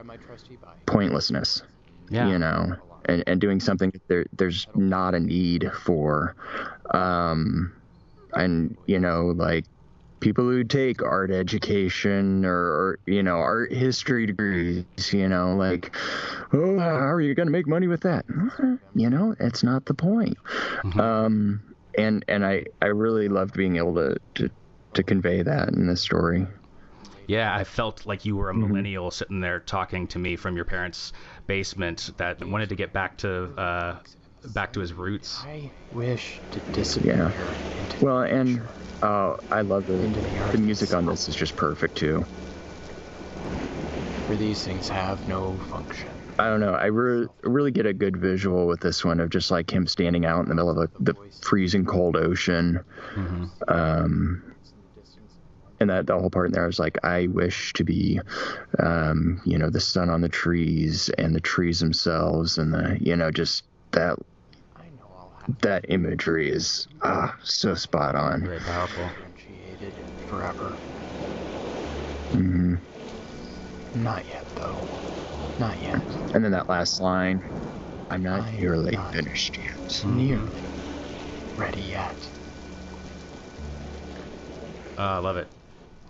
pointlessness. 0.86 1.62
Yeah. 2.10 2.30
You 2.30 2.40
know, 2.40 2.76
and, 3.06 3.24
and 3.28 3.42
doing 3.42 3.60
something 3.60 3.92
that 3.92 4.08
there 4.08 4.26
there's 4.34 4.66
not 4.76 5.14
a 5.14 5.20
need 5.20 5.70
for. 5.84 6.36
Um, 6.92 7.74
and 8.34 8.78
you 8.86 9.00
know, 9.00 9.28
like 9.36 9.66
people 10.22 10.44
who 10.44 10.64
take 10.64 11.02
art 11.02 11.32
education 11.32 12.46
or, 12.46 12.56
or 12.56 13.00
you 13.06 13.22
know 13.22 13.38
art 13.38 13.74
history 13.74 14.26
degrees, 14.26 14.86
you 15.12 15.28
know, 15.28 15.56
like, 15.56 15.96
oh, 16.54 16.80
how 16.80 17.12
are 17.12 17.22
you 17.22 17.36
going 17.36 17.48
to 17.48 17.52
make 17.52 17.68
money 17.68 17.88
with 17.88 18.02
that? 18.02 18.26
You 18.96 19.10
know, 19.10 19.36
it's 19.40 19.64
not 19.64 19.86
the 19.86 19.94
point. 19.94 20.38
Um, 20.98 21.62
and 21.98 22.24
and 22.28 22.46
I 22.46 22.66
I 22.82 22.88
really 22.88 23.28
loved 23.28 23.56
being 23.56 23.78
able 23.78 23.96
to 23.96 24.18
to 24.36 24.50
to 25.00 25.04
convey 25.04 25.42
that 25.42 25.70
in 25.70 25.88
this 25.88 26.02
story. 26.02 26.46
Yeah, 27.28 27.56
I 27.56 27.64
felt 27.64 28.06
like 28.06 28.26
you 28.26 28.36
were 28.36 28.50
a 28.50 28.56
millennial 28.56 29.12
sitting 29.12 29.40
there 29.40 29.60
talking 29.60 30.08
to 30.08 30.20
me 30.20 30.36
from 30.36 30.56
your 30.56 30.66
parents' 30.66 31.14
basement 31.48 32.12
that 32.18 32.44
wanted 32.44 32.70
to 32.70 32.76
get 32.76 32.92
back 32.92 33.18
to 33.20 33.44
uh, 33.56 34.00
back 34.54 34.74
to 34.74 34.80
his 34.80 34.94
roots. 34.94 35.40
I 35.44 35.72
wish 35.92 36.42
to 36.52 36.60
disappear. 36.72 37.34
Yeah. 37.78 37.86
Well, 38.02 38.22
and 38.22 38.62
uh, 39.02 39.36
I 39.52 39.62
love 39.62 39.86
the 39.86 40.52
the 40.52 40.58
music 40.58 40.94
on 40.94 41.06
this 41.06 41.30
is 41.30 41.36
just 41.36 41.56
perfect 41.56 41.98
too. 41.98 42.26
For 44.26 44.36
these 44.36 44.64
things 44.64 44.90
have 44.90 45.28
no 45.28 45.58
function. 45.70 46.10
I 46.40 46.48
don't 46.48 46.60
know. 46.60 46.74
I 46.74 46.86
re- 46.86 47.28
really 47.44 47.72
get 47.72 47.86
a 47.86 47.94
good 47.94 48.18
visual 48.18 48.66
with 48.66 48.80
this 48.80 49.06
one 49.06 49.20
of 49.20 49.30
just 49.30 49.52
like 49.52 49.72
him 49.72 49.86
standing 49.88 50.26
out 50.26 50.42
in 50.44 50.50
the 50.50 50.56
middle 50.56 50.70
of 50.70 50.92
the, 50.94 51.14
the 51.14 51.16
freezing 51.42 51.86
cold 51.86 52.16
ocean. 52.16 52.80
Um, 53.68 54.56
and 55.80 55.90
that 55.90 56.08
the 56.08 56.18
whole 56.18 56.30
part 56.30 56.48
in 56.48 56.54
there 56.54 56.64
I 56.64 56.68
was 56.68 56.80
like, 56.80 56.98
I 57.04 57.28
wish 57.28 57.74
to 57.74 57.84
be, 57.84 58.20
um, 58.80 59.42
you 59.46 59.58
know, 59.58 59.70
the 59.70 59.80
sun 59.80 60.10
on 60.10 60.22
the 60.22 60.30
trees 60.30 61.10
and 61.18 61.36
the 61.36 61.40
trees 61.40 61.80
themselves, 61.80 62.58
and 62.58 62.74
the 62.74 62.98
you 63.02 63.16
know 63.16 63.32
just 63.32 63.64
that 63.92 64.18
that 65.62 65.86
imagery 65.90 66.50
is 66.50 66.88
ah 67.04 67.36
so 67.44 67.74
spot 67.74 68.16
on. 68.16 68.42
Very 68.42 68.60
powerful. 68.60 69.08
Differentiated 69.08 69.94
forever. 70.28 70.78
hmm 72.32 72.76
Not 73.94 74.28
yet, 74.28 74.46
though. 74.56 74.88
Not 75.58 75.82
yet. 75.82 76.00
And 76.34 76.44
then 76.44 76.52
that 76.52 76.70
last 76.70 77.02
line, 77.02 77.44
I'm 78.10 78.24
not 78.24 78.52
nearly 78.54 78.98
finished 79.12 79.58
yet. 79.58 80.04
Nearly 80.06 80.52
ready 81.58 81.82
yet. 81.82 82.30
Uh, 84.98 85.02
I 85.02 85.18
love 85.20 85.38
it. 85.38 85.50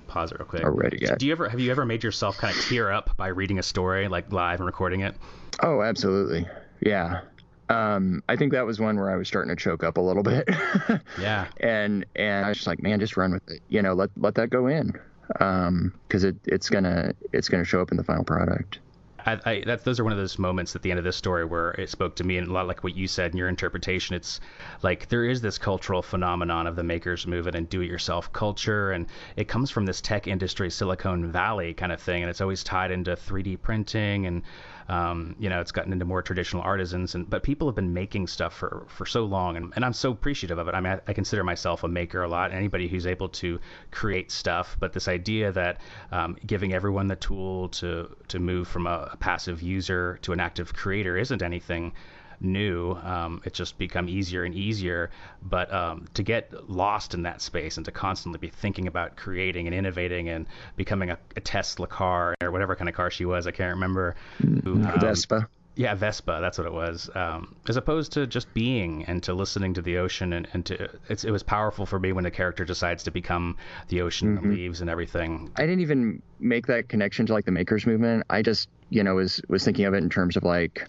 Pause 0.10 0.32
it 0.34 0.40
real 0.40 0.48
quick. 0.48 0.64
Already 0.64 0.98
yet. 1.02 1.20
Do 1.20 1.26
you 1.28 1.32
ever 1.32 1.48
have 1.48 1.60
you 1.60 1.72
ever 1.72 1.86
made 1.86 2.04
yourself 2.04 2.38
kind 2.38 2.56
of 2.56 2.62
tear 2.66 2.92
up 2.92 3.16
by 3.16 3.28
reading 3.28 3.60
a 3.60 3.64
story 3.64 4.08
like 4.08 4.32
live 4.34 4.60
and 4.60 4.66
recording 4.66 5.02
it? 5.02 5.16
Oh, 5.62 5.82
absolutely. 5.82 6.48
Yeah. 6.82 7.22
Um, 7.70 8.24
I 8.28 8.36
think 8.36 8.52
that 8.54 8.66
was 8.66 8.80
one 8.80 8.98
where 8.98 9.12
I 9.12 9.16
was 9.16 9.28
starting 9.28 9.56
to 9.56 9.62
choke 9.62 9.84
up 9.84 9.98
a 9.98 10.02
little 10.02 10.24
bit. 10.24 10.50
Yeah. 11.20 11.48
and 11.60 12.06
and 12.16 12.46
I 12.46 12.50
was 12.50 12.58
just 12.58 12.68
like, 12.68 12.82
man, 12.82 13.00
just 13.00 13.16
run 13.18 13.32
with 13.32 13.48
it. 13.52 13.62
You 13.70 13.82
know, 13.82 13.94
let 13.94 14.10
let 14.18 14.36
that 14.36 14.50
go 14.50 14.68
in. 14.68 14.94
Um, 15.40 15.94
because 16.08 16.24
it 16.24 16.36
it's 16.46 16.70
gonna 16.70 17.14
it's 17.32 17.48
gonna 17.50 17.64
show 17.64 17.82
up 17.82 17.92
in 17.92 17.98
the 17.98 18.04
final 18.04 18.24
product. 18.24 18.80
I, 19.26 19.40
I, 19.46 19.64
that, 19.66 19.84
those 19.84 20.00
are 20.00 20.04
one 20.04 20.14
of 20.14 20.20
those 20.20 20.40
moments 20.40 20.76
at 20.76 20.82
the 20.82 20.92
end 20.92 20.98
of 20.98 21.04
this 21.04 21.16
story 21.18 21.46
where 21.46 21.72
it 21.72 21.90
spoke 21.90 22.16
to 22.16 22.24
me, 22.24 22.38
and 22.38 22.48
a 22.48 22.52
lot 22.52 22.68
like 22.68 22.84
what 22.84 22.96
you 22.96 23.08
said 23.08 23.32
in 23.32 23.38
your 23.38 23.50
interpretation. 23.50 24.16
It's 24.16 24.40
like 24.82 25.08
there 25.10 25.26
is 25.26 25.42
this 25.42 25.58
cultural 25.58 26.02
phenomenon 26.02 26.68
of 26.68 26.76
the 26.76 26.84
makers 26.84 27.28
movement 27.28 27.56
and 27.56 27.70
do-it-yourself 27.70 28.32
culture, 28.34 28.92
and 28.92 29.08
it 29.36 29.48
comes 29.48 29.70
from 29.70 29.86
this 29.86 30.02
tech 30.02 30.28
industry, 30.28 30.70
Silicon 30.70 31.32
Valley 31.32 31.74
kind 31.74 31.92
of 31.92 32.02
thing, 32.02 32.24
and 32.24 32.30
it's 32.30 32.42
always 32.42 32.64
tied 32.64 32.92
into 32.92 33.16
3D 33.16 33.62
printing, 33.62 34.26
and 34.26 34.44
um, 34.90 35.36
you 35.38 35.50
know, 35.50 35.62
it's 35.62 35.72
gotten 35.72 35.94
into 35.94 36.04
more 36.04 36.24
traditional 36.24 36.64
artisans, 36.64 37.14
and 37.14 37.30
but 37.30 37.44
people 37.44 37.68
have 37.68 37.76
been 37.76 37.94
making 37.94 38.26
stuff 38.26 38.56
for 38.56 38.88
for 38.90 39.06
so 39.06 39.24
long, 39.24 39.56
and, 39.56 39.72
and 39.76 39.86
I'm 39.86 39.94
so 39.94 40.12
appreciative 40.12 40.58
of 40.58 40.68
it. 40.68 40.74
I 40.74 40.82
mean, 40.82 40.94
I, 40.94 41.00
I 41.08 41.14
consider 41.14 41.44
myself 41.44 41.84
a 41.84 41.88
maker 41.88 42.24
a 42.24 42.28
lot. 42.28 42.52
Anybody 42.52 42.88
who's 42.88 43.06
able 43.06 43.30
to 43.30 43.60
create 43.92 44.32
stuff, 44.32 44.76
but 44.80 44.92
this 44.92 45.08
idea 45.08 45.52
that 45.52 45.82
um, 46.12 46.38
giving 46.46 46.74
everyone 46.74 47.08
the 47.08 47.16
tool 47.16 47.70
to 47.70 48.16
to 48.30 48.40
move 48.40 48.68
from 48.68 48.88
a, 48.88 49.10
a 49.14 49.18
passive 49.18 49.62
user 49.62 50.18
to 50.24 50.34
an 50.34 50.40
active 50.40 50.74
creator 50.74 51.18
isn't 51.18 51.44
anything 51.44 51.94
new. 52.42 52.94
Um, 53.04 53.42
it's 53.46 53.58
just 53.58 53.78
become 53.78 54.08
easier 54.10 54.44
and 54.44 54.56
easier. 54.56 55.10
But 55.42 55.74
um, 55.74 56.08
to 56.14 56.24
get 56.24 56.70
lost 56.70 57.14
in 57.14 57.24
that 57.24 57.42
space 57.42 57.78
and 57.78 57.86
to 57.86 57.92
constantly 57.92 58.40
be 58.40 58.50
thinking 58.50 58.88
about 58.88 59.16
creating 59.16 59.68
and 59.68 59.76
innovating 59.76 60.30
and 60.30 60.46
becoming 60.76 61.10
a, 61.10 61.18
a 61.36 61.42
Tesla 61.42 61.88
car 61.88 62.36
or 62.42 62.52
whatever 62.52 62.76
kind 62.76 62.90
of 62.90 62.96
car 62.96 63.12
she 63.12 63.26
was, 63.26 63.48
I 63.48 63.52
can't 63.52 63.74
remember. 63.74 64.16
who, 64.64 64.74
um, 64.74 65.00
Vespa. 65.00 65.48
yeah, 65.76 65.96
Vespa, 65.96 66.40
that's 66.42 66.58
what 66.58 66.68
it 66.68 66.74
was. 66.74 67.10
Um, 67.16 67.56
as 67.68 67.78
opposed 67.78 68.12
to 68.14 68.28
just 68.28 68.54
being 68.54 69.06
and 69.06 69.24
to 69.24 69.34
listening 69.34 69.74
to 69.76 69.82
the 69.82 69.98
ocean 69.98 70.34
and, 70.34 70.48
and 70.54 70.66
to 70.66 70.90
it's, 71.08 71.24
it 71.24 71.32
was 71.32 71.44
powerful 71.44 71.86
for 71.86 72.00
me 72.00 72.12
when 72.12 72.24
the 72.24 72.32
character 72.32 72.66
decides 72.66 73.04
to 73.04 73.12
become 73.12 73.56
the 73.88 74.02
ocean, 74.02 74.36
the 74.36 74.42
leaves, 74.42 74.82
and 74.82 74.90
everything. 74.90 75.52
I 75.56 75.62
didn't 75.62 75.82
even 75.82 76.22
make 76.40 76.68
that 76.68 76.90
connection 76.90 77.26
to 77.28 77.34
like 77.34 77.46
the 77.46 77.52
makers 77.52 77.86
movement. 77.86 78.24
I 78.30 78.42
just, 78.42 78.70
you 78.90 79.04
know, 79.04 79.16
was 79.16 79.42
was 79.48 79.64
thinking 79.64 79.86
of 79.86 79.94
it 79.94 80.00
in 80.04 80.10
terms 80.10 80.36
of 80.36 80.44
like 80.44 80.88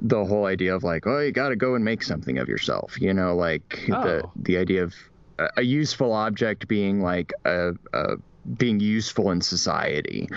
the 0.00 0.24
whole 0.24 0.46
idea 0.46 0.74
of 0.74 0.84
like, 0.84 1.06
oh, 1.06 1.20
you 1.20 1.32
got 1.32 1.50
to 1.50 1.56
go 1.56 1.74
and 1.74 1.84
make 1.84 2.02
something 2.02 2.38
of 2.38 2.48
yourself. 2.48 3.00
You 3.00 3.14
know, 3.14 3.34
like 3.34 3.84
the 3.86 4.22
Oh. 4.24 4.32
the 4.36 4.56
idea 4.58 4.82
of 4.84 4.94
a, 5.38 5.48
a 5.58 5.62
useful 5.62 6.12
object 6.12 6.68
being 6.68 7.00
like 7.00 7.32
a, 7.44 7.72
a 7.92 8.16
being 8.58 8.80
useful 8.80 9.30
in 9.30 9.40
society. 9.40 10.28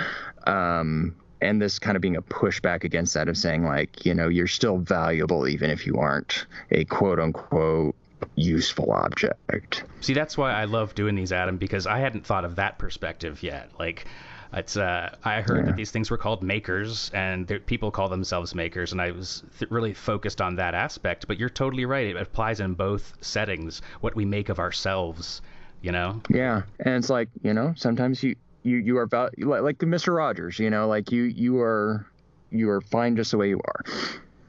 Um, 0.46 1.16
and 1.42 1.62
this 1.62 1.78
kind 1.78 1.96
of 1.96 2.02
being 2.02 2.16
a 2.16 2.22
pushback 2.22 2.84
against 2.84 3.14
that 3.14 3.28
of 3.30 3.38
saying 3.38 3.64
like, 3.64 4.06
you 4.06 4.14
know, 4.14 4.28
you're 4.28 4.48
still 4.48 4.78
valuable 4.78 5.48
even 5.48 5.70
if 5.70 5.86
you 5.86 5.98
aren't 5.98 6.46
a 6.72 6.86
quote 6.86 7.20
unquote 7.20 7.96
useful 8.36 8.92
object. 8.92 9.84
See, 10.02 10.14
that's 10.14 10.38
why 10.38 10.52
I 10.52 10.66
love 10.66 10.96
doing 10.96 11.14
these, 11.16 11.32
Adam, 11.32 11.58
because 11.58 11.86
I 11.86 12.00
hadn't 12.00 12.26
thought 12.26 12.46
of 12.46 12.56
that 12.56 12.80
perspective 12.80 13.44
yet. 13.44 13.70
Like, 13.78 14.06
it's 14.54 14.78
uh, 14.78 15.16
I 15.24 15.42
heard 15.42 15.58
Yeah. 15.58 15.64
that 15.66 15.76
these 15.76 15.92
things 15.92 16.10
were 16.10 16.18
called 16.18 16.42
makers, 16.44 17.12
and 17.14 17.48
people 17.66 17.92
call 17.92 18.10
themselves 18.10 18.56
makers, 18.56 18.92
and 18.92 19.02
I 19.02 19.12
was 19.12 19.44
th- 19.60 19.70
really 19.72 19.94
focused 19.94 20.42
on 20.42 20.56
that 20.56 20.74
aspect. 20.74 21.28
But 21.28 21.40
you're 21.40 21.50
totally 21.50 21.86
right; 21.86 22.08
it 22.08 22.18
applies 22.18 22.60
in 22.60 22.74
both 22.74 23.14
settings. 23.22 23.82
What 24.02 24.16
we 24.16 24.26
make 24.26 24.50
of 24.50 24.60
ourselves, 24.60 25.42
you 25.82 25.92
know. 25.92 26.22
Yeah, 26.30 26.62
and 26.80 26.96
it's 26.96 27.10
like 27.10 27.30
you 27.44 27.54
know 27.54 27.74
sometimes 27.76 28.24
you 28.24 28.36
you 28.64 28.78
you 28.78 28.98
are 28.98 29.08
val- 29.08 29.30
like, 29.38 29.62
like 29.62 29.78
Mr. 29.80 30.16
Rogers, 30.16 30.60
you 30.60 30.70
know, 30.70 30.88
like 30.88 31.12
you 31.12 31.24
you 31.24 31.60
are 31.60 32.06
you 32.52 32.70
are 32.70 32.82
fine 32.82 33.16
just 33.16 33.32
the 33.32 33.38
way 33.38 33.50
you 33.50 33.60
are. 33.66 33.84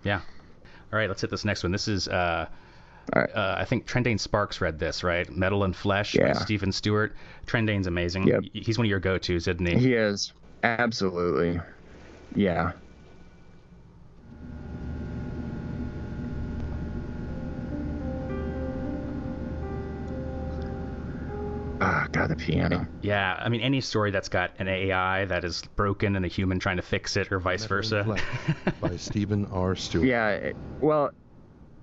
Yeah. 0.05 0.21
All 0.93 0.99
right, 0.99 1.09
let's 1.09 1.21
hit 1.21 1.31
this 1.31 1.45
next 1.45 1.63
one. 1.65 1.73
This 1.73 1.89
is 1.89 2.09
uh, 2.09 2.47
right. 3.15 3.31
uh 3.35 3.57
I 3.59 3.65
think 3.65 3.87
Trendane 3.87 4.19
Sparks 4.21 4.61
read 4.61 4.79
this, 4.79 5.03
right? 5.03 5.31
Metal 5.31 5.65
and 5.65 5.75
Flesh 5.75 6.15
Yeah. 6.15 6.33
by 6.35 6.41
Stephen 6.41 6.73
Stewart. 6.73 7.15
Trendane's 7.47 7.87
amazing. 7.87 8.27
Yep. 8.27 8.43
He's 8.53 8.79
one 8.79 8.87
of 8.87 8.91
your 8.91 9.01
go-tos, 9.01 9.47
isn't 9.49 9.67
he? 9.67 9.77
He 9.77 9.95
is 9.95 10.33
absolutely, 10.63 11.61
yeah. 12.35 12.73
Ah, 21.81 22.09
God, 22.11 22.29
the 22.29 22.35
piano. 22.37 22.89
Yeah, 23.03 23.37
I 23.39 23.49
mean 23.49 23.61
any 23.61 23.81
story 23.81 24.11
that's 24.11 24.29
got 24.29 24.51
an 24.59 24.67
AI 24.67 25.27
that 25.27 25.45
is 25.45 25.63
broken 25.77 26.17
and 26.17 26.25
a 26.25 26.29
human 26.29 26.59
trying 26.59 26.77
to 26.77 26.83
fix 26.83 27.17
it 27.17 27.31
or 27.31 27.39
vice 27.39 27.63
Metal 27.63 27.77
versa. 27.77 28.17
By 28.81 28.97
Stephen 28.97 29.47
R. 29.47 29.77
Stewart. 29.77 30.07
Yeah, 30.07 30.51
well, 30.81 31.11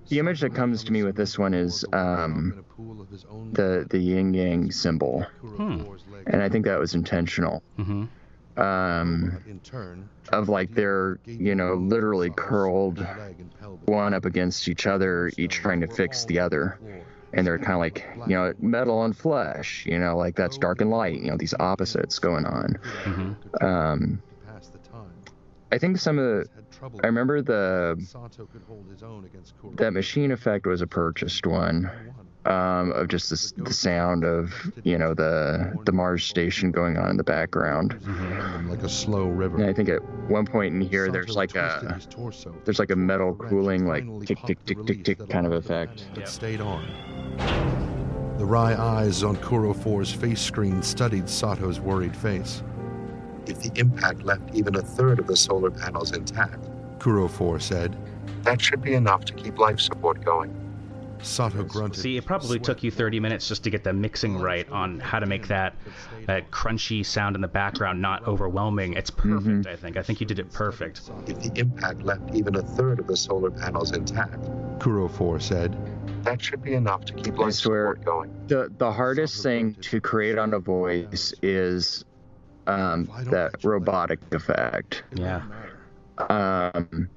the 0.10 0.20
image 0.20 0.41
that 0.41 0.53
comes 0.53 0.84
to 0.84 0.91
me 0.93 1.03
with 1.03 1.16
this 1.16 1.38
one 1.38 1.53
is 1.53 1.86
um, 1.93 2.53
the 3.51 3.86
the 3.89 3.99
yin 3.99 4.34
yang 4.34 4.72
symbol, 4.72 5.26
Hmm. 5.58 5.82
and 6.28 6.41
I 6.41 6.49
think 6.49 6.66
that 6.66 6.80
was 6.80 6.93
intentional. 6.93 7.64
hmm 7.78 8.06
Um, 8.58 9.38
of 10.32 10.49
like 10.49 10.74
they're 10.74 11.18
you 11.38 11.56
know 11.56 11.76
literally 11.76 12.32
curled 12.36 13.06
one 13.86 14.14
up 14.14 14.26
against 14.26 14.68
each 14.68 14.88
other, 14.88 15.32
each 15.38 15.56
trying 15.56 15.82
to 15.82 15.88
fix 15.88 16.26
the 16.26 16.39
other, 16.39 16.80
and 17.34 17.45
they're 17.45 17.60
kind 17.60 17.74
of 17.76 17.80
like 17.80 18.06
you 18.26 18.36
know 18.36 18.53
metal 18.60 19.03
and 19.03 19.18
flesh, 19.18 19.84
you 19.86 19.97
know 19.99 20.18
like 20.18 20.36
that's 20.36 20.58
dark 20.58 20.82
and 20.82 20.89
light, 20.89 21.20
you 21.22 21.30
know 21.32 21.38
these 21.38 21.53
opposites 21.60 22.20
going 22.20 22.45
on. 22.45 22.76
hmm 23.03 23.32
Um, 23.62 24.22
pass 24.45 24.70
the 24.70 24.80
time. 24.80 25.24
I 25.72 25.78
think 25.78 25.97
some 25.97 26.18
of 26.20 26.26
the 26.26 26.45
I 27.04 27.08
remember 27.08 27.42
the 27.42 28.02
Sato 28.06 28.46
could 28.46 28.62
hold 28.68 28.86
his 28.90 29.04
own 29.04 29.26
against 29.26 29.54
Kuro. 29.60 29.74
that 29.76 29.94
machine 29.94 30.32
effect 30.32 30.66
was 30.66 30.82
a 30.82 30.88
purchased 30.88 31.46
one 31.46 31.90
um, 32.46 32.92
of 32.92 33.08
just 33.08 33.30
the, 33.30 33.64
the 33.64 33.74
sound 33.74 34.24
of 34.24 34.54
you 34.84 34.98
know 34.98 35.14
the 35.14 35.74
the 35.86 35.92
Mars 35.92 36.24
station 36.24 36.72
going 36.72 36.98
on 36.98 37.10
in 37.10 37.18
the 37.18 37.24
background. 37.24 38.00
Like 38.70 38.84
a 38.84 38.90
slow 38.90 39.26
river. 39.26 39.58
And 39.58 39.66
I 39.66 39.74
think 39.74 39.90
at 39.90 40.04
one 40.30 40.46
point 40.46 40.76
in 40.76 40.82
here 40.82 41.12
there's 41.12 41.36
like 41.36 41.56
a 41.56 42.00
there's 42.66 42.80
like 42.80 42.92
a 42.92 42.96
metal 42.96 43.36
cooling 43.36 43.88
like 43.88 44.06
tick 44.26 44.40
tick 44.46 44.64
tick 44.66 44.86
tick 44.86 45.04
tick 45.04 45.30
kind 45.30 45.48
of 45.48 45.54
effect. 45.54 46.06
But 46.14 46.28
stayed 46.30 46.62
on. 46.62 46.86
The 48.38 48.46
wry 48.46 48.76
eyes 48.76 49.24
on 49.24 49.38
Kuro 49.38 49.74
4's 49.74 50.12
face 50.12 50.42
screen 50.42 50.84
studied 50.84 51.30
Sato's 51.30 51.80
worried 51.80 52.16
face. 52.16 52.64
If 53.48 53.62
the 53.62 53.72
impact 53.80 54.24
left 54.24 54.54
even 54.54 54.76
a 54.76 54.82
third 54.82 55.20
of 55.20 55.28
the 55.28 55.38
solar 55.38 55.72
panels 55.72 56.12
intact, 56.12 56.68
Kuro 57.06 57.28
4 57.28 57.60
said. 57.60 57.95
that 58.41 58.60
should 58.60 58.82
be 58.82 58.95
enough 58.95 59.26
to 59.26 59.34
keep 59.34 59.60
life 59.60 59.80
support 59.80 60.26
going. 60.26 60.51
Sato 61.22 61.64
grunted. 61.64 62.01
See, 62.01 62.18
it 62.18 62.26
probably 62.26 62.58
took 62.58 62.82
you 62.82 62.89
30 62.89 63.20
minutes 63.20 63.47
just 63.47 63.64
to 63.66 63.70
get 63.70 63.84
the 63.84 63.93
mixing 63.93 64.39
right 64.39 64.68
on 64.72 64.99
how 64.99 65.20
to 65.20 65.28
make 65.28 65.47
that 65.47 65.76
that 66.26 66.49
crunchy 66.49 67.06
sound 67.06 67.36
in 67.36 67.43
the 67.43 67.47
background 67.47 68.01
not 68.01 68.28
overwhelming. 68.28 68.93
It's 68.93 69.12
perfect, 69.12 69.68
I 69.68 69.76
think. 69.76 69.97
I 69.97 70.01
think 70.01 70.20
you 70.20 70.26
did 70.26 70.39
it 70.39 70.51
perfect. 70.51 71.12
If 71.28 71.39
the 71.41 71.51
impact 71.60 72.01
left 72.01 72.34
even 72.34 72.56
a 72.56 72.64
third 72.64 72.99
of 72.99 73.06
the 73.06 73.16
solar 73.16 73.51
panels 73.51 73.91
intact, 73.91 74.43
Kuro 74.80 75.08
4 75.08 75.39
said. 75.39 75.78
that 76.24 76.41
should 76.41 76.64
be 76.64 76.74
enough 76.74 77.06
to 77.06 77.14
keep 77.14 77.38
life 77.38 77.53
support 77.53 78.03
going. 78.03 78.34
The 78.47 78.74
the 78.80 78.91
hardest 78.91 79.43
thing 79.43 79.76
to 79.76 80.01
create 80.01 80.39
on 80.39 80.56
a 80.56 80.60
voice 80.60 81.36
is 81.43 82.03
um, 82.66 83.08
that 83.26 83.64
robotic 83.64 84.20
effect. 84.34 85.03
Yeah. 85.14 85.43
Um, 86.18 87.09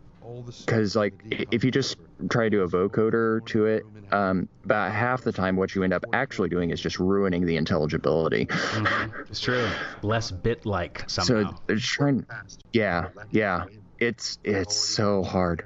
because 0.66 0.94
like 0.96 1.14
if 1.30 1.64
you 1.64 1.70
just 1.70 1.96
try 2.30 2.44
to 2.44 2.50
do 2.50 2.62
a 2.62 2.68
vocoder 2.68 3.44
to 3.46 3.66
it, 3.66 3.84
um, 4.12 4.48
about 4.64 4.92
half 4.92 5.22
the 5.22 5.32
time 5.32 5.56
what 5.56 5.74
you 5.74 5.82
end 5.82 5.92
up 5.92 6.04
actually 6.12 6.48
doing 6.48 6.70
is 6.70 6.80
just 6.80 6.98
ruining 6.98 7.46
the 7.46 7.56
intelligibility. 7.56 8.46
Mhm. 8.46 9.28
It's 9.30 9.40
true. 9.40 9.68
Less 10.02 10.30
bit-like 10.30 11.04
So 11.06 11.22
somehow. 11.22 11.58
it's 11.68 11.84
trying. 11.84 12.26
Yeah, 12.72 13.08
yeah. 13.30 13.64
It's 13.98 14.38
it's 14.44 14.76
so 14.76 15.22
hard. 15.22 15.64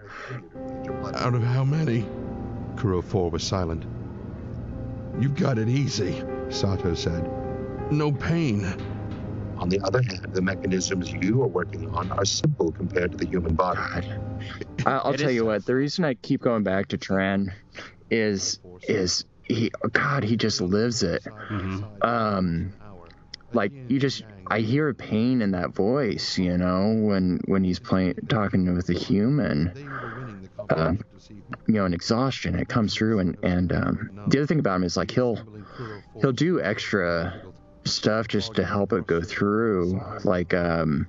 Out 1.15 1.35
of 1.35 1.43
how 1.43 1.65
many? 1.65 2.07
Kuro 2.77 3.03
4 3.03 3.31
was 3.31 3.43
silent. 3.45 3.85
You've 5.21 5.37
got 5.37 5.59
it 5.59 5.69
easy, 5.69 6.23
Sato 6.49 6.95
said. 6.95 7.29
No 7.93 8.11
pain. 8.11 8.75
On 9.63 9.69
the 9.69 9.81
other 9.85 10.03
hand, 10.03 10.27
the 10.33 10.43
mechanisms 10.43 11.13
you 11.13 11.41
are 11.41 11.47
working 11.47 11.89
on 11.95 12.11
are 12.11 12.25
simple 12.25 12.73
compared 12.73 13.13
to 13.13 13.17
the 13.17 13.27
human 13.27 13.55
body. 13.55 13.81
I- 14.85 14.91
I'll 14.91 15.13
It 15.13 15.19
tell 15.19 15.31
is 15.31 15.37
you 15.37 15.45
what. 15.45 15.65
The 15.65 15.77
reason 15.77 16.05
I 16.05 16.15
keep 16.15 16.41
going 16.41 16.65
back 16.65 16.89
to 16.89 16.99
Tran 16.99 17.53
is 18.11 18.59
is 18.89 19.25
he. 19.45 19.71
God, 19.93 20.25
he 20.25 20.37
just 20.37 20.61
lives 20.61 21.05
it. 21.05 21.23
Mhm. 21.49 22.05
Um, 22.05 22.73
like 23.53 23.71
you 23.89 24.01
just 24.01 24.25
I 24.49 24.59
hear 24.61 24.89
a 24.89 24.95
pain 24.95 25.41
in 25.41 25.53
that 25.53 25.73
voice, 25.77 26.37
you 26.39 26.59
know, 26.59 26.93
when 27.01 27.39
when 27.47 27.63
he's 27.63 27.79
playing 27.79 28.15
talking 28.29 28.75
with 28.75 28.89
a 28.89 28.95
human, 28.95 29.71
uh, 30.71 30.95
you 31.69 31.75
know, 31.75 31.85
an 31.85 31.95
exhaustion 31.95 32.57
it 32.57 32.67
comes 32.69 32.95
through, 32.95 33.21
and 33.21 33.37
and 33.45 33.73
um, 33.73 34.11
the 34.27 34.39
other 34.39 34.47
thing 34.47 34.59
about 34.59 34.75
him 34.77 34.83
is 34.85 34.97
like 34.97 35.13
he'll 35.13 35.37
he'll 36.21 36.33
do 36.33 36.61
extra 36.61 37.33
stuff 37.85 38.29
just 38.29 38.55
to 38.55 38.65
help 38.65 38.93
it 38.93 39.07
go 39.07 39.21
through, 39.21 40.01
like 40.25 40.55
um, 40.55 41.07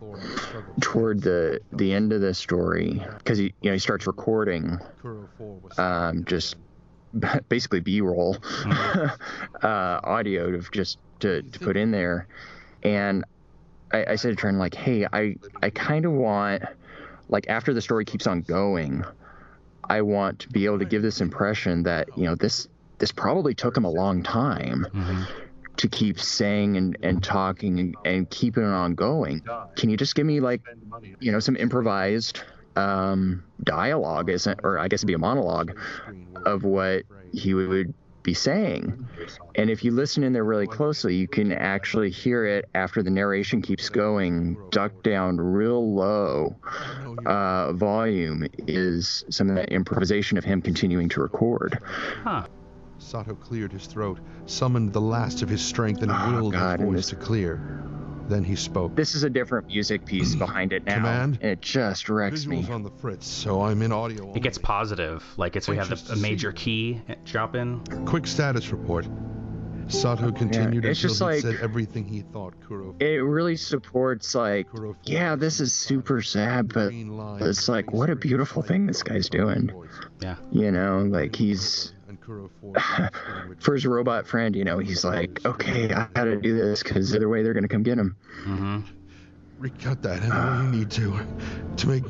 toward 0.81 1.21
the 1.21 1.59
the 1.71 1.93
end 1.93 2.13
of 2.13 2.21
the 2.21 2.33
story, 2.33 3.01
because 3.19 3.37
he 3.37 3.53
you 3.61 3.69
know 3.69 3.73
he 3.73 3.79
starts 3.79 4.07
recording 4.07 4.79
um, 5.77 6.23
just 6.25 6.55
basically 7.49 7.79
B-roll 7.79 8.37
uh, 8.65 9.99
audio 10.03 10.51
to 10.51 10.59
just 10.71 10.97
to, 11.19 11.41
to 11.43 11.59
put 11.59 11.77
in 11.77 11.91
there, 11.91 12.27
and 12.83 13.23
I, 13.91 14.05
I 14.11 14.15
said 14.15 14.29
to 14.31 14.35
Trent 14.35 14.57
like, 14.57 14.73
hey, 14.73 15.05
I 15.11 15.35
I 15.61 15.69
kind 15.69 16.05
of 16.05 16.11
want 16.13 16.63
like 17.29 17.47
after 17.49 17.73
the 17.73 17.81
story 17.81 18.05
keeps 18.05 18.27
on 18.27 18.41
going, 18.41 19.03
I 19.89 20.01
want 20.01 20.39
to 20.39 20.49
be 20.49 20.65
able 20.65 20.79
to 20.79 20.85
give 20.85 21.01
this 21.01 21.21
impression 21.21 21.83
that 21.83 22.07
you 22.17 22.23
know 22.25 22.35
this 22.35 22.67
this 22.99 23.11
probably 23.11 23.53
took 23.53 23.75
him 23.77 23.85
a 23.85 23.89
long 23.91 24.23
time. 24.23 24.87
Mhm. 24.93 25.27
To 25.77 25.87
keep 25.87 26.19
saying 26.19 26.77
and, 26.77 26.97
and 27.01 27.23
talking 27.23 27.79
and, 27.79 27.95
and 28.05 28.29
keeping 28.29 28.63
it 28.63 28.73
on 28.73 28.95
going. 28.95 29.41
Can 29.75 29.89
you 29.89 29.97
just 29.97 30.15
give 30.15 30.25
me 30.25 30.39
like 30.39 30.61
you 31.19 31.31
know 31.31 31.39
some 31.39 31.55
improvised 31.55 32.41
um, 32.75 33.43
dialogue, 33.63 34.29
isn't 34.29 34.59
or 34.63 34.79
I 34.79 34.87
guess 34.87 34.99
it'd 34.99 35.07
be 35.07 35.13
a 35.13 35.19
monologue 35.19 35.77
of 36.45 36.63
what 36.63 37.03
he 37.31 37.53
would 37.53 37.93
be 38.23 38.33
saying. 38.33 39.05
And 39.55 39.69
if 39.69 39.83
you 39.83 39.91
listen 39.91 40.23
in 40.23 40.33
there 40.33 40.45
really 40.45 40.65
closely, 40.65 41.15
you 41.15 41.27
can 41.27 41.51
actually 41.51 42.09
hear 42.09 42.45
it 42.45 42.65
after 42.73 43.03
the 43.03 43.09
narration 43.09 43.61
keeps 43.61 43.89
going, 43.89 44.57
duck 44.71 45.03
down 45.03 45.37
real 45.37 45.93
low 45.93 46.55
uh, 47.25 47.73
volume 47.73 48.47
is 48.67 49.25
some 49.29 49.49
of 49.49 49.55
that 49.55 49.69
improvisation 49.69 50.37
of 50.37 50.43
him 50.43 50.61
continuing 50.61 51.09
to 51.09 51.21
record. 51.21 51.79
Huh. 52.23 52.45
Sato 53.03 53.35
cleared 53.35 53.71
his 53.71 53.85
throat, 53.85 54.19
summoned 54.45 54.93
the 54.93 55.01
last 55.01 55.41
of 55.41 55.49
his 55.49 55.61
strength, 55.61 56.01
and 56.01 56.11
Oh, 56.11 56.31
willed 56.31 56.53
God, 56.53 56.79
his 56.79 56.87
voice 56.87 56.95
this- 56.95 57.05
to 57.09 57.15
clear. 57.17 57.79
Then 58.29 58.43
he 58.45 58.55
spoke. 58.55 58.95
This 58.95 59.15
is 59.15 59.23
a 59.23 59.29
different 59.29 59.67
music 59.67 60.05
piece 60.05 60.33
behind 60.33 60.71
it 60.71 60.85
now. 60.85 60.95
Command? 60.95 61.39
it 61.41 61.59
just 61.61 62.07
wrecks 62.07 62.45
me. 62.45 62.63
Visuals 62.63 62.69
on 62.69 62.83
the 62.83 62.89
fritz, 62.89 63.27
so 63.27 63.61
I'm 63.61 63.81
in 63.81 63.91
audio. 63.91 64.31
It 64.33 64.41
gets 64.41 64.57
positive. 64.57 65.21
Like 65.35 65.57
it's 65.57 65.67
we 65.67 65.75
have 65.75 65.91
Anxious 65.91 66.07
the, 66.07 66.13
a 66.13 66.17
major 66.17 66.53
key 66.53 67.01
drop 67.25 67.53
in. 67.55 67.81
Quick 68.05 68.25
status 68.25 68.71
report. 68.71 69.07
Sato 69.87 70.31
continued 70.31 70.85
it's 70.85 71.03
until 71.03 71.09
just 71.09 71.19
he 71.19 71.25
like- 71.25 71.41
said 71.41 71.57
everything 71.61 72.05
he 72.05 72.21
thought 72.21 72.53
Kuro. 72.65 72.95
It 73.01 73.21
really 73.21 73.57
supports 73.57 74.33
like, 74.33 74.71
Kuro 74.71 74.95
yeah, 75.03 75.35
this 75.35 75.59
is 75.59 75.73
super 75.73 76.21
sad, 76.21 76.73
but 76.73 76.93
it's 77.41 77.67
like 77.67 77.91
what 77.91 78.09
a 78.09 78.15
beautiful 78.15 78.61
thing 78.61 78.85
this 78.87 79.03
guy's 79.03 79.27
doing. 79.27 79.69
Yeah. 80.21 80.37
You 80.53 80.71
know, 80.71 80.99
like 80.99 81.35
he's 81.35 81.91
And 82.02 82.02
Kuro 82.25 82.49
four 82.61 82.73
for 83.59 83.73
his 83.73 83.85
robot 83.85 84.25
friend. 84.27 84.55
You 84.55 84.63
know, 84.63 84.77
he's 84.79 85.03
like, 85.03 85.41
okay, 85.45 85.93
I 85.93 86.07
gotta 86.15 86.39
do 86.39 86.55
this 86.57 86.81
because 86.83 87.09
the 87.09 87.17
other 87.17 87.29
way 87.29 87.43
they're 87.43 87.53
gonna 87.53 87.67
come 87.67 87.83
get 87.83 87.97
him. 87.97 88.15
hmm 88.43 88.79
Recut 89.59 90.01
that 90.03 90.21
any 90.23 90.31
way 90.31 90.63
you 90.63 90.67
need 90.79 90.91
to, 90.91 91.19
to 91.77 91.87
make 91.87 92.03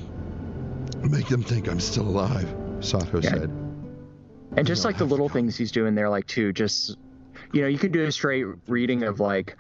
make 1.04 1.28
them 1.28 1.44
think 1.44 1.68
I'm 1.68 1.80
still 1.80 2.08
alive. 2.08 2.54
Sato 2.80 3.20
Yeah. 3.20 3.30
said. 3.30 3.52
And 4.56 4.68
just 4.68 4.86
like 4.86 4.98
the 4.98 5.06
little 5.06 5.30
things 5.30 5.58
he's 5.58 5.72
doing 5.72 5.96
there, 5.96 6.10
like 6.10 6.28
too, 6.28 6.54
just 6.54 6.96
you 7.52 7.62
know, 7.62 7.68
you 7.68 7.78
can 7.80 7.92
do 7.92 8.04
a 8.06 8.12
straight 8.12 8.46
reading 8.68 9.04
of 9.04 9.20
like 9.20 9.58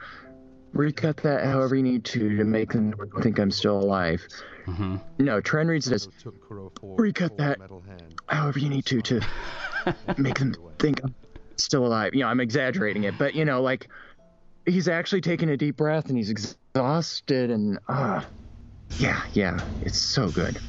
recut 0.74 1.18
that 1.18 1.46
however 1.46 1.76
you 1.76 1.84
need 1.84 2.04
to 2.06 2.38
to 2.38 2.44
make 2.44 2.72
them 2.72 2.94
think 3.22 3.40
I'm 3.40 3.52
still 3.52 3.80
alive. 3.80 4.26
hmm 4.66 4.98
No, 5.20 5.42
Trent 5.42 5.70
reads 5.70 5.88
it 5.88 5.94
as 5.96 6.04
Sato 6.04 6.14
took 6.22 6.48
Kuro 6.48 6.72
four's 6.80 7.00
Recut 7.00 7.38
that. 7.38 7.60
metal 7.60 7.82
hand. 7.82 8.16
however 8.28 8.60
you 8.60 8.70
need 8.70 8.86
to 8.86 9.02
to 9.02 9.22
make 10.18 10.40
them 10.40 10.56
think 10.80 11.02
I'm 11.04 11.14
still 11.58 11.86
alive. 11.86 12.14
You 12.14 12.22
know, 12.22 12.28
I'm 12.28 12.40
exaggerating 12.40 13.04
it, 13.04 13.16
but 13.18 13.36
you 13.36 13.46
know, 13.46 13.62
like 13.62 13.88
he's 14.66 14.88
actually 14.88 15.22
taking 15.22 15.50
a 15.50 15.58
deep 15.58 15.78
breath 15.78 16.08
and 16.10 16.18
he's 16.18 16.30
exhausted 16.30 17.52
and 17.52 17.80
ah, 17.90 18.26
yeah, 19.00 19.24
yeah, 19.34 19.60
it's 19.82 19.98
so 20.00 20.30
good. 20.30 20.60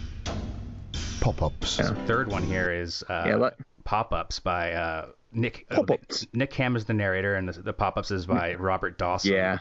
Pop-ups. 1.20 1.78
Yeah. 1.78 1.94
Third 2.06 2.28
one 2.28 2.42
here 2.42 2.70
is 2.72 3.02
uh, 3.08 3.24
Yeah, 3.26 3.36
let- 3.36 3.56
pop-ups 3.84 4.40
by 4.40 4.72
uh, 4.72 5.06
Nick. 5.32 5.66
uh, 5.70 5.76
Pop-ups. 5.76 6.26
Nick 6.34 6.52
Ham 6.54 6.76
is 6.76 6.84
the 6.84 6.92
narrator, 6.94 7.36
and 7.36 7.48
the, 7.48 7.60
the 7.62 7.72
pop-ups 7.72 8.10
is 8.10 8.26
by 8.26 8.54
Robert 8.54 8.98
Dawson. 8.98 9.32
Yeah, 9.32 9.58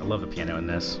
I 0.00 0.04
love 0.04 0.20
the 0.20 0.26
piano 0.26 0.56
in 0.58 0.66
this. 0.66 1.00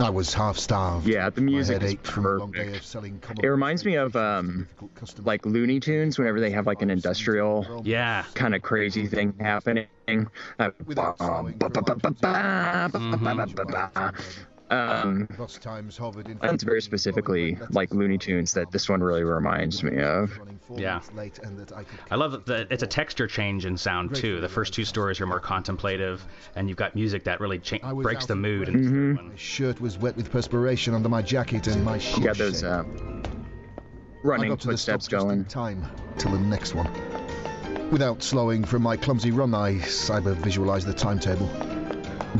I 0.00 0.10
was 0.10 0.34
half 0.34 0.58
starved. 0.58 1.06
yeah, 1.06 1.30
the 1.30 1.40
music 1.40 1.82
is 1.82 1.92
ached 1.92 2.06
from 2.06 2.26
a 2.26 2.30
long 2.36 2.50
day 2.50 2.64
perfect. 2.72 3.40
It 3.42 3.48
reminds 3.48 3.84
me 3.84 3.94
of 3.94 4.14
um, 4.16 4.46
vacations 4.46 4.56
to 4.56 4.64
difficult 4.66 4.94
customers. 4.94 5.26
like 5.26 5.46
Looney 5.46 5.80
Tunes 5.80 6.18
whenever 6.18 6.40
they 6.40 6.50
have 6.50 6.66
like 6.66 6.82
an 6.82 6.90
industrial 6.90 7.82
Yeah. 7.84 8.24
kind 8.34 8.54
of 8.54 8.62
crazy 8.62 9.06
thing 9.06 9.34
happening. 9.40 9.86
Uh, 10.58 10.70
Without 10.84 11.16
um, 14.70 15.28
and 16.40 16.60
very 16.62 16.80
specifically, 16.80 17.58
like 17.70 17.92
Looney 17.92 18.16
Tunes, 18.16 18.54
that 18.54 18.70
this 18.70 18.88
one 18.88 19.02
really 19.02 19.22
reminds 19.22 19.82
me 19.82 20.00
of. 20.00 20.32
Yeah. 20.74 21.00
I 22.10 22.14
love 22.14 22.44
that 22.46 22.68
it's 22.70 22.82
a 22.82 22.86
texture 22.86 23.26
change 23.26 23.66
in 23.66 23.76
sound, 23.76 24.14
too. 24.14 24.40
The 24.40 24.48
first 24.48 24.72
two 24.72 24.84
stories 24.84 25.20
are 25.20 25.26
more 25.26 25.38
contemplative, 25.38 26.26
and 26.56 26.68
you've 26.68 26.78
got 26.78 26.94
music 26.94 27.24
that 27.24 27.40
really 27.40 27.58
cha- 27.58 27.92
breaks 27.94 28.24
the 28.26 28.36
mood. 28.36 28.68
Mm-hmm. 28.68 29.36
Shirt 29.36 29.80
was 29.80 29.98
wet 29.98 30.16
with 30.16 30.32
perspiration 30.32 30.94
under 30.94 31.10
my 31.10 31.20
jacket, 31.20 31.66
and 31.66 31.84
my 31.84 31.98
shoes. 31.98 32.24
Yeah, 32.24 32.32
those 32.32 32.64
uh, 32.64 32.84
running 34.22 34.56
footsteps 34.56 35.08
going. 35.08 35.44
Time 35.44 35.84
till 36.16 36.32
the 36.32 36.40
next 36.40 36.74
one. 36.74 36.90
Without 37.90 38.22
slowing 38.22 38.64
from 38.64 38.82
my 38.82 38.96
clumsy 38.96 39.30
run, 39.30 39.54
I 39.54 39.74
cyber 39.74 40.34
visualized 40.34 40.86
the 40.86 40.94
timetable. 40.94 41.48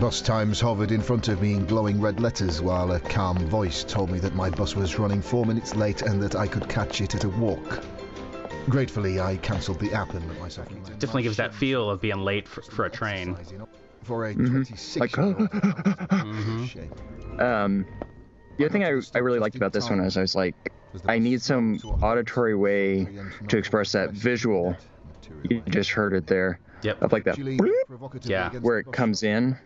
Bus 0.01 0.20
times 0.20 0.61
hovered 0.61 0.90
in 0.90 1.01
front 1.01 1.28
of 1.28 1.40
me 1.40 1.55
in 1.55 1.66
glowing 1.66 2.01
red 2.01 2.18
letters, 2.18 2.61
while 2.61 2.92
a 2.92 3.01
calm 3.01 3.38
voice 3.47 3.84
told 3.84 4.11
me 4.11 4.18
that 4.18 4.34
my 4.34 4.51
bus 4.51 4.74
was 4.74 4.99
running 4.99 5.22
four 5.22 5.47
minutes 5.47 5.76
late 5.76 6.03
and 6.03 6.20
that 6.20 6.34
I 6.34 6.49
could 6.49 6.68
catch 6.68 7.01
it 7.01 7.14
at 7.14 7.22
a 7.22 7.28
walk. 7.28 7.80
Gratefully, 8.68 9.20
I 9.20 9.36
cancelled 9.36 9.78
the 9.78 9.92
app 9.92 10.14
and 10.14 10.28
let 10.28 10.40
myself. 10.40 10.68
Definitely 10.99 11.22
gives 11.22 11.36
that 11.36 11.55
feel 11.55 11.88
of 11.88 12.01
being 12.01 12.18
late 12.18 12.49
for, 12.49 12.62
for 12.62 12.86
a 12.86 12.90
train. 12.90 13.36
For 14.03 14.26
a 14.26 14.34
mm-hmm. 14.34 14.62
26 14.62 15.01
Like, 15.01 15.16
year 15.16 15.26
old. 15.26 15.36
Mhm. 15.36 17.40
Um, 17.40 17.86
the 18.57 18.64
other 18.64 18.72
thing 18.72 18.84
I, 18.84 19.01
I 19.14 19.18
really 19.18 19.38
liked 19.38 19.55
about 19.55 19.72
this 19.72 19.88
one 19.88 20.01
is 20.01 20.16
I 20.16 20.22
was 20.22 20.34
like, 20.34 20.57
I 21.07 21.18
need 21.18 21.40
some 21.40 21.78
auditory 22.03 22.57
way 22.57 23.07
to 23.49 23.57
express 23.57 23.92
that 23.92 24.11
visual. 24.11 24.76
You 25.49 25.62
just 25.68 25.90
heard 25.90 26.14
it 26.14 26.26
there. 26.26 26.59
Yep. 26.85 27.03
Of 27.03 27.12
like 27.12 27.24
that 27.24 27.37
She 27.37 27.43
leaned 27.43 27.61
bloop, 27.61 27.72
provocatively 27.89 28.30
Yeah. 28.32 28.51
where 28.61 28.78
it 28.78 28.93
comes 28.93 29.22
in, 29.22 29.57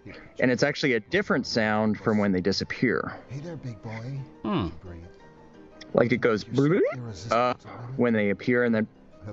and 0.40 0.50
it's 0.52 0.62
actually 0.62 0.94
a 0.94 1.00
different 1.00 1.46
sound 1.46 1.98
from 1.98 2.16
when 2.18 2.30
they 2.30 2.40
disappear. 2.40 3.18
Hey 3.28 3.40
there, 3.40 3.56
big 3.56 3.82
boy. 3.82 4.20
Hmm. 4.44 4.68
Like 5.94 6.12
it 6.12 6.18
goes 6.18 6.44
bloop, 6.44 6.80
Irresistible 6.96 7.36
up 7.36 7.58
to 7.60 7.66
women. 7.68 7.94
when 7.96 8.12
they 8.12 8.30
appear, 8.30 8.64
and 8.64 8.74
then 8.74 8.86
Her 9.26 9.32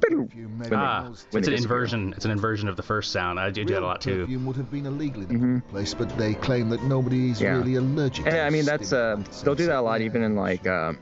Ah, 0.73 1.03
when 1.03 1.11
it's 1.13 1.23
an 1.33 1.41
disappear. 1.41 1.55
inversion. 1.57 2.13
It's 2.17 2.25
an 2.25 2.31
inversion 2.31 2.67
of 2.67 2.75
the 2.75 2.83
first 2.83 3.11
sound. 3.13 3.39
I 3.39 3.49
do 3.49 3.63
do 3.63 3.75
that 3.75 3.83
a 3.83 3.86
lot 3.86 4.01
too. 4.01 4.21
Perfume 4.21 4.45
would 4.47 4.57
have 4.57 4.69
been 4.69 4.86
illegal 4.88 5.21
in 5.21 5.27
the 5.29 5.33
Mhm. 5.36 5.67
place, 5.69 5.93
but 5.93 6.09
they 6.17 6.33
claim 6.33 6.67
that 6.69 6.83
nobody 6.83 7.29
is 7.29 7.39
Yeah. 7.39 7.57
really 7.57 7.75
allergic. 7.75 8.25
and 8.27 8.36
I 8.39 8.49
mean 8.49 8.65
that's 8.65 8.91
uh, 8.91 9.15
they'll 9.43 9.55
do 9.55 9.67
that 9.67 9.77
a 9.77 9.81
lot 9.81 10.01
even 10.01 10.21
in 10.23 10.36
like 10.36 10.67
um, 10.67 10.97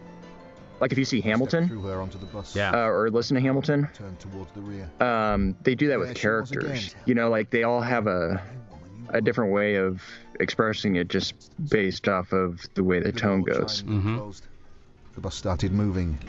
like 0.84 0.92
if 0.92 0.98
you 0.98 1.06
see 1.06 1.22
Hamilton 1.22 1.70
her 1.70 2.02
onto 2.02 2.18
the 2.18 2.26
bus, 2.26 2.54
Yeah. 2.54 2.72
uh, 2.74 2.88
or 2.90 3.10
listen 3.10 3.36
to 3.36 3.42
Hamilton, 3.42 3.88
turned 3.94 4.20
towards 4.20 4.52
the 4.52 4.60
rear. 4.60 4.92
um, 5.00 5.56
they 5.64 5.76
do 5.76 5.88
that 5.88 5.98
with 5.98 6.10
There 6.10 6.16
she 6.16 6.22
characters. 6.22 6.94
You 7.06 7.16
know, 7.16 7.30
like 7.30 7.50
they 7.52 7.64
all 7.64 7.80
have 7.80 8.06
a 8.08 8.42
a 9.10 9.22
different 9.22 9.54
way 9.54 9.76
of 9.76 10.02
expressing 10.42 10.98
it 10.98 11.08
just 11.08 11.36
based 11.70 12.10
off 12.10 12.34
of 12.34 12.60
the 12.74 12.84
way 12.84 13.00
the 13.00 13.14
The 13.14 13.20
tone 13.20 13.44
goes. 13.44 13.82
chimed 13.84 13.90
and 13.92 14.20
Mhm. 14.20 14.42
The 15.16 15.22
bus 15.22 15.36
started 15.36 15.72
moving. 15.72 16.20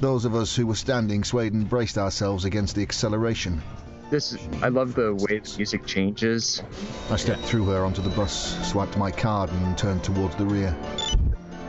Those 0.00 0.24
of 0.24 0.34
us 0.34 0.56
who 0.56 0.66
were 0.66 0.74
standing 0.74 1.22
swayed 1.22 1.52
and 1.52 1.68
braced 1.68 1.98
ourselves 1.98 2.44
against 2.44 2.74
the 2.74 2.82
acceleration. 2.82 3.62
This 4.10 4.36
I 4.60 4.68
love 4.70 4.94
the 4.94 5.14
way 5.14 5.38
the 5.38 5.54
music 5.56 5.86
changes. 5.86 6.62
I 7.10 7.16
stepped 7.16 7.44
through 7.44 7.66
her 7.66 7.84
onto 7.84 8.02
the 8.02 8.10
bus, 8.10 8.34
swiped 8.68 8.96
my 8.98 9.12
card, 9.12 9.50
and 9.50 9.78
turned 9.78 10.02
towards 10.02 10.34
the 10.34 10.46
rear. 10.46 10.74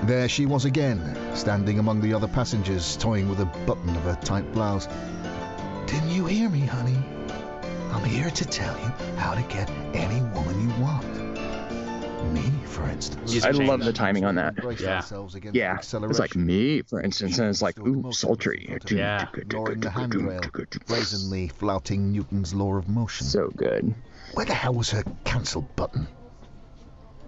There 0.05 0.27
she 0.27 0.45
was 0.45 0.65
again, 0.65 1.17
standing 1.33 1.79
among 1.79 2.01
the 2.01 2.13
other 2.13 2.27
passengers, 2.27 2.97
toying 2.97 3.29
with 3.29 3.39
a 3.39 3.45
button 3.65 3.89
of 3.95 4.03
her 4.03 4.17
tight 4.21 4.51
blouse. 4.51 4.89
Didn't 5.85 6.09
you 6.09 6.25
hear 6.25 6.49
me, 6.49 6.59
honey? 6.59 6.97
I'm 7.89 8.03
here 8.03 8.29
to 8.29 8.45
tell 8.45 8.77
you 8.79 8.89
how 9.15 9.33
to 9.33 9.41
get 9.43 9.69
any 9.93 10.21
woman 10.21 10.61
you 10.61 10.83
want. 10.83 11.23
Me, 12.33 12.51
for 12.65 12.85
instance. 12.89 13.45
I 13.45 13.51
love 13.51 13.79
the 13.79 13.93
timing 13.93 14.25
on 14.25 14.35
that. 14.35 14.55
Yeah. 14.77 15.01
Yeah, 15.53 15.77
it's 15.79 16.19
like 16.19 16.35
me, 16.35 16.81
for 16.81 16.99
instance, 16.99 17.39
and 17.39 17.49
it's 17.49 17.61
like 17.61 17.79
ooh, 17.79 17.95
most 17.95 18.19
sultry. 18.19 18.73
of 18.75 18.85
the 18.85 18.95
Yeah. 18.95 19.27
Ignoring 19.33 19.79
the 19.79 19.89
handrail, 19.89 20.41
brazenly 20.85 21.47
flouting 21.47 22.11
Newton's 22.11 22.53
law 22.53 22.75
of 22.75 22.89
motion. 22.89 23.25
So 23.25 23.51
good. 23.55 23.93
Where 24.33 24.45
the 24.45 24.53
hell 24.53 24.73
was 24.73 24.91
her 24.91 25.03
cancel 25.23 25.61
button? 25.61 26.07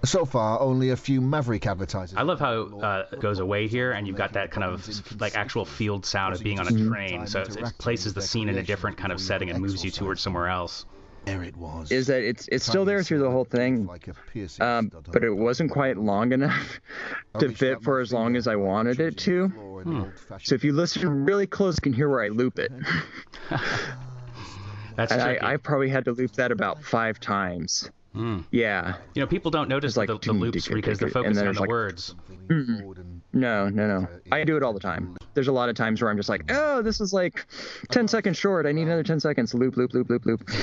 So 0.06 0.26
far, 0.26 0.60
only 0.62 0.91
a 0.91 0.95
few 0.95 1.20
Maverick 1.20 1.66
advertisers. 1.66 2.18
I 2.18 2.22
love 2.22 2.39
how 2.39 2.80
uh, 2.80 3.06
it 3.12 3.20
goes 3.20 3.39
away 3.39 3.68
here, 3.68 3.91
and 3.91 4.06
you've 4.08 4.16
got 4.16 4.34
that 4.34 4.51
kind 4.51 4.64
of 4.64 5.20
like 5.20 5.36
actual 5.36 5.66
field 5.66 6.06
sound 6.06 6.36
of 6.36 6.43
being 6.43 6.60
on 6.60 6.68
a 6.68 6.88
train. 6.88 7.26
So 7.28 7.41
it, 7.41 7.56
it 7.56 7.74
places 7.78 8.14
the 8.14 8.22
scene 8.22 8.47
in 8.49 8.58
a 8.58 8.64
different 8.64 8.97
kind 8.97 9.12
of 9.12 9.20
setting 9.20 9.49
and 9.49 9.60
moves 9.60 9.84
you 9.84 9.91
towards 9.91 10.22
somewhere 10.22 10.47
else. 10.47 10.86
There 11.26 11.41
it 11.41 11.58
was. 11.58 11.91
Is 11.91 12.06
that 12.08 12.22
it's 12.22 12.47
it's 12.51 12.66
still 12.66 12.86
there 12.86 13.01
through 13.01 13.20
the 13.20 13.32
whole 13.32 13.45
thing, 13.45 13.88
Like 13.88 14.08
a 14.08 14.14
piercing 14.32 14.64
um, 14.64 14.91
but 15.12 15.24
it 15.24 15.32
wasn't 15.32 15.72
quite 15.72 15.97
long 15.97 16.32
enough 16.32 16.80
to 17.39 17.49
fit 17.49 17.82
for 17.82 17.99
as 17.99 18.14
long 18.14 18.36
as 18.36 18.47
I 18.47 18.56
wanted 18.56 18.99
it 18.99 19.18
to. 19.18 19.47
the 19.47 19.53
floor 19.53 19.82
in 19.82 19.88
Hmm. 19.88 20.38
So 20.43 20.53
if 20.53 20.64
you 20.64 20.72
listen 20.74 21.26
really 21.26 21.47
close, 21.47 21.78
you 21.78 21.82
can 21.82 21.93
hear 21.93 22.10
where 22.10 22.24
I 22.24 22.28
loop 22.28 22.60
it. 22.60 22.72
That's 24.95 25.12
And 25.12 25.22
I, 25.22 25.26
tricky. 25.34 25.45
I 25.45 25.58
probably 25.58 25.89
had 25.89 26.06
to 26.06 26.12
loop 26.12 26.34
that 26.34 26.51
about 26.51 26.84
five 26.84 27.20
times. 27.20 27.89
Hmm. 28.16 28.39
Yeah. 28.51 28.95
You 29.13 29.22
know, 29.22 29.28
people 29.28 29.51
don't 29.51 29.68
notice 29.70 29.97
like 29.97 30.07
the, 30.07 30.18
the 30.18 30.32
loops 30.34 30.68
because 30.68 30.99
they're 30.99 31.09
focusing 31.09 31.47
on 31.47 31.53
the 31.53 31.59
like- 31.59 31.70
words. 31.70 32.16
leaning 32.49 32.80
forward 32.80 32.97
and 32.99 33.22
No, 33.34 33.68
no, 33.70 33.88
no. 33.99 34.07
I 34.32 34.43
do 34.45 34.55
it 34.57 34.63
all 34.63 34.74
the 34.74 34.80
time. 34.80 35.18
There's 35.34 35.49
a 35.49 35.51
lot 35.51 35.68
of 35.70 35.76
times 35.76 36.01
where 36.01 36.09
I'm 36.09 36.18
just 36.18 36.30
like, 36.30 36.49
oh, 36.49 36.82
this 36.82 37.01
is 37.01 37.11
like 37.13 37.45
10 37.91 38.07
seconds 38.07 38.38
short. 38.38 38.66
I 38.66 38.72
need 38.72 38.84
another 38.84 39.03
10 39.03 39.20
seconds. 39.20 39.53
Loop, 39.53 39.76
loop, 39.78 39.93
loop, 39.93 40.09
loop, 40.09 40.26
loop. 40.26 40.49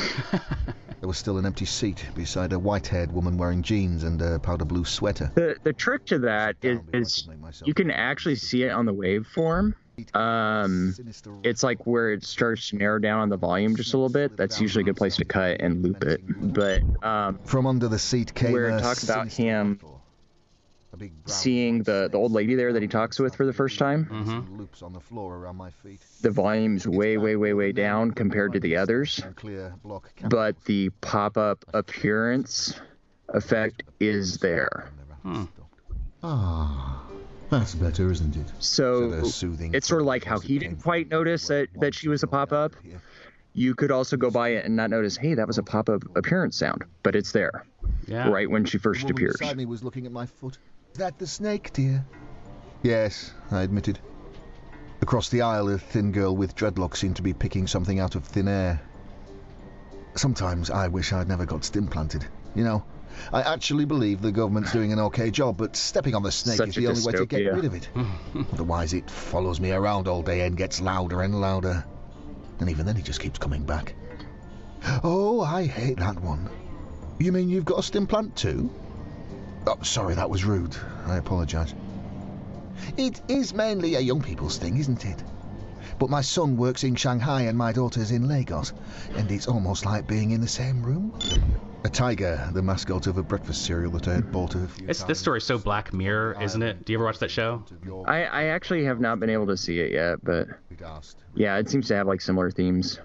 There 1.00 1.08
was 1.08 1.18
still 1.18 1.36
an 1.36 1.44
empty 1.46 1.64
seat 1.64 2.06
beside 2.14 2.52
a 2.52 2.58
white-haired 2.60 3.10
woman 3.10 3.36
wearing 3.36 3.62
jeans 3.62 4.04
and 4.04 4.22
a 4.22 4.38
powder 4.38 4.64
blue 4.64 4.84
sweater. 4.84 5.32
The 5.34 5.56
the 5.64 5.72
trick 5.72 6.04
to 6.06 6.20
that 6.20 6.54
is, 6.62 6.76
Down 6.78 6.84
before 6.86 6.94
I 6.96 7.02
is 7.02 7.16
could 7.22 7.28
make 7.30 7.40
myself 7.40 7.66
you 7.66 7.74
can 7.74 7.90
actually 7.90 8.36
see 8.36 8.62
it 8.62 8.68
on 8.70 8.86
the 8.86 8.94
waveform. 8.94 9.74
Um, 10.14 10.94
it's 11.42 11.62
like 11.62 11.86
where 11.86 12.12
it 12.12 12.24
starts 12.24 12.70
to 12.70 12.76
narrow 12.76 12.98
down 12.98 13.20
on 13.20 13.28
the 13.28 13.36
volume 13.36 13.76
just 13.76 13.92
a 13.92 13.96
little 13.98 14.08
bit. 14.08 14.36
That's 14.36 14.60
usually 14.60 14.82
a 14.82 14.84
good 14.86 14.96
place 14.96 15.16
to 15.16 15.24
cut 15.24 15.60
and 15.60 15.82
loop 15.82 16.02
it. 16.04 16.20
But 16.54 16.82
um, 17.04 17.38
From 17.44 17.66
under 17.66 17.88
the 17.88 17.98
seat 17.98 18.34
came 18.34 18.52
where 18.52 18.68
it 18.76 18.80
talks 18.80 19.04
about 19.04 19.28
him 19.28 19.68
metaphor. 19.70 20.00
A 20.94 20.96
big 20.98 21.24
brown 21.24 21.34
seeing 21.34 21.82
the 21.84 22.08
the 22.12 22.18
old 22.18 22.32
lady 22.32 22.54
there 22.54 22.72
that 22.74 22.82
he 22.82 22.88
talks 22.88 23.18
with 23.18 23.34
for 23.34 23.46
the 23.46 23.52
first 23.52 23.78
time, 23.78 24.06
Mhm. 24.10 24.58
loops 24.58 24.82
on 24.82 24.92
the 24.92 25.00
floor 25.00 25.36
around 25.36 25.56
my 25.56 25.70
feet. 25.70 26.00
the 26.20 26.30
volume's 26.30 26.86
way, 26.86 27.16
way, 27.16 27.34
way, 27.36 27.54
way 27.54 27.72
down 27.72 28.10
compared 28.10 28.52
to 28.52 28.60
the 28.60 28.76
others. 28.76 29.18
And 29.24 29.34
clear 29.34 29.74
block 29.82 30.10
But 30.28 30.62
the 30.64 30.90
pop-up 31.00 31.64
appearance 31.72 32.78
effect 33.28 33.84
is 34.00 34.36
there. 34.38 34.90
Hmm. 35.22 35.44
Ah, 36.22 37.02
that's 37.52 37.74
better, 37.74 38.10
isn't 38.10 38.34
it? 38.34 38.46
So 38.58 39.10
Said 39.12 39.26
soothing 39.26 39.74
it's 39.74 39.86
sort 39.86 40.00
of 40.00 40.06
like 40.06 40.24
how 40.24 40.40
he 40.40 40.58
didn't 40.58 40.82
quite 40.82 41.08
notice 41.10 41.46
that 41.48 41.68
that 41.80 41.94
she 41.94 42.08
was 42.08 42.22
a 42.22 42.26
pop-up. 42.26 42.74
You 43.54 43.74
could 43.74 43.90
also 43.90 44.16
go 44.16 44.30
by 44.30 44.48
it 44.50 44.64
and 44.64 44.74
not 44.76 44.88
notice, 44.88 45.16
hey, 45.18 45.34
that 45.34 45.46
was 45.46 45.58
a 45.58 45.62
pop-up 45.62 46.02
appearance 46.16 46.56
sound, 46.56 46.84
but 47.02 47.14
it's 47.14 47.32
there 47.32 47.66
Yeah. 48.06 48.30
right 48.30 48.48
when 48.50 48.64
she 48.64 48.78
The 48.78 48.82
first 48.82 49.02
woman 49.02 49.16
appears. 49.16 49.36
beside 49.38 49.58
me 49.58 49.66
was 49.66 49.84
looking 49.84 50.06
at 50.06 50.12
my 50.12 50.24
foot. 50.24 50.56
Is 50.92 50.98
that 50.98 51.18
the 51.18 51.26
snake, 51.26 51.70
dear? 51.74 52.04
Yes, 52.82 53.32
I 53.50 53.60
admitted. 53.62 53.98
Across 55.02 55.28
the 55.28 55.42
aisle, 55.42 55.68
a 55.68 55.76
thin 55.78 56.12
girl 56.12 56.34
with 56.34 56.54
dreadlocks 56.56 56.96
seemed 56.96 57.16
to 57.16 57.22
be 57.22 57.34
picking 57.34 57.66
something 57.66 58.00
out 58.00 58.14
of 58.14 58.24
thin 58.24 58.48
air. 58.48 58.80
Sometimes 60.14 60.70
I 60.70 60.88
wish 60.88 61.12
I'd 61.12 61.28
never 61.28 61.44
got 61.44 61.64
stim 61.64 61.86
planted. 61.88 62.24
You 62.54 62.64
know, 62.64 62.84
I 63.32 63.42
actually 63.42 63.84
believe 63.84 64.20
the 64.20 64.32
government's 64.32 64.72
doing 64.72 64.92
an 64.92 64.98
okay 64.98 65.30
job, 65.30 65.56
but 65.56 65.76
stepping 65.76 66.14
on 66.14 66.22
the 66.22 66.32
snake 66.32 66.56
Such 66.56 66.68
is 66.68 66.74
the 66.74 66.86
only 66.88 67.02
way 67.02 67.12
to 67.12 67.26
get 67.26 67.52
rid 67.52 67.64
of 67.64 67.74
it. 67.74 67.88
Otherwise, 68.52 68.92
it 68.92 69.10
follows 69.10 69.60
me 69.60 69.72
around 69.72 70.08
all 70.08 70.22
day 70.22 70.42
and 70.42 70.56
gets 70.56 70.80
louder 70.80 71.22
and 71.22 71.40
louder. 71.40 71.84
And 72.60 72.70
even 72.70 72.86
then, 72.86 72.96
it 72.96 73.04
just 73.04 73.20
keeps 73.20 73.38
coming 73.38 73.64
back. 73.64 73.94
Oh, 75.04 75.40
I 75.40 75.66
hate 75.66 75.98
that 75.98 76.20
one. 76.20 76.48
You 77.18 77.32
mean 77.32 77.48
you've 77.48 77.64
got 77.64 77.78
a 77.78 77.82
stim 77.82 78.06
plant 78.06 78.36
too? 78.36 78.70
Oh, 79.66 79.78
sorry, 79.82 80.14
that 80.14 80.28
was 80.28 80.44
rude. 80.44 80.76
I 81.06 81.16
apologise. 81.16 81.74
It 82.96 83.20
is 83.28 83.54
mainly 83.54 83.94
a 83.94 84.00
young 84.00 84.20
people's 84.20 84.58
thing, 84.58 84.76
isn't 84.76 85.04
it? 85.04 85.22
But 85.98 86.10
my 86.10 86.20
son 86.20 86.56
works 86.56 86.82
in 86.82 86.96
Shanghai 86.96 87.42
and 87.42 87.56
my 87.56 87.72
daughter's 87.72 88.10
in 88.10 88.26
Lagos, 88.26 88.72
and 89.14 89.30
it's 89.30 89.46
almost 89.46 89.84
like 89.84 90.06
being 90.06 90.32
in 90.32 90.40
the 90.40 90.48
same 90.48 90.82
room. 90.82 91.12
A 91.84 91.88
tiger, 91.88 92.48
the 92.52 92.62
mascot 92.62 93.08
of 93.08 93.18
a 93.18 93.22
breakfast 93.24 93.64
cereal 93.64 93.90
that 93.92 94.06
I 94.06 94.14
had 94.14 94.30
bought 94.30 94.54
a 94.54 94.68
few 94.68 94.88
It's, 94.88 95.00
times. 95.00 95.08
this 95.08 95.18
story's 95.18 95.44
so 95.44 95.58
Black 95.58 95.92
Mirror, 95.92 96.40
isn't 96.40 96.62
it? 96.62 96.84
Do 96.84 96.92
you 96.92 96.98
ever 96.98 97.04
watch 97.04 97.18
that 97.18 97.30
show? 97.30 97.64
I, 98.06 98.24
I 98.24 98.44
actually 98.44 98.84
have 98.84 99.00
not 99.00 99.18
been 99.18 99.30
able 99.30 99.48
to 99.48 99.56
see 99.56 99.80
it 99.80 99.90
yet, 99.90 100.18
but 100.22 100.46
yeah, 101.34 101.56
it 101.58 101.68
seems 101.68 101.88
to 101.88 101.96
have 101.96 102.06
like 102.06 102.20
similar 102.20 102.50
themes. 102.50 103.00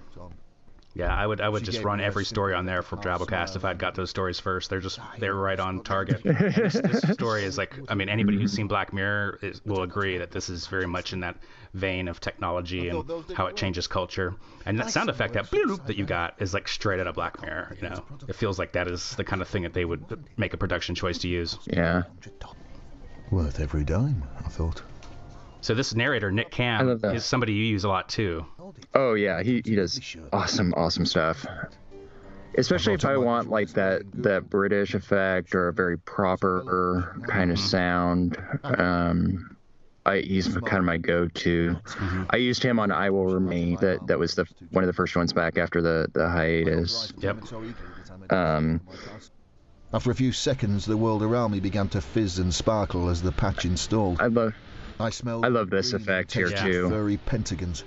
Yeah, 0.94 1.16
I 1.16 1.28
would 1.28 1.42
I 1.42 1.50
would 1.50 1.64
She 1.64 1.72
just 1.72 1.84
run 1.84 2.02
every 2.02 2.26
story 2.26 2.56
on 2.56 2.66
there 2.66 2.82
for 2.82 2.98
Drabblecast 2.98 3.56
if 3.56 3.64
I'd 3.64 3.78
got 3.78 3.94
those 3.94 4.10
stories 4.10 4.40
first. 4.40 4.72
They're 4.72 4.80
just 4.80 5.00
they're 5.20 5.36
right 5.36 5.60
on 5.60 5.84
target. 5.84 6.24
this, 6.24 6.74
this 6.74 7.02
story 7.14 7.44
is 7.44 7.56
like 7.56 7.76
I 7.88 7.94
mean 7.94 8.10
anybody 8.10 8.40
who's 8.40 8.52
seen 8.52 8.68
Black 8.68 8.94
Mirror 8.94 9.38
is, 9.44 9.64
will 9.64 9.84
agree 9.84 10.18
that 10.18 10.32
this 10.32 10.50
is 10.50 10.66
very 10.66 10.88
much 10.88 11.14
in 11.14 11.20
that 11.20 11.38
vein 11.74 12.07
of 12.07 12.20
technology 12.20 12.89
and 12.89 13.03
how 13.36 13.47
it 13.47 13.55
changes 13.55 13.88
culture. 13.88 14.36
And 14.65 14.80
that 14.80 14.89
sound 14.89 15.09
effect 15.09 15.34
that 15.34 15.45
bloop 15.45 15.86
that 15.88 15.97
you 15.97 16.05
got 16.05 16.36
is 16.41 16.53
like 16.53 16.68
straight 16.68 16.99
out 16.99 17.07
of 17.07 17.15
Black 17.15 17.41
Mirror. 17.41 17.78
You 17.82 17.89
know, 17.89 18.05
it 18.28 18.36
feels 18.36 18.59
like 18.59 18.74
that 18.74 18.88
is 18.88 19.15
the 19.15 19.24
kind 19.24 19.41
of 19.41 19.47
thing 19.47 19.63
that 19.63 19.74
they 19.74 19.86
would 19.86 20.03
make 20.38 20.53
a 20.53 20.57
production 20.57 20.95
choice 20.95 21.18
to 21.20 21.28
use. 21.28 21.57
Yeah. 21.68 22.03
Worth 23.32 23.59
every 23.59 23.84
dime, 23.84 24.24
I 24.45 24.49
thought. 24.49 24.82
So 25.61 25.74
this 25.74 25.93
narrator 25.95 26.32
Nick 26.32 26.47
I 26.47 26.49
Cam 26.49 26.88
love 26.88 27.01
that. 27.01 27.15
is 27.15 27.26
somebody 27.26 27.53
you 27.53 27.65
use 27.65 27.84
a 27.84 27.89
lot 27.89 28.07
too. 28.07 28.45
Oh 28.93 29.15
yeah, 29.15 29.43
he, 29.43 29.61
he 29.65 29.76
does 29.76 29.99
awesome 30.32 30.74
awesome 30.78 31.05
stuff. 31.05 31.45
Especially 32.57 32.93
if 32.93 33.05
I 33.05 33.18
want 33.18 33.49
like 33.49 33.70
that 33.74 34.03
that 34.13 34.49
British 34.49 34.93
effect 34.95 35.53
or 35.53 35.68
a 35.68 35.74
very 35.74 35.97
proper 35.97 37.18
kind 37.28 37.51
of 37.51 37.59
sound. 37.59 38.38
Um, 38.63 39.57
I 40.08 40.20
he's 40.20 40.47
kind 40.47 40.78
of 40.78 40.86
my 40.86 40.97
go-to. 40.97 41.76
I 42.30 42.38
used 42.38 42.64
him 42.64 42.80
on 42.80 42.91
"I 42.91 43.10
Will 43.10 43.26
Remain." 43.26 43.78
That 43.82 44.08
that 44.08 44.18
was 44.18 44.36
the 44.36 44.45
one 44.72 44.84
of 44.84 44.88
the 44.88 44.93
first 44.93 45.16
ones 45.16 45.34
back 45.34 45.58
after 45.58 45.82
the 45.82 46.08
the 46.14 46.30
hiatus. 46.30 47.14
Yep. 47.20 47.43
Um, 48.30 48.82
After 49.93 50.12
a 50.12 50.16
few 50.16 50.32
seconds, 50.32 50.86
the 50.86 50.97
world 50.97 51.24
around 51.24 51.51
me 51.51 51.60
began 51.60 51.88
to 51.89 52.01
fizz 52.01 52.39
and 52.39 52.53
sparkle 52.53 53.10
as 53.10 53.22
the 53.22 53.32
patch 53.32 53.66
installed. 53.66 54.22
I 54.22 54.28
love 54.28 54.53
I 54.99 55.10
smelled 55.12 55.45
I 55.45 55.49
love 55.49 55.70
this 55.70 55.93
effect 55.93 56.34
here 56.34 56.49
textured 56.49 56.72
too. 56.72 56.89
furry 56.89 57.18
pentagons. 57.18 57.84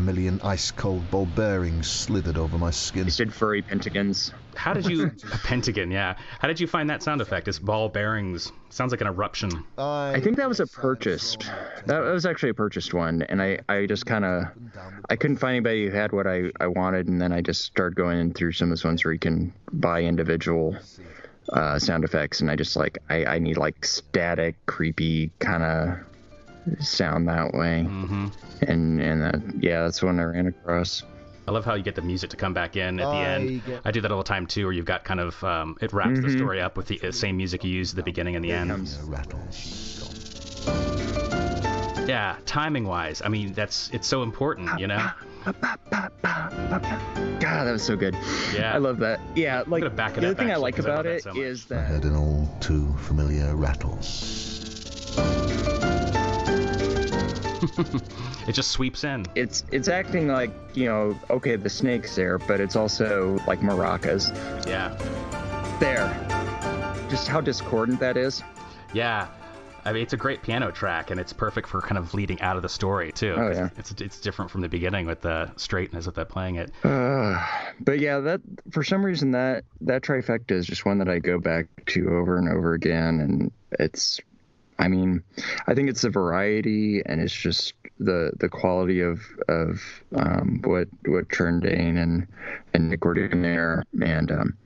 A 0.00 0.02
million 0.02 0.40
ice-cold 0.42 1.10
ball 1.10 1.26
bearings 1.26 1.86
slithered 1.86 2.38
over 2.38 2.56
my 2.56 2.70
skin. 2.70 3.04
He 3.04 3.10
did 3.10 3.34
furry 3.34 3.60
pentagons. 3.60 4.32
How 4.54 4.72
did 4.72 4.86
you 4.86 5.12
a 5.30 5.38
pentagon? 5.44 5.90
Yeah. 5.90 6.16
How 6.38 6.48
did 6.48 6.58
you 6.58 6.66
find 6.66 6.88
that 6.88 7.02
sound 7.02 7.20
effect? 7.20 7.48
It's 7.48 7.58
ball 7.58 7.90
bearings. 7.90 8.50
Sounds 8.70 8.92
like 8.92 9.02
an 9.02 9.08
eruption. 9.08 9.62
I 9.76 10.18
think 10.20 10.38
that 10.38 10.48
was 10.48 10.58
a 10.58 10.66
purchased. 10.66 11.50
That 11.84 11.98
was 11.98 12.24
actually 12.24 12.48
a 12.48 12.54
purchased 12.54 12.94
one, 12.94 13.20
and 13.20 13.42
I, 13.42 13.58
I 13.68 13.84
just 13.84 14.06
kind 14.06 14.24
of, 14.24 14.44
I 15.10 15.16
couldn't 15.16 15.36
find 15.36 15.56
anybody 15.56 15.90
who 15.90 15.94
had 15.94 16.12
what 16.12 16.26
I, 16.26 16.44
I 16.58 16.68
wanted, 16.68 17.08
and 17.08 17.20
then 17.20 17.30
I 17.30 17.42
just 17.42 17.60
started 17.66 17.94
going 17.94 18.32
through 18.32 18.52
some 18.52 18.68
of 18.68 18.70
those 18.70 18.84
ones 18.84 19.04
where 19.04 19.12
you 19.12 19.18
can 19.18 19.52
buy 19.70 20.00
individual 20.04 20.78
uh, 21.52 21.78
sound 21.78 22.04
effects, 22.04 22.40
and 22.40 22.50
I 22.50 22.56
just 22.56 22.74
like, 22.74 22.96
I, 23.10 23.26
I 23.26 23.38
need 23.38 23.58
like 23.58 23.84
static, 23.84 24.56
creepy 24.64 25.30
kind 25.40 25.62
of 25.62 25.98
sound 26.78 27.28
that 27.28 27.52
way, 27.54 27.84
hmm 27.84 28.26
and 28.62 29.00
and 29.00 29.22
uh, 29.22 29.32
yeah, 29.58 29.82
that's 29.82 30.02
when 30.02 30.20
I 30.20 30.24
ran 30.24 30.46
across. 30.46 31.02
I 31.48 31.52
love 31.52 31.64
how 31.64 31.74
you 31.74 31.82
get 31.82 31.94
the 31.96 32.02
music 32.02 32.30
to 32.30 32.36
come 32.36 32.54
back 32.54 32.76
in 32.76 33.00
at 33.00 33.10
the 33.10 33.16
I 33.16 33.24
end. 33.24 33.62
get- 33.66 33.80
I 33.84 33.90
do 33.90 34.00
that 34.02 34.12
all 34.12 34.18
the 34.18 34.24
time 34.24 34.46
too, 34.46 34.64
where 34.66 34.72
you've 34.72 34.84
got 34.84 35.02
kind 35.04 35.18
of 35.20 35.42
um, 35.42 35.76
it 35.80 35.92
wraps 35.92 36.20
the 36.20 36.28
Mhm. 36.28 36.36
story 36.36 36.60
up 36.60 36.76
with 36.76 36.86
the 36.86 37.00
uh, 37.02 37.10
same 37.10 37.36
music 37.36 37.64
you 37.64 37.70
use 37.72 37.90
at 37.92 37.96
the 37.96 38.02
beginning 38.02 38.36
and 38.36 38.44
the 38.44 38.52
end. 38.52 38.70
Yeah, 42.08 42.36
timing 42.44 42.86
wise, 42.86 43.22
I 43.24 43.28
mean 43.28 43.52
that's 43.52 43.90
it's 43.92 44.06
so 44.06 44.22
important, 44.22 44.78
you 44.78 44.86
know. 44.86 45.08
God, 45.44 45.54
that 47.64 47.72
was 47.72 47.82
so 47.82 47.96
good. 47.96 48.14
Yeah. 48.54 48.74
I 48.74 48.78
love 48.78 48.98
that. 48.98 49.20
Yeah, 49.34 49.62
like 49.66 49.82
gonna 49.82 49.94
back 49.94 50.16
it 50.16 50.20
the 50.20 50.28
other 50.28 50.34
thing 50.36 50.50
I 50.50 50.56
like 50.56 50.78
about 50.78 50.90
I 50.90 50.94
love 50.96 51.04
that 51.04 51.14
it 51.16 51.22
so 51.22 51.30
much. 51.34 51.38
is 51.38 51.72
I 51.72 51.76
heard 51.76 52.04
an 52.04 52.14
all 52.16 52.48
too 52.60 52.92
familiar 52.98 53.54
rattle. 53.56 53.98
It 58.48 58.52
just 58.52 58.70
sweeps 58.70 59.04
in. 59.04 59.26
it's 59.34 59.64
it's 59.70 59.88
acting 59.88 60.26
like 60.28 60.50
you 60.74 60.86
know 60.86 61.18
okay 61.28 61.56
the 61.56 61.70
snake's 61.70 62.16
there 62.16 62.38
but 62.38 62.58
it's 62.60 62.74
also 62.74 63.38
like 63.46 63.60
maracas 63.60 64.34
Yeah, 64.66 64.96
there 65.78 66.08
just 67.10 67.28
how 67.28 67.40
discordant 67.40 68.00
that 68.00 68.16
is 68.16 68.42
yeah. 68.92 69.28
I 69.82 69.94
mean, 69.94 70.02
it's 70.02 70.12
a 70.12 70.16
great 70.18 70.42
piano 70.42 70.70
track, 70.70 71.10
and 71.10 71.18
it's 71.18 71.32
perfect 71.32 71.66
for 71.66 71.80
kind 71.80 71.96
of 71.96 72.12
leading 72.12 72.38
out 72.42 72.56
of 72.56 72.62
the 72.62 72.68
story 72.68 73.12
too. 73.12 73.34
Oh, 73.34 73.50
yeah. 73.50 73.70
It's 73.78 73.92
it's 73.92 74.20
different 74.20 74.50
from 74.50 74.60
the 74.60 74.68
beginning 74.68 75.06
with 75.06 75.22
the 75.22 75.50
straightness 75.56 76.06
of 76.06 76.14
that 76.16 76.28
playing 76.28 76.56
it. 76.56 76.70
uh, 76.84 77.42
but 77.80 77.98
yeah 77.98 78.18
that 78.20 78.40
for 78.72 78.82
some 78.84 79.02
reason 79.02 79.30
that 79.30 79.64
that 79.80 80.02
trifecta 80.02 80.50
is 80.50 80.66
just 80.66 80.84
one 80.84 80.98
that 80.98 81.08
i 81.08 81.18
go 81.18 81.38
back 81.38 81.66
to 81.86 82.10
over 82.10 82.36
and 82.36 82.48
over 82.50 82.74
again 82.74 83.20
and 83.20 83.52
it's 83.78 84.20
i 84.80 84.88
mean 84.88 85.22
i 85.68 85.74
think 85.74 85.88
it's 85.88 86.02
the 86.02 86.10
variety 86.10 87.02
and 87.06 87.20
it's 87.20 87.32
just 87.32 87.74
the 88.00 88.32
the 88.40 88.48
quality 88.48 89.00
of 89.00 89.20
of 89.48 89.82
um, 90.16 90.60
what 90.64 90.88
what 91.04 91.28
Trendane 91.28 92.02
and 92.02 92.26
and 92.74 92.88
Nick 92.88 93.04
were 93.04 93.14
doing 93.14 93.42
there 93.42 93.84
and 94.02 94.32
um 94.32 94.56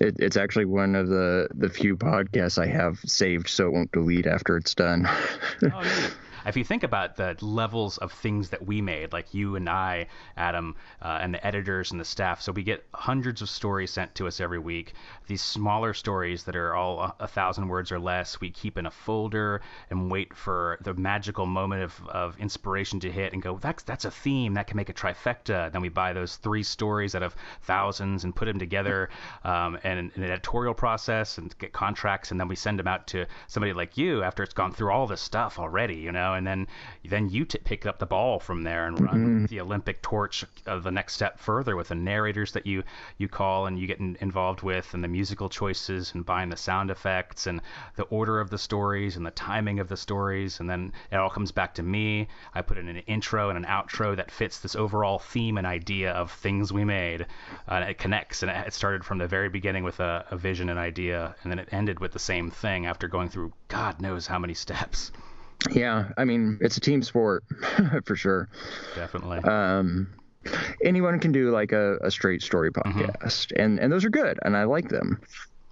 it, 0.00 0.16
it's 0.18 0.36
actually 0.36 0.64
one 0.64 0.94
of 0.94 1.08
the 1.08 1.48
the 1.54 1.68
few 1.68 1.96
podcasts 1.96 2.60
I 2.60 2.66
have 2.66 2.98
saved, 3.06 3.48
so 3.48 3.66
it 3.66 3.72
won't 3.72 3.92
delete 3.92 4.26
after 4.26 4.56
it's 4.56 4.74
done. 4.74 5.08
Oh. 5.62 6.10
If 6.46 6.56
you 6.56 6.64
think 6.64 6.82
about 6.82 7.16
the 7.16 7.36
levels 7.40 7.98
of 7.98 8.12
things 8.12 8.50
that 8.50 8.66
we 8.66 8.80
made, 8.80 9.12
like 9.12 9.32
you 9.32 9.56
and 9.56 9.68
I, 9.68 10.08
Adam, 10.36 10.76
uh, 11.00 11.18
and 11.20 11.32
the 11.32 11.46
editors 11.46 11.90
and 11.90 12.00
the 12.00 12.04
staff, 12.04 12.42
so 12.42 12.52
we 12.52 12.62
get 12.62 12.84
hundreds 12.92 13.40
of 13.40 13.48
stories 13.48 13.90
sent 13.90 14.14
to 14.16 14.26
us 14.26 14.40
every 14.40 14.58
week. 14.58 14.92
These 15.26 15.42
smaller 15.42 15.94
stories 15.94 16.44
that 16.44 16.56
are 16.56 16.74
all 16.74 17.00
a, 17.00 17.14
a 17.20 17.26
thousand 17.26 17.68
words 17.68 17.90
or 17.90 17.98
less, 17.98 18.40
we 18.40 18.50
keep 18.50 18.76
in 18.76 18.86
a 18.86 18.90
folder 18.90 19.62
and 19.90 20.10
wait 20.10 20.34
for 20.34 20.78
the 20.82 20.92
magical 20.94 21.46
moment 21.46 21.82
of, 21.82 22.08
of 22.08 22.38
inspiration 22.38 23.00
to 23.00 23.10
hit 23.10 23.32
and 23.32 23.42
go, 23.42 23.58
that's 23.58 23.82
that's 23.82 24.04
a 24.04 24.10
theme 24.10 24.54
that 24.54 24.66
can 24.66 24.76
make 24.76 24.90
a 24.90 24.92
trifecta. 24.92 25.72
Then 25.72 25.80
we 25.80 25.88
buy 25.88 26.12
those 26.12 26.36
three 26.36 26.62
stories 26.62 27.14
out 27.14 27.22
of 27.22 27.34
thousands 27.62 28.24
and 28.24 28.36
put 28.36 28.44
them 28.44 28.58
together 28.58 29.08
um, 29.44 29.78
and 29.82 30.12
an 30.14 30.22
editorial 30.22 30.74
process 30.74 31.38
and 31.38 31.56
get 31.58 31.72
contracts, 31.72 32.30
and 32.30 32.38
then 32.38 32.48
we 32.48 32.56
send 32.56 32.78
them 32.78 32.88
out 32.88 33.06
to 33.08 33.26
somebody 33.46 33.72
like 33.72 33.96
you 33.96 34.22
after 34.22 34.42
it's 34.42 34.54
gone 34.54 34.72
through 34.72 34.90
all 34.90 35.06
this 35.06 35.20
stuff 35.20 35.58
already, 35.58 35.96
you 35.96 36.12
know, 36.12 36.33
and 36.34 36.46
then 36.46 36.66
then 37.04 37.28
you 37.28 37.44
t- 37.44 37.58
pick 37.58 37.86
up 37.86 37.98
the 37.98 38.06
ball 38.06 38.38
from 38.38 38.62
there 38.62 38.86
and 38.86 39.00
run 39.00 39.46
the 39.46 39.60
Olympic 39.60 40.02
torch 40.02 40.44
of 40.66 40.82
the 40.82 40.90
next 40.90 41.14
step 41.14 41.38
further 41.38 41.76
with 41.76 41.88
the 41.88 41.94
narrators 41.94 42.52
that 42.52 42.66
you 42.66 42.82
you 43.18 43.28
call 43.28 43.66
and 43.66 43.78
you 43.78 43.86
get 43.86 44.00
in, 44.00 44.16
involved 44.20 44.62
with, 44.62 44.94
and 44.94 45.02
the 45.02 45.08
musical 45.08 45.48
choices 45.48 46.12
and 46.14 46.24
buying 46.24 46.48
the 46.48 46.56
sound 46.56 46.90
effects 46.90 47.46
and 47.46 47.60
the 47.96 48.04
order 48.04 48.40
of 48.40 48.50
the 48.50 48.58
stories 48.58 49.16
and 49.16 49.24
the 49.24 49.30
timing 49.30 49.80
of 49.80 49.88
the 49.88 49.96
stories, 49.96 50.60
and 50.60 50.68
then 50.68 50.92
it 51.10 51.16
all 51.16 51.30
comes 51.30 51.52
back 51.52 51.74
to 51.74 51.82
me. 51.82 52.28
I 52.54 52.62
put 52.62 52.78
in 52.78 52.88
an 52.88 52.98
intro 52.98 53.48
and 53.50 53.58
an 53.58 53.64
outro 53.64 54.16
that 54.16 54.30
fits 54.30 54.60
this 54.60 54.76
overall 54.76 55.18
theme 55.18 55.58
and 55.58 55.66
idea 55.66 56.12
of 56.12 56.30
things 56.30 56.72
we 56.72 56.84
made, 56.84 57.22
uh, 57.22 57.74
and 57.74 57.90
it 57.90 57.98
connects. 57.98 58.42
And 58.42 58.50
it, 58.50 58.68
it 58.68 58.74
started 58.74 59.04
from 59.04 59.18
the 59.18 59.28
very 59.28 59.48
beginning 59.48 59.84
with 59.84 60.00
a, 60.00 60.24
a 60.30 60.36
vision 60.36 60.68
and 60.68 60.78
idea, 60.78 61.34
and 61.42 61.50
then 61.50 61.58
it 61.58 61.68
ended 61.72 62.00
with 62.00 62.12
the 62.12 62.18
same 62.18 62.50
thing 62.50 62.86
after 62.86 63.08
going 63.08 63.28
through 63.28 63.52
God 63.68 64.00
knows 64.00 64.26
how 64.26 64.38
many 64.38 64.54
steps. 64.54 65.12
Yeah, 65.72 66.10
I 66.16 66.24
mean 66.24 66.58
it's 66.60 66.76
a 66.76 66.80
team 66.80 67.02
sport 67.02 67.44
for 68.04 68.16
sure. 68.16 68.48
Definitely. 68.94 69.38
Um, 69.38 70.08
anyone 70.84 71.18
can 71.20 71.32
do 71.32 71.50
like 71.50 71.72
a, 71.72 71.96
a 72.02 72.10
straight 72.10 72.42
story 72.42 72.70
podcast, 72.70 73.52
and 73.56 73.78
and 73.78 73.92
those 73.92 74.04
are 74.04 74.10
good, 74.10 74.38
and 74.42 74.56
I 74.56 74.64
like 74.64 74.88
them. 74.88 75.20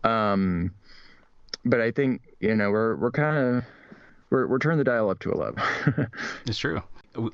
Um, 0.05 0.73
but 1.65 1.81
I 1.81 1.91
think 1.91 2.23
you 2.41 2.55
know 2.55 2.71
we're 2.71 2.97
we're 2.97 3.11
kind 3.11 3.37
of 3.37 3.65
we're 4.31 4.47
we're 4.47 4.59
turning 4.59 4.79
the 4.79 4.85
dial 4.85 5.11
up 5.11 5.21
to 5.21 5.33
eleven. 5.33 5.63
It's 6.47 6.59
true. 6.59 6.83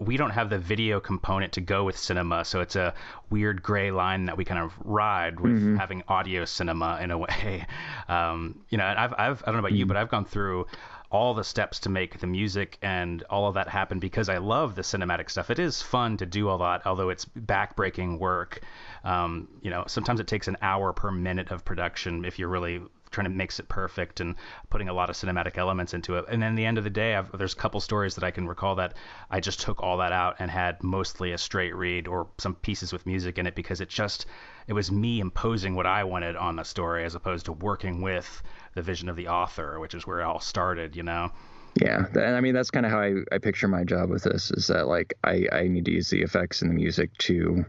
We 0.00 0.16
don't 0.16 0.30
have 0.30 0.50
the 0.50 0.59
video 0.59 0.98
component 0.98 1.52
to 1.52 1.61
go 1.61 1.84
with 1.84 1.96
cinema, 1.96 2.44
so 2.44 2.61
it's 2.61 2.74
a 2.74 2.94
weird 3.30 3.62
gray 3.62 3.92
line 3.92 4.24
that 4.24 4.36
we 4.36 4.44
kind 4.44 4.61
of 4.61 4.72
ride 4.84 5.38
with 5.38 5.78
having 5.78 6.02
audio 6.09 6.44
cinema 6.46 6.98
in 7.00 7.11
a 7.11 7.18
way. 7.18 7.64
Um, 8.09 8.61
you 8.70 8.78
know, 8.78 8.84
and 8.84 8.98
I've, 8.98 9.12
I've, 9.18 9.42
I 9.42 9.46
don't 9.46 9.56
know 9.56 9.59
about 9.66 9.72
you, 9.72 9.84
but 9.84 9.98
I've 9.98 10.09
gone 10.09 10.24
through 10.24 10.66
all 11.11 11.32
the 11.32 11.44
steps 11.44 11.80
to 11.80 11.88
make 11.88 12.20
the 12.20 12.26
music 12.26 12.78
and 12.82 13.22
all 13.30 13.48
of 13.48 13.54
that 13.54 13.68
happen 13.68 13.98
because 13.98 14.28
I 14.28 14.38
love 14.38 14.74
the 14.74 14.82
cinematic 14.82 15.30
stuff. 15.30 15.50
It 15.50 15.59
is 15.59 15.80
fun 15.80 16.18
to 16.18 16.26
do 16.26 16.48
all 16.48 16.59
that, 16.59 16.86
although 16.86 17.09
it's 17.09 17.24
backbreaking 17.24 18.18
work. 18.18 18.61
Um, 19.04 19.48
you 19.62 19.70
know, 19.70 19.84
sometimes 19.86 20.20
it 20.20 20.26
takes 20.26 20.48
an 20.48 20.59
hour 20.61 20.92
per 20.92 21.11
minute 21.11 21.50
of 21.50 21.64
production 21.64 22.24
if 22.24 22.38
you're 22.38 22.48
really 22.48 22.82
trying 23.18 23.32
to 23.32 23.36
mix 23.36 23.58
it 23.58 23.68
perfect 23.68 24.20
and 24.20 24.36
putting 24.70 24.88
a 24.88 24.92
lot 24.92 25.10
of 25.10 25.16
cinematic 25.16 25.58
elements 25.58 25.92
into 25.92 26.14
it. 26.16 26.24
And 26.28 26.40
then 26.40 26.54
the 26.54 26.64
end 26.64 26.78
of 26.78 26.84
the 26.84 26.90
day, 26.90 27.16
I've, 27.16 27.36
there's 27.36 27.52
a 27.52 27.56
couple 27.56 27.80
stories 27.80 28.14
that 28.14 28.22
I 28.22 28.30
can 28.30 28.46
recall 28.46 28.76
that 28.76 28.94
I 29.28 29.40
just 29.40 29.60
took 29.60 29.82
all 29.82 29.96
that 29.96 30.12
out 30.12 30.36
and 30.38 30.48
had 30.48 30.80
mostly 30.84 31.32
a 31.32 31.38
straight 31.38 31.74
read 31.74 32.06
or 32.06 32.28
some 32.38 32.54
pieces 32.54 32.92
with 32.92 33.06
music 33.06 33.36
in 33.36 33.48
it 33.48 33.56
because 33.56 33.80
it 33.80 33.88
just 33.88 34.26
it 34.68 34.72
was 34.72 34.92
me 34.92 35.18
imposing 35.18 35.74
what 35.74 35.86
I 35.86 36.04
wanted 36.04 36.36
on 36.36 36.54
the 36.54 36.62
story 36.62 37.04
as 37.04 37.16
opposed 37.16 37.46
to 37.46 37.52
working 37.52 38.02
with 38.02 38.40
the 38.74 38.82
vision 38.82 39.08
of 39.08 39.16
the 39.16 39.26
author, 39.26 39.80
which 39.80 39.94
is 39.94 40.06
where 40.06 40.20
it 40.20 40.24
all 40.24 40.38
started, 40.38 40.94
you 40.94 41.02
know. 41.02 41.32
yeah, 41.80 42.04
and 42.14 42.36
I 42.36 42.40
mean 42.40 42.54
that's 42.54 42.70
kind 42.70 42.86
of 42.86 42.92
how 42.92 43.00
I, 43.00 43.14
I 43.32 43.38
picture 43.38 43.66
my 43.66 43.82
job 43.82 44.10
with 44.10 44.22
this 44.22 44.52
is 44.52 44.68
that 44.68 44.86
like 44.86 45.14
I 45.24 45.46
I 45.50 45.66
need 45.66 45.86
to 45.86 45.90
use 45.90 46.08
the 46.10 46.22
effects 46.22 46.62
and 46.62 46.70
the 46.70 46.74
music 46.74 47.16
to 47.18 47.64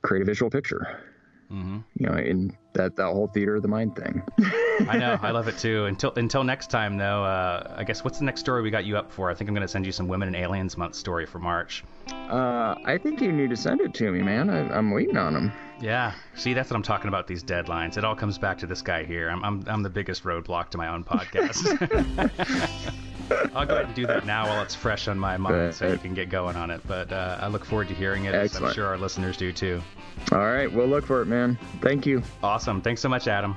create 0.00 0.22
a 0.22 0.24
visual 0.24 0.48
picture. 0.48 1.13
Mm-hmm. 1.50 1.78
You 1.98 2.06
know, 2.06 2.16
in 2.16 2.56
that 2.74 2.96
that 2.96 3.06
whole 3.06 3.28
theater 3.28 3.56
of 3.56 3.62
the 3.62 3.68
mind 3.68 3.96
thing. 3.96 4.22
I 4.88 4.96
know, 4.98 5.18
I 5.22 5.30
love 5.30 5.48
it 5.48 5.58
too. 5.58 5.86
Until 5.86 6.12
until 6.16 6.44
next 6.44 6.68
time, 6.70 6.96
though. 6.96 7.24
Uh, 7.24 7.74
I 7.76 7.84
guess 7.84 8.04
what's 8.04 8.18
the 8.18 8.24
next 8.24 8.40
story 8.40 8.62
we 8.62 8.70
got 8.70 8.84
you 8.84 8.96
up 8.96 9.12
for? 9.12 9.30
I 9.30 9.34
think 9.34 9.48
I'm 9.48 9.54
going 9.54 9.66
to 9.66 9.68
send 9.68 9.86
you 9.86 9.92
some 9.92 10.08
Women 10.08 10.28
and 10.28 10.36
Aliens 10.36 10.76
Month 10.76 10.94
story 10.94 11.26
for 11.26 11.38
March. 11.38 11.84
Uh, 12.10 12.74
I 12.84 12.98
think 12.98 13.20
you 13.20 13.32
need 13.32 13.50
to 13.50 13.56
send 13.56 13.80
it 13.80 13.94
to 13.94 14.10
me, 14.10 14.22
man. 14.22 14.50
I, 14.50 14.76
I'm 14.76 14.90
waiting 14.90 15.16
on 15.16 15.34
them. 15.34 15.52
Yeah, 15.80 16.14
see, 16.34 16.54
that's 16.54 16.70
what 16.70 16.76
I'm 16.76 16.82
talking 16.82 17.08
about. 17.08 17.26
These 17.26 17.44
deadlines. 17.44 17.96
It 17.96 18.04
all 18.04 18.16
comes 18.16 18.38
back 18.38 18.58
to 18.58 18.66
this 18.66 18.82
guy 18.82 19.04
here. 19.04 19.28
I'm 19.28 19.44
I'm, 19.44 19.64
I'm 19.66 19.82
the 19.82 19.90
biggest 19.90 20.24
roadblock 20.24 20.70
to 20.70 20.78
my 20.78 20.88
own 20.88 21.04
podcast. 21.04 22.30
I'll 23.54 23.66
go 23.66 23.74
ahead 23.74 23.86
and 23.86 23.94
do 23.94 24.06
that 24.06 24.26
now 24.26 24.46
while 24.46 24.62
it's 24.62 24.74
fresh 24.74 25.08
on 25.08 25.18
my 25.18 25.36
mind, 25.36 25.74
so 25.74 25.88
you 25.90 25.98
can 25.98 26.14
get 26.14 26.28
going 26.28 26.56
on 26.56 26.70
it. 26.70 26.80
But 26.86 27.12
uh, 27.12 27.38
I 27.40 27.48
look 27.48 27.64
forward 27.64 27.88
to 27.88 27.94
hearing 27.94 28.24
it. 28.26 28.34
as 28.34 28.56
I'm 28.56 28.72
sure 28.72 28.86
our 28.86 28.98
listeners 28.98 29.36
do 29.36 29.52
too. 29.52 29.82
All 30.32 30.38
right, 30.38 30.70
we'll 30.70 30.86
look 30.86 31.06
for 31.06 31.22
it, 31.22 31.26
man. 31.26 31.58
Thank 31.80 32.06
you. 32.06 32.22
Awesome. 32.42 32.80
Thanks 32.80 33.00
so 33.00 33.08
much, 33.08 33.28
Adam. 33.28 33.56